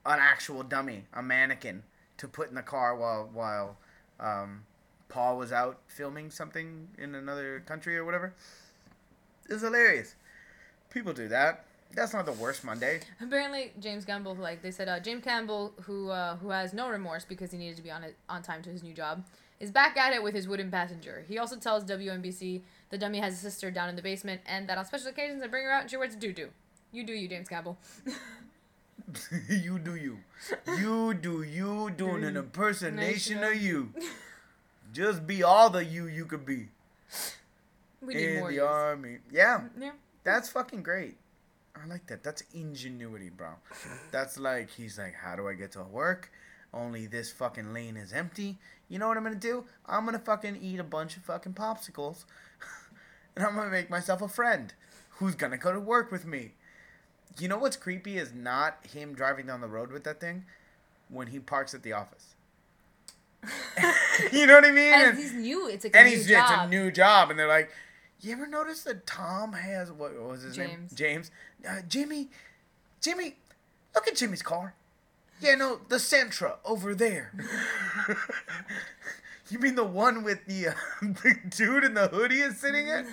[0.04, 1.82] an actual dummy, a mannequin
[2.18, 3.78] to put in the car while while
[4.20, 4.64] um
[5.08, 8.34] Paul was out filming something in another country or whatever.
[9.48, 10.14] It's hilarious.
[10.90, 11.64] People do that.
[11.94, 13.00] That's not the worst Monday.
[13.20, 17.24] Apparently, James Campbell, like they said, uh, James Campbell, who uh, who has no remorse
[17.24, 19.24] because he needed to be on it on time to his new job,
[19.60, 21.24] is back at it with his wooden passenger.
[21.28, 24.78] He also tells WNBC the dummy has a sister down in the basement, and that
[24.78, 26.50] on special occasions I bring her out and she wears a doo doo.
[26.92, 27.78] You do you, James Campbell.
[29.48, 30.18] you do you.
[30.78, 33.92] You do you doing an impersonation of you.
[34.92, 36.68] Just be all the you you could be.
[38.00, 38.64] We need in more the yous.
[38.64, 39.18] army.
[39.32, 39.62] Yeah.
[39.80, 39.92] Yeah.
[40.22, 41.16] That's fucking great.
[41.82, 42.22] I like that.
[42.22, 43.48] That's ingenuity, bro.
[44.10, 46.30] That's like he's like, how do I get to work?
[46.72, 48.58] Only this fucking lane is empty.
[48.88, 49.64] You know what I'm gonna do?
[49.86, 52.24] I'm gonna fucking eat a bunch of fucking popsicles,
[53.36, 54.72] and I'm gonna make myself a friend
[55.18, 56.52] who's gonna go to work with me.
[57.38, 60.44] You know what's creepy is not him driving down the road with that thing
[61.08, 62.34] when he parks at the office.
[64.32, 64.92] you know what I mean?
[64.94, 65.68] And And- he's new.
[65.68, 66.50] It's like a and he's job.
[66.50, 67.70] it's a new job, and they're like,
[68.24, 70.88] "You ever notice that Tom has what, what was his name?
[70.94, 70.94] James.
[70.94, 71.30] James.
[71.68, 72.28] Uh, Jimmy,
[73.00, 73.36] Jimmy,
[73.94, 74.74] look at Jimmy's car.
[75.40, 77.32] Yeah, no, the Sentra over there.
[79.50, 80.72] you mean the one with the, uh,
[81.02, 83.06] the dude in the hoodie is sitting in?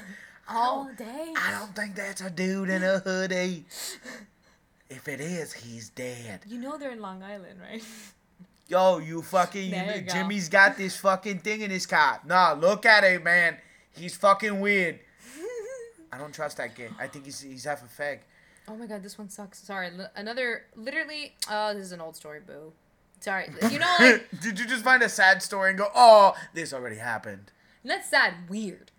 [0.52, 1.34] all day.
[1.38, 3.66] I don't think that's a dude in a hoodie.
[4.90, 6.42] If it is, he's dead.
[6.48, 7.84] You know they're in Long Island, right?
[8.68, 10.14] Yo, you fucking you go.
[10.14, 12.20] Jimmy's got this fucking thing in his car.
[12.26, 13.58] Nah, look at it, man.
[13.96, 15.00] He's fucking weird.
[16.14, 16.92] I don't trust that kid.
[17.00, 18.20] I think he's he's half a fag.
[18.68, 19.60] Oh my god, this one sucks.
[19.64, 21.34] Sorry, li- another literally.
[21.50, 22.74] Oh, this is an old story, boo.
[23.20, 26.74] Sorry, you know, like Did you just find a sad story and go, "Oh, this
[26.74, 27.52] already happened"?
[27.86, 28.92] That's sad, weird.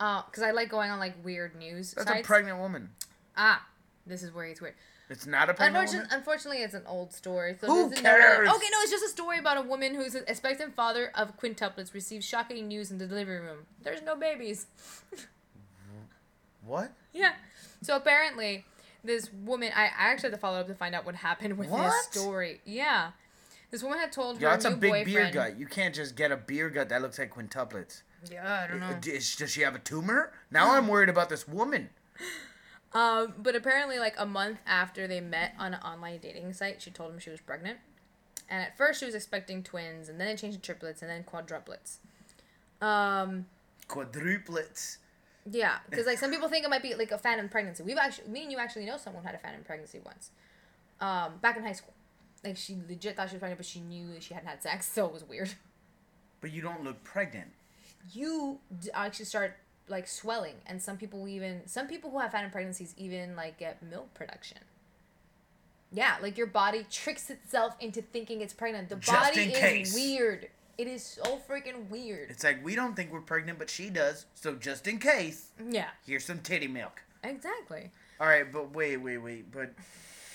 [0.00, 2.20] Uh, cause I like going on like weird news That's sites.
[2.20, 2.90] a pregnant woman.
[3.36, 3.66] ah,
[4.06, 4.74] this is where it's weird.
[5.10, 6.18] It's not a pregnant Unfortunately, woman.
[6.18, 7.56] unfortunately, it's an old story.
[7.60, 8.48] So Who this is not really- cares?
[8.50, 11.94] okay, no, it's just a story about a woman who's an expectant father of quintuplets
[11.94, 13.66] receives shocking news in the delivery room.
[13.82, 14.66] There's no babies.
[16.64, 16.92] What?
[17.12, 17.32] Yeah.
[17.82, 18.64] So apparently,
[19.02, 21.68] this woman, I, I actually had to follow up to find out what happened with
[21.68, 21.84] What?
[22.12, 22.60] this story.
[22.64, 23.12] Yeah.
[23.70, 25.06] This woman had told her Yo, that's a big boyfriend.
[25.06, 25.58] beer gut.
[25.58, 28.02] You can't just get a beer gut that looks like quintuplets.
[28.30, 28.96] Yeah, I don't know.
[29.00, 30.32] Does, does she have a tumor?
[30.50, 31.90] Now I'm worried about this woman.
[32.92, 36.90] Um, but apparently, like a month after they met on an online dating site, she
[36.90, 37.78] told him she was pregnant.
[38.50, 41.22] And at first, she was expecting twins, and then it changed to triplets, and then
[41.24, 41.98] quadruplets.
[42.80, 43.46] Um,
[43.88, 44.98] Quadruplets.
[45.50, 47.82] yeah, because like some people think it might be like a phantom pregnancy.
[47.82, 50.30] We've actually, me and you actually know someone had a phantom pregnancy once.
[51.00, 51.92] Um, back in high school,
[52.44, 54.90] like she legit thought she was pregnant, but she knew that she hadn't had sex,
[54.90, 55.50] so it was weird.
[56.40, 57.48] But you don't look pregnant.
[58.12, 59.56] you d- actually start
[59.90, 63.82] like swelling and some people even some people who have phantom pregnancies even like get
[63.82, 64.58] milk production
[65.92, 69.94] yeah like your body tricks itself into thinking it's pregnant the Just body is case.
[69.94, 73.90] weird it is so freaking weird It's like we don't think we're pregnant, but she
[73.90, 74.26] does.
[74.34, 77.02] So just in case, yeah here's some titty milk.
[77.24, 77.90] exactly
[78.20, 79.72] All right, but wait, wait, wait, but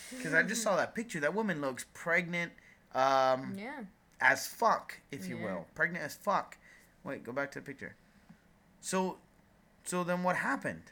[0.10, 2.52] because I just saw that picture, that woman looks pregnant,
[2.94, 3.84] um, yeah
[4.20, 5.44] as fuck, if you Yeah.
[5.44, 6.58] will, pregnant as fuck.
[7.06, 7.96] Wait, go back to the picture.
[8.82, 9.18] So,
[9.84, 10.84] so then what happened?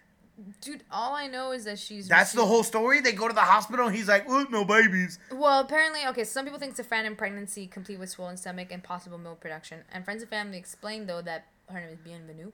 [0.59, 2.99] dude all i know is that she's That's the whole story.
[2.99, 6.45] They go to the hospital, and he's like, "Oh, no babies." Well, apparently, okay, some
[6.45, 9.83] people think it's a phantom pregnancy complete with swollen stomach and possible milk production.
[9.91, 12.51] And friends and family explained, though, that her name is Bienvenue.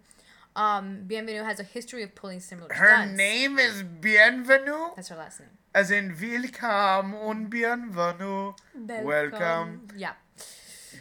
[0.55, 3.17] Um, Bienvenue has a history of pulling similar Her stunts.
[3.17, 4.89] name is Bienvenue.
[4.95, 5.49] That's her last name.
[5.73, 8.53] As in, welcome und bienvenue.
[8.75, 9.87] Welcome.
[9.95, 10.13] Yeah.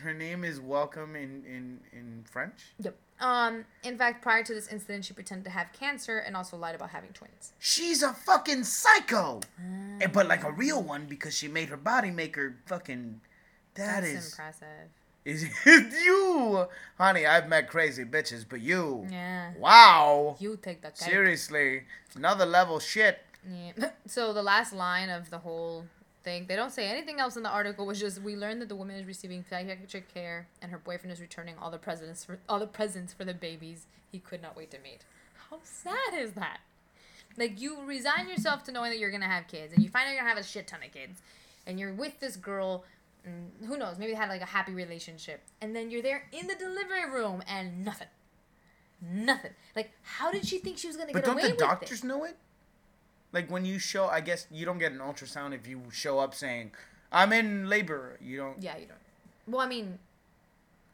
[0.03, 2.75] Her name is welcome in, in, in French.
[2.79, 2.97] Yep.
[3.21, 3.65] Um.
[3.83, 6.91] In fact, prior to this incident, she pretended to have cancer and also lied about
[6.91, 7.53] having twins.
[7.59, 9.41] She's a fucking psycho.
[10.01, 13.21] Eh, But like a real one because she made her body make her fucking.
[13.75, 14.89] That That's is impressive.
[15.25, 15.45] Is
[16.05, 16.67] you,
[16.99, 17.27] honey?
[17.27, 19.07] I've met crazy bitches, but you.
[19.11, 19.53] Yeah.
[19.59, 20.37] Wow.
[20.39, 20.97] You take the cake.
[20.99, 21.83] Seriously,
[22.15, 23.19] another level shit.
[23.51, 23.91] Yeah.
[24.07, 25.85] So the last line of the whole
[26.27, 27.87] thing, they don't say anything else in the article.
[27.87, 31.21] Was just we learned that the woman is receiving psychiatric care and her boyfriend is
[31.21, 34.71] returning all the presents for all the presents for the babies he could not wait
[34.73, 34.99] to meet.
[35.49, 36.59] How sad is that?
[37.39, 40.13] Like you resign yourself to knowing that you're gonna have kids, and you find out
[40.15, 41.23] you're gonna have a shit ton of kids,
[41.67, 42.85] and you're with this girl.
[43.25, 43.97] And who knows?
[43.99, 47.43] Maybe they had like a happy relationship, and then you're there in the delivery room,
[47.47, 48.09] and nothing,
[49.01, 49.53] nothing.
[49.77, 52.03] Like, how did she think she was gonna But get don't away the with doctors
[52.03, 52.07] it?
[52.07, 52.37] know it?
[53.33, 56.35] Like when you show, I guess you don't get an ultrasound if you show up
[56.35, 56.73] saying,
[57.13, 58.63] "I'm in labor." You don't.
[58.63, 58.99] Yeah, you don't.
[59.47, 59.99] Well, I mean,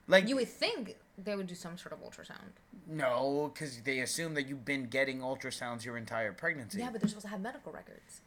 [0.09, 2.53] Like you would think they would do some sort of ultrasound.
[2.87, 6.79] no, because they assume that you've been getting ultrasounds your entire pregnancy.
[6.79, 8.21] Yeah, but they're supposed to have medical records.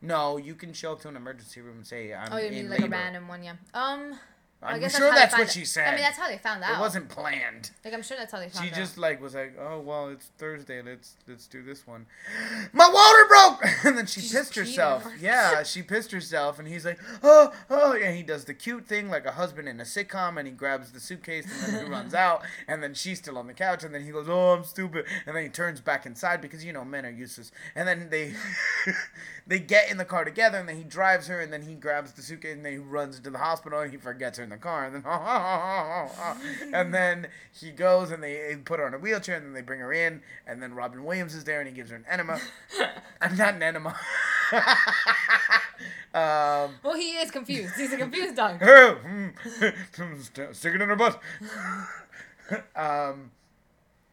[0.00, 2.54] No, you can show up to an emergency room and say, "I'm oh, you in
[2.54, 3.42] mean like labor." a random one?
[3.44, 3.54] Yeah.
[3.74, 4.18] Um.
[4.64, 5.88] I'm sure they that's what she said.
[5.88, 6.76] I mean, that's how they found out.
[6.76, 7.70] It wasn't planned.
[7.84, 8.74] Like, I'm sure that's how they found She out.
[8.74, 10.82] She just like was like, "Oh well, it's Thursday.
[10.82, 12.06] Let's let's do this one."
[12.72, 15.02] My water broke, and then she, She pissed herself.
[15.04, 15.12] her.
[15.20, 19.08] Yeah, she pissed herself, and he's like, "Oh, oh," and he does the cute thing
[19.10, 22.14] like a husband in a sitcom, and he grabs the suitcase, and then he runs
[22.14, 25.06] out, and then she's still on the couch, and then he goes, "Oh, I'm stupid,"
[25.26, 28.34] and then he turns back inside because you know men are useless, and then they
[29.46, 32.12] they get in the car together, and then he drives her, and then he grabs
[32.12, 34.84] the suitcase, and then he runs into the hospital, and he forgets her the car,
[34.84, 39.52] and then and then he goes and they put her on a wheelchair and then
[39.52, 42.04] they bring her in and then Robin Williams is there and he gives her an
[42.08, 42.38] enema.
[43.20, 43.90] I'm not an enema.
[46.14, 47.74] um, Well, he is confused.
[47.76, 48.60] He's a confused dog.
[48.60, 51.20] st- stick it in her butt.
[52.76, 53.30] um,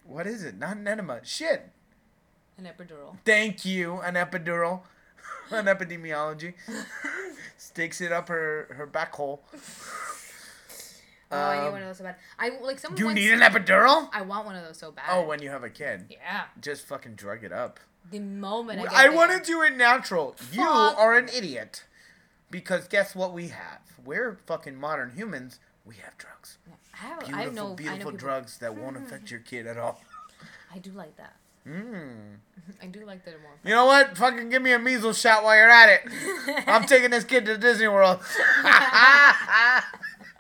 [0.06, 0.58] what is it?
[0.58, 1.20] Not an enema.
[1.24, 1.70] Shit.
[2.58, 3.18] An epidural.
[3.26, 4.00] Thank you.
[4.00, 4.82] An epidural.
[5.52, 6.54] an epidemiology.
[7.58, 9.42] Sticks it up her her back hole.
[11.32, 12.16] Oh, I need Um, one of those so bad.
[12.40, 13.00] I like someone.
[13.00, 14.10] You need an epidural?
[14.12, 15.06] I want one of those so bad.
[15.10, 16.06] Oh, when you have a kid.
[16.10, 16.46] Yeah.
[16.60, 17.80] Just fucking drug it up.
[18.12, 20.36] The moment I get I want to do it natural.
[20.52, 21.84] You are an idiot.
[22.50, 23.82] Because guess what we have?
[24.04, 25.60] We're fucking modern humans.
[25.86, 26.58] We have drugs.
[26.94, 29.78] I have, Beautiful, I know, I know beautiful drugs that won't affect your kid at
[29.78, 30.02] all.
[30.74, 31.36] I do like that.
[31.68, 32.38] Mm.
[32.82, 33.52] I do like that more.
[33.64, 34.18] You know what?
[34.18, 36.64] Fucking give me a measles shot while you're at it.
[36.68, 38.20] I'm taking this kid to Disney World.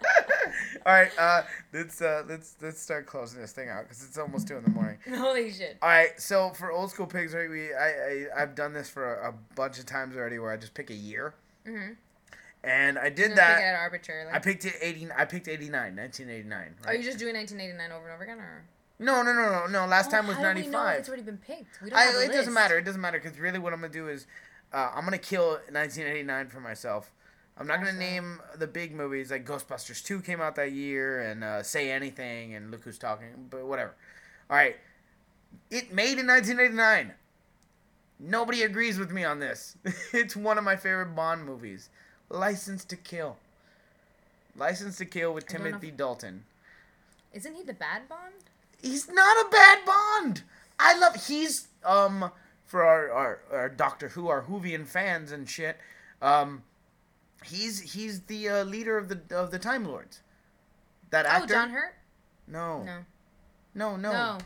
[0.85, 1.41] all right, uh,
[1.73, 4.69] let's uh, let's let's start closing this thing out because it's almost two in the
[4.69, 4.97] morning.
[5.15, 5.77] Holy shit.
[5.81, 7.49] All right, so for old school pigs, right?
[7.49, 10.57] We I, I I've done this for a, a bunch of times already, where I
[10.57, 11.33] just pick a year,
[11.67, 11.93] Mm-hmm.
[12.63, 13.57] and I did that.
[13.57, 14.31] Pick it arbitrarily.
[14.33, 15.07] I picked it eighty.
[15.15, 16.75] I picked eighty nine, 1989.
[16.85, 18.63] Are you just doing 1989 over and over again, or?
[19.01, 19.85] No, no, no, no, no.
[19.85, 20.99] Last Oh, time was how do we ninety five.
[20.99, 21.81] It's already been picked.
[21.81, 22.77] We don't I, have a it doesn't matter.
[22.77, 24.27] It doesn't matter because really, what I'm gonna do is,
[24.73, 27.11] uh, I'm gonna kill 1989 for myself.
[27.59, 31.43] I'm not gonna name the big movies like Ghostbusters 2 came out that year and
[31.43, 33.93] uh, Say Anything and Look Who's Talking, but whatever.
[34.49, 34.77] All right,
[35.69, 37.13] it made in 1989.
[38.21, 39.77] Nobody agrees with me on this.
[40.13, 41.89] it's one of my favorite Bond movies,
[42.29, 43.37] License to Kill.
[44.55, 46.45] License to Kill with I Timothy Dalton.
[47.33, 48.33] Isn't he the bad Bond?
[48.81, 50.43] He's not a bad Bond.
[50.79, 51.27] I love.
[51.27, 52.31] He's um
[52.65, 55.77] for our our, our Doctor Who, our Whovian fans and shit.
[56.21, 56.63] Um,
[57.43, 60.21] he's he's the uh, leader of the of the Time Lords.
[61.11, 61.43] That actor.
[61.43, 61.95] Oh, John Hurt.
[62.47, 62.83] No.
[62.83, 62.97] No.
[63.75, 63.95] No.
[63.97, 64.11] No.
[64.11, 64.37] No.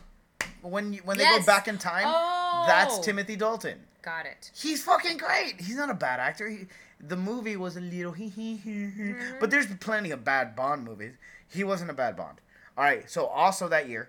[0.62, 2.64] When you, when they go back in time, Oh.
[2.66, 3.78] that's Timothy Dalton.
[4.02, 4.50] Got it.
[4.54, 5.60] He's fucking great.
[5.60, 6.48] He's not a bad actor.
[6.48, 6.66] He,
[7.00, 9.14] the movie was a little hee hee hee hee.
[9.40, 11.14] But there's plenty of bad Bond movies.
[11.48, 12.40] He wasn't a bad Bond.
[12.78, 13.08] All right.
[13.10, 14.08] So also that year,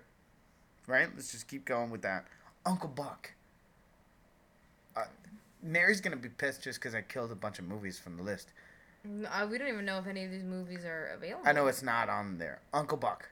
[0.86, 1.08] right?
[1.14, 2.26] Let's just keep going with that.
[2.64, 3.32] Uncle Buck.
[4.96, 5.04] Uh,
[5.62, 8.52] Mary's gonna be pissed just because I killed a bunch of movies from the list.
[9.30, 11.42] Uh, we don't even know if any of these movies are available.
[11.46, 12.60] I know it's not on there.
[12.72, 13.28] Uncle Buck.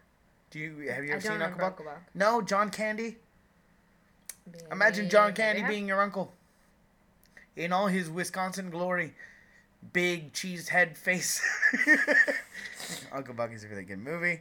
[0.50, 1.66] Do you have you ever seen Uncle Buck?
[1.72, 2.02] Uncle Buck.
[2.14, 3.16] No, John Candy.
[4.70, 6.32] Imagine John Candy I- being your uncle.
[7.56, 9.14] In all his Wisconsin glory.
[9.92, 11.42] Big cheese head face.
[13.12, 14.40] uncle Buck is a really good movie.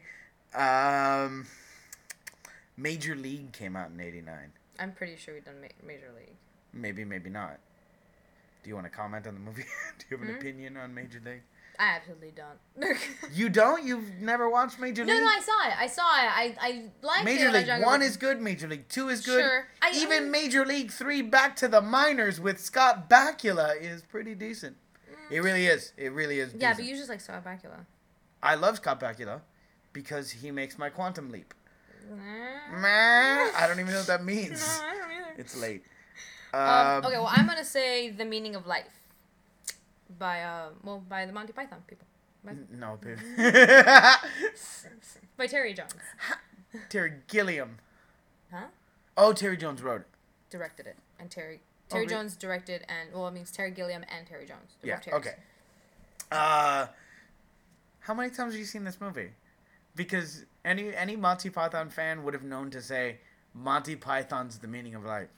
[0.56, 1.46] Um,
[2.78, 4.52] Major League came out in 89.
[4.80, 6.36] I'm pretty sure we've done ma- Major League.
[6.74, 7.60] Maybe, maybe not.
[8.64, 9.66] Do you want to comment on the movie?
[10.00, 10.40] Do you have an Hmm?
[10.40, 11.42] opinion on Major League?
[11.80, 12.98] I absolutely don't.
[13.34, 13.84] You don't?
[13.84, 15.22] You've never watched Major no, League?
[15.24, 15.74] no, no, I saw it.
[15.80, 16.30] I saw it.
[16.30, 17.52] I I liked Major it.
[17.52, 18.40] when I was League One is good.
[18.42, 19.42] Major League Two is good.
[19.42, 19.68] Sure.
[19.82, 24.36] I- Even I- Major League Three, back to the minors with Scott Bakula, is pretty
[24.36, 24.78] decent.
[25.32, 25.94] It really is.
[25.98, 26.54] It really is.
[26.54, 26.62] Mm.
[26.62, 27.86] Yeah, but you just like saw Bakula.
[28.44, 29.42] I love Scott Bakula
[29.94, 31.54] because he makes my quantum leap.
[32.72, 33.52] Meh.
[33.58, 34.80] I don't even know what that means.
[34.80, 35.84] No, It's late.
[36.54, 39.00] Um, Um, okay, well, I'm gonna say the meaning of life
[40.20, 42.06] by uh, well, by the Monty Python people,
[42.44, 43.18] by, No, babe.
[45.38, 45.94] by Terry Jones.
[46.90, 47.78] Terry Gilliam.
[48.52, 48.66] Huh?
[49.18, 50.08] Oh, Terry Jones wrote it.
[50.50, 52.08] Directed it, and Terry Terry Oh, really?
[52.08, 54.74] Jones directed, and well, it means Terry Gilliam and Terry Jones.
[54.84, 55.00] Yeah.
[55.12, 55.36] Okay.
[56.32, 56.88] Uh,
[58.02, 59.30] how many times have you seen this movie?
[59.96, 63.18] Because any any Monty Python fan would have known to say
[63.56, 65.30] Monty Python's the meaning of life,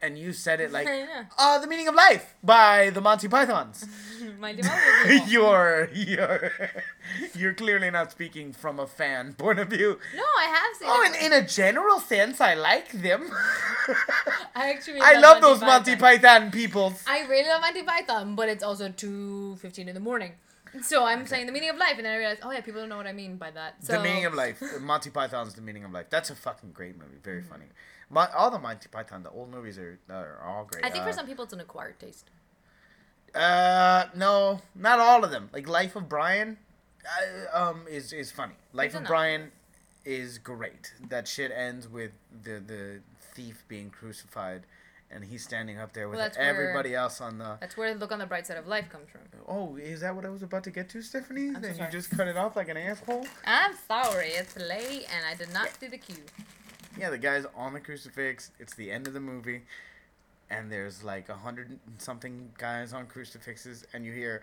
[0.00, 1.24] and you said it like, Yeah.
[1.38, 3.84] uh, the meaning of life by the Monty Pythons.
[4.38, 6.52] Monty Python you're you're
[7.34, 9.98] you're clearly not speaking from a fan point of view.
[10.14, 10.88] No, I have seen.
[10.90, 13.30] Oh, in, in a general sense, I like them.
[14.54, 15.00] I actually.
[15.00, 16.92] I love those Monty Python people.
[17.06, 20.32] I really love Monty Python, but it's also two fifteen in the morning.
[20.82, 22.90] So I'm saying the meaning of life, and then I realized, oh yeah, people don't
[22.90, 23.82] know what I mean by that.
[23.82, 24.62] So The meaning of life.
[24.80, 26.06] Monty Python's The Meaning of Life.
[26.10, 27.16] That's a fucking great movie.
[27.24, 27.64] Very funny.
[28.10, 30.84] Mon- all the Monty Python, the old movies are, are all great.
[30.84, 32.30] I think Uh, for some people it's an acquired taste.
[33.34, 35.50] Uh, no, not all of them.
[35.52, 36.58] Like Life of Brian,
[37.52, 38.54] uh, um, is is funny.
[38.72, 39.04] Life of.
[39.04, 39.52] Brian
[40.04, 40.94] is great.
[41.08, 42.12] That shit ends with
[42.42, 43.00] the the
[43.34, 44.62] thief being crucified,
[45.10, 47.58] and he's standing up there with Well, that's where- everybody else on the.
[47.60, 49.20] That's where the look on the bright side of life comes from.
[49.46, 51.52] Oh, is that what I was about to get to, Stephanie?
[51.52, 53.26] so then you just cut it off like an asshole.
[53.44, 56.16] I'm sorry, it's late and I did not see the cue.
[56.98, 58.50] Yeah, the guy's on the crucifix.
[58.58, 59.62] It's the end of the movie,
[60.50, 64.42] and there's like a hundred something guys on crucifixes, and you hear.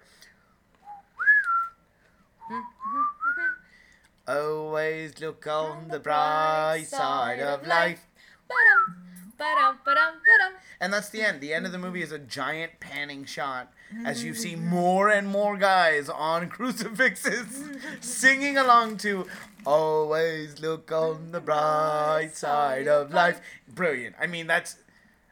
[4.28, 8.08] Always look on the bright side of life.
[8.48, 8.96] Ba-dum,
[9.38, 10.54] ba-dum, ba-dum, ba-dum.
[10.80, 11.42] And that's the end.
[11.42, 13.72] The end of the movie is a giant panning shot
[14.06, 17.64] as you see more and more guys on crucifixes
[18.02, 19.26] singing along to
[19.66, 23.42] Always look on the bright side of life.
[23.68, 24.16] Brilliant.
[24.20, 24.78] I mean, that's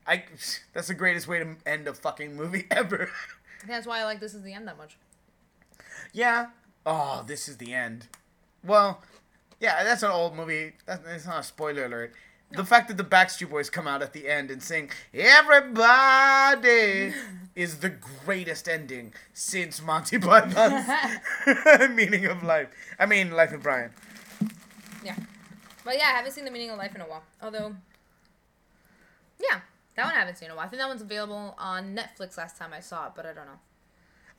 [0.07, 0.23] I
[0.73, 3.11] that's the greatest way to end a fucking movie ever.
[3.67, 4.97] That's why I like This Is the End that much.
[6.13, 6.47] yeah.
[6.85, 8.07] Oh, this is the end.
[8.61, 9.01] Well,
[9.59, 10.73] yeah, that's an old movie.
[10.85, 12.13] That's, that's not a spoiler alert.
[12.53, 17.13] The fact that the Backstreet Boys come out at the end and sing "Everybody"
[17.55, 20.87] is the greatest ending since Monty Python's
[21.95, 22.69] Meaning of Life.
[22.99, 23.91] I mean, Life of Brian.
[25.03, 25.15] Yeah.
[25.83, 27.23] But yeah, I haven't seen The Meaning of Life in a while.
[27.41, 27.75] Although,
[29.39, 29.61] yeah,
[29.95, 30.65] that one I haven't seen in a while.
[30.65, 33.45] I think that one's available on Netflix last time I saw it, but I don't
[33.45, 33.59] know.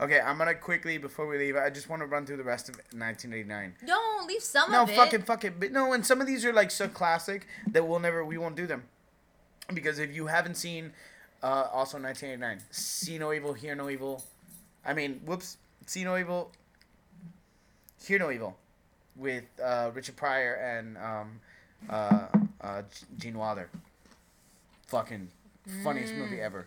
[0.04, 1.56] Okay, I'm gonna quickly before we leave.
[1.56, 3.74] I just want to run through the rest of 1989.
[3.86, 4.96] Don't leave some No, of it.
[4.96, 5.58] fucking fuck it.
[5.58, 8.54] But no, and some of these are like so classic that we'll never we won't
[8.54, 8.82] do them.
[9.72, 10.92] Because if you haven't seen
[11.42, 14.22] uh also 1989, See No Evil, Hear No Evil.
[14.84, 15.56] I mean, whoops,
[15.86, 16.52] See No Evil,
[18.04, 18.58] Hear No Evil
[19.16, 21.40] with uh Richard Pryor and um
[21.88, 22.26] uh
[22.60, 22.82] uh
[23.16, 23.70] Gene Wilder.
[24.88, 25.28] Fucking
[25.82, 26.66] funniest movie ever.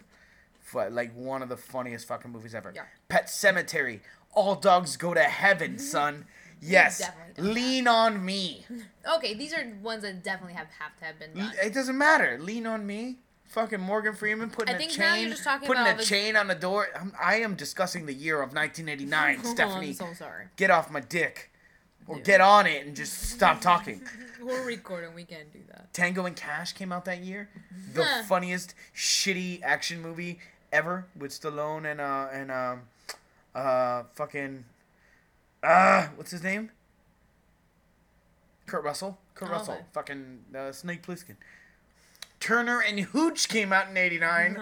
[0.73, 2.71] Like one of the funniest fucking movies ever.
[2.75, 2.83] Yeah.
[3.09, 4.01] Pet Sematary.
[4.33, 6.25] All dogs go to heaven, son.
[6.61, 7.01] Yes.
[7.37, 8.65] Lean on me.
[9.15, 11.53] Okay, these are ones that definitely have, have to have been done.
[11.63, 12.37] It doesn't matter.
[12.41, 13.19] Lean on me.
[13.45, 16.35] Fucking Morgan Freeman putting I a think now you're chain, just talking putting a chain
[16.35, 16.87] on the door.
[16.99, 19.87] I'm, I am discussing the year of 1989, Oh, Stephanie.
[19.87, 20.47] I'm so sorry.
[20.57, 21.51] Get off my dick,
[22.05, 24.01] or get on it and just stop talking.
[24.41, 25.15] We're recording.
[25.15, 25.93] We can't do that.
[25.93, 27.49] Tango and Cash came out that year.
[27.93, 30.39] The funniest shitty action movie
[30.71, 32.81] ever with Stallone and uh and um
[33.55, 34.65] uh fucking
[35.63, 36.71] uh what's his name?
[38.65, 39.17] Kurt Russell.
[39.33, 39.77] Kurt Oh, Russell.
[39.93, 41.35] Fucking uh, Snake Plissken.
[42.39, 44.59] Turner and Hooch came out in '89.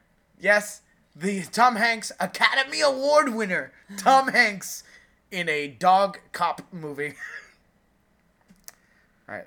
[0.40, 0.82] yes,
[1.16, 4.84] the Tom Hanks Academy Award winner Tom Hanks
[5.30, 7.14] in a dog cop movie.
[9.28, 9.46] All right.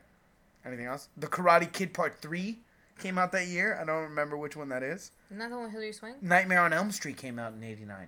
[0.65, 1.07] Anything else?
[1.17, 2.57] The Karate Kid Part 3
[3.01, 3.77] came out that year.
[3.81, 5.11] I don't remember which one that is.
[5.29, 6.21] Isn't that the one with Hilary Swank?
[6.23, 8.07] Nightmare on Elm Street came out in 89.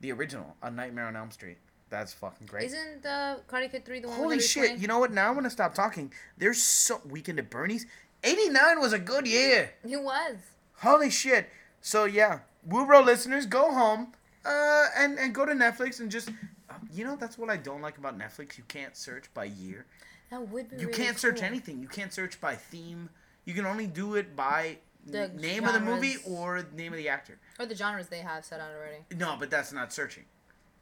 [0.00, 1.58] The original, A Nightmare on Elm Street.
[1.90, 2.64] That's fucking great.
[2.66, 4.66] Isn't uh, Karate Kid 3 the one Holy shit.
[4.66, 4.80] Swank?
[4.82, 5.12] You know what?
[5.12, 6.12] Now I'm going to stop talking.
[6.36, 7.00] There's so.
[7.08, 7.86] Weekend at Bernie's?
[8.22, 9.72] 89 was a good year.
[9.82, 10.36] It was.
[10.76, 11.48] Holy shit.
[11.80, 12.40] So, yeah.
[12.68, 14.12] Woobro listeners, go home
[14.44, 16.28] uh, and, and go to Netflix and just.
[16.68, 18.58] Uh, you know, that's what I don't like about Netflix.
[18.58, 19.86] You can't search by year.
[20.30, 21.44] That would be You really can't search cool.
[21.44, 21.80] anything.
[21.80, 23.08] You can't search by theme.
[23.48, 24.76] You can only do it by
[25.06, 27.38] The name of the movie or name of the actor.
[27.58, 28.98] Or the genres they have set out already.
[29.16, 30.26] No, but that's not searching.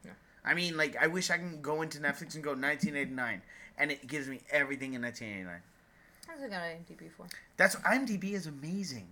[0.05, 0.11] No.
[0.45, 3.41] I mean, like, I wish I can go into Netflix and go 1989,
[3.79, 5.63] and it gives me everything in 1989.
[6.27, 7.27] That's what I got IMDb for.
[7.57, 9.07] That's IMDb is amazing.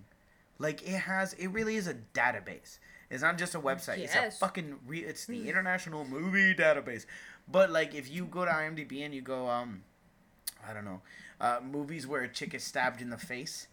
[0.58, 2.78] Like it has, it really is a database.
[3.08, 3.98] It's not just a website.
[3.98, 4.16] Yes.
[4.16, 4.80] It's a fucking.
[4.84, 7.06] Re- it's the International Movie Database.
[7.46, 9.84] But like, if you go to IMDb and you go, um,
[10.68, 11.02] I don't know,
[11.40, 13.66] uh, movies where a chick is stabbed in the face.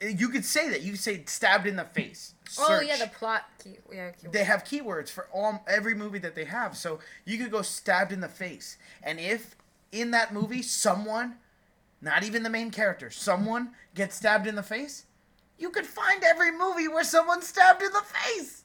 [0.00, 0.82] You could say that.
[0.82, 2.34] You could say stabbed in the face.
[2.58, 3.44] Oh yeah, the plot.
[3.62, 4.32] Key, yeah, keyword.
[4.32, 6.76] They have keywords for all every movie that they have.
[6.76, 8.78] So you could go stabbed in the face.
[9.02, 9.56] And if
[9.92, 11.36] in that movie someone,
[12.00, 15.06] not even the main character, someone gets stabbed in the face,
[15.58, 18.64] you could find every movie where someone's stabbed in the face.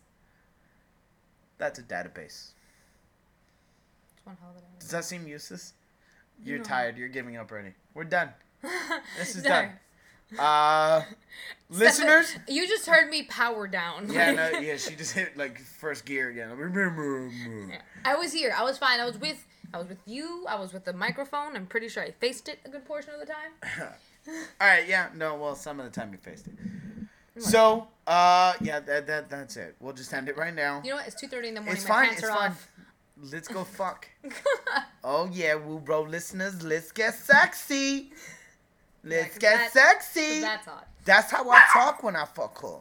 [1.57, 2.51] That's a database.
[4.11, 5.73] It's one hell of a Does that seem useless?
[6.43, 6.63] You're No.
[6.63, 6.97] tired.
[6.97, 7.73] You're giving up already.
[7.93, 8.29] We're done.
[9.17, 9.71] This is Done.
[10.35, 10.39] done.
[10.39, 11.03] Uh,
[11.69, 12.35] listeners.
[12.47, 14.11] You just heard me power down.
[14.11, 14.77] Yeah, no, yeah.
[14.77, 16.49] She just hit like first gear again.
[18.05, 18.53] I was here.
[18.55, 18.99] I was fine.
[18.99, 19.45] I was with.
[19.73, 20.45] I was with you.
[20.49, 21.55] I was with the microphone.
[21.55, 23.89] I'm pretty sure I faced it a good portion of the time.
[24.61, 26.53] All right, yeah, no, well, some of the time you faced it.
[27.41, 29.75] So, uh, yeah, that, that that's it.
[29.79, 30.81] We'll just end it right now.
[30.83, 31.07] You know what?
[31.07, 31.75] It's 2:30 in the morning.
[31.77, 32.05] It's My fine.
[32.07, 32.51] pants It's are fine.
[32.51, 32.67] off.
[33.21, 34.07] Let's go fuck.
[35.03, 38.11] oh yeah, Woo Bro listeners, let's get sexy.
[39.03, 40.41] Let's 'cause get that- sexy.
[40.41, 40.87] that's hot.
[41.05, 42.79] That's how I talk when I fuck her.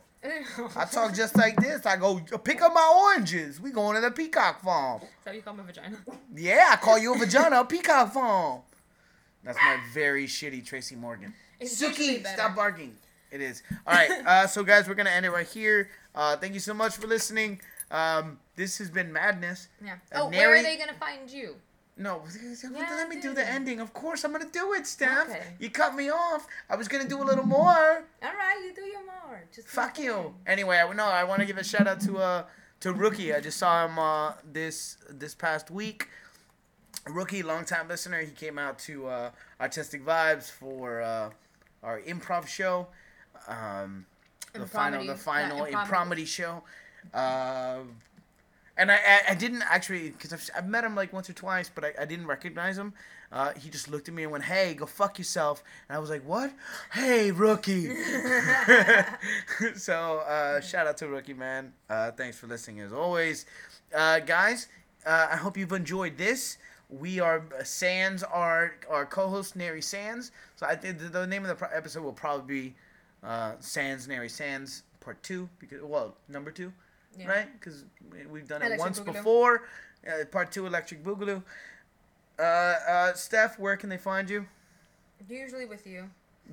[0.77, 1.87] I talk just like this.
[1.87, 3.61] I go, pick up my oranges.
[3.61, 5.01] We going to the peacock farm.
[5.25, 5.97] So you call my vagina.
[6.35, 8.61] Yeah, I call you a vagina, a peacock farm.
[9.45, 11.33] That's my very shitty Tracy Morgan.
[11.61, 12.97] It's Suki, stop barking.
[13.31, 13.63] It is.
[13.87, 15.89] All right, uh, so guys, we're gonna end it right here.
[16.15, 17.61] Uh, thank you so much for listening.
[17.91, 19.69] Um, this has been madness.
[19.85, 19.95] Yeah.
[20.13, 21.57] Uh, Oh, where are they gonna find you?
[21.97, 22.23] No,
[22.63, 23.35] Yeah, let me do do.
[23.35, 23.81] the ending.
[23.81, 25.29] Of course, I'm gonna do it, Steph.
[25.31, 25.57] Okay.
[25.59, 26.47] You cut me off.
[26.71, 28.05] I was gonna do a little more.
[28.23, 29.43] All right, you do your more.
[29.53, 30.35] Just Fuck you.
[30.47, 32.45] Anyway, I no, I want to give a shout out to uh
[32.81, 33.35] to Rookie.
[33.35, 36.09] I just saw him uh this this past week.
[37.07, 38.21] Rookie, long time listener.
[38.21, 41.31] He came out to uh, Artistic Vibes for uh,
[41.83, 42.89] our improv show.
[43.47, 44.05] Um,
[44.53, 46.63] the final, the final impromedy show.
[47.13, 47.81] Uh,
[48.77, 51.71] and I, I, I didn't actually, because I've, I've met him like once or twice,
[51.73, 52.93] but I, I didn't recognize him.
[53.31, 56.09] Uh, he just looked at me and went, "Hey, go fuck yourself." And I was
[56.09, 56.51] like, "What?
[56.93, 57.95] Hey, rookie."
[59.75, 61.73] so uh, shout out to rookie man.
[61.91, 63.45] Uh, thanks for listening as always,
[63.95, 64.69] uh, guys.
[65.05, 66.57] Uh, I hope you've enjoyed this.
[66.89, 70.31] We are Sands, our our co-host Nary Sands.
[70.57, 72.75] So I think the, the name of the pro- episode will probably be
[73.23, 76.73] uh, Sans Nary Sans Part Two because well number two,
[77.19, 77.29] Yeah.
[77.29, 77.49] right?
[77.53, 77.85] Because
[78.31, 79.13] we've done it Electric once Boogaloo.
[79.13, 79.63] before.
[80.07, 81.43] Uh, part Two Electric Boogaloo.
[82.39, 84.47] Uh, uh, Steph, where can they find you?
[85.29, 86.09] Usually with you.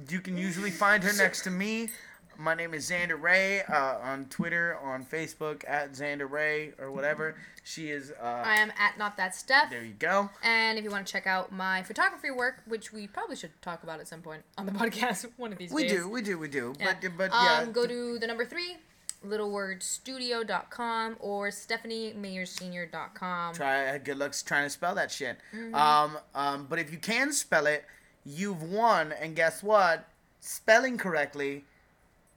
[0.10, 1.90] You can usually find her next to me.
[2.38, 7.36] My name is Xander Ray uh, on Twitter, on Facebook at Xander Ray or whatever.
[7.64, 8.12] She is.
[8.12, 9.70] Uh, I am at not that Steph.
[9.70, 10.30] There you go.
[10.44, 13.84] And if you want to check out my photography work, which we probably should talk
[13.84, 15.92] about at some point on the podcast one of these We days.
[15.92, 16.74] We do, we do, we do.
[16.80, 16.96] Yeah.
[17.02, 17.60] But but yeah.
[17.62, 18.78] Um, go to the number three,
[19.26, 23.56] littlewordstudio.com or stephaniemayersenior.com.
[23.56, 25.38] Try good luck trying to spell that shit.
[25.54, 25.76] Mhm.
[25.76, 27.86] Um, um, but if you can spell it,
[28.26, 29.12] you've won.
[29.12, 30.08] And guess what?
[30.40, 31.66] Spelling correctly.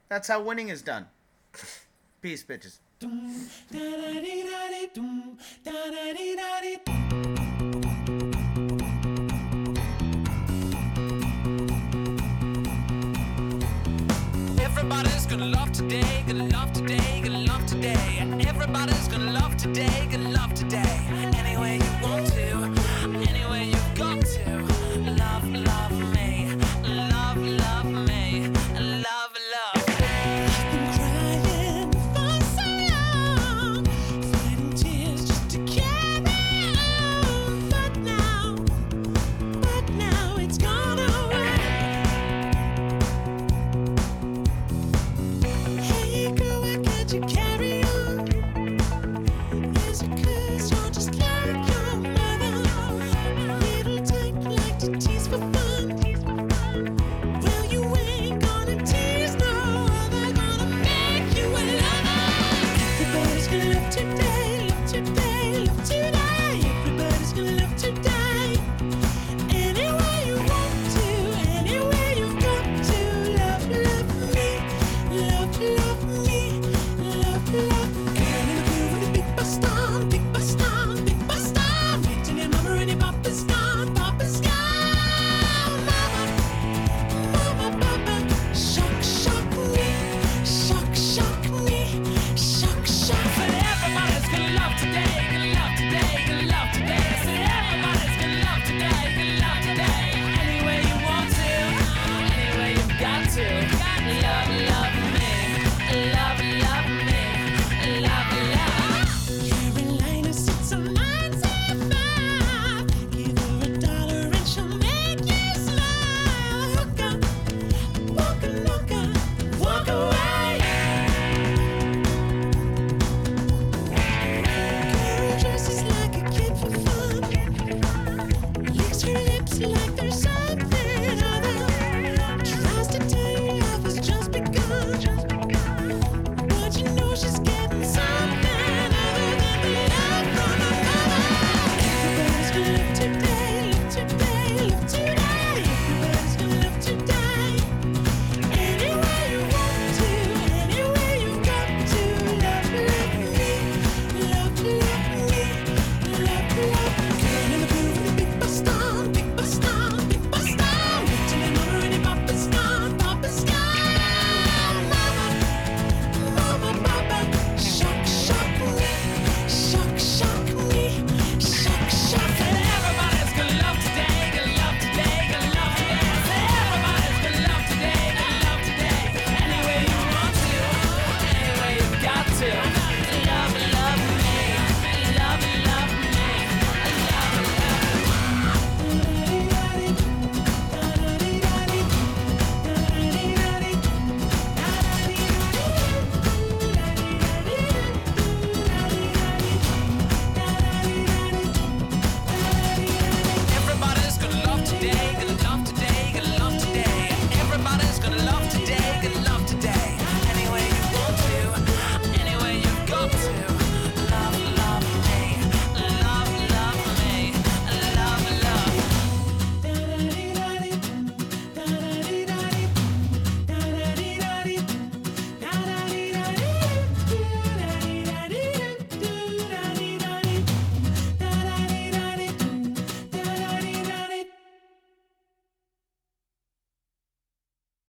[0.09, 1.07] That's how winning is done.
[2.23, 2.79] Peace, bitches.
[14.91, 18.27] Everybody's gonna love today, gonna love today, gonna love today.
[18.49, 21.05] Everybody's gonna love today, gonna love today.
[21.37, 22.38] Any way you want to.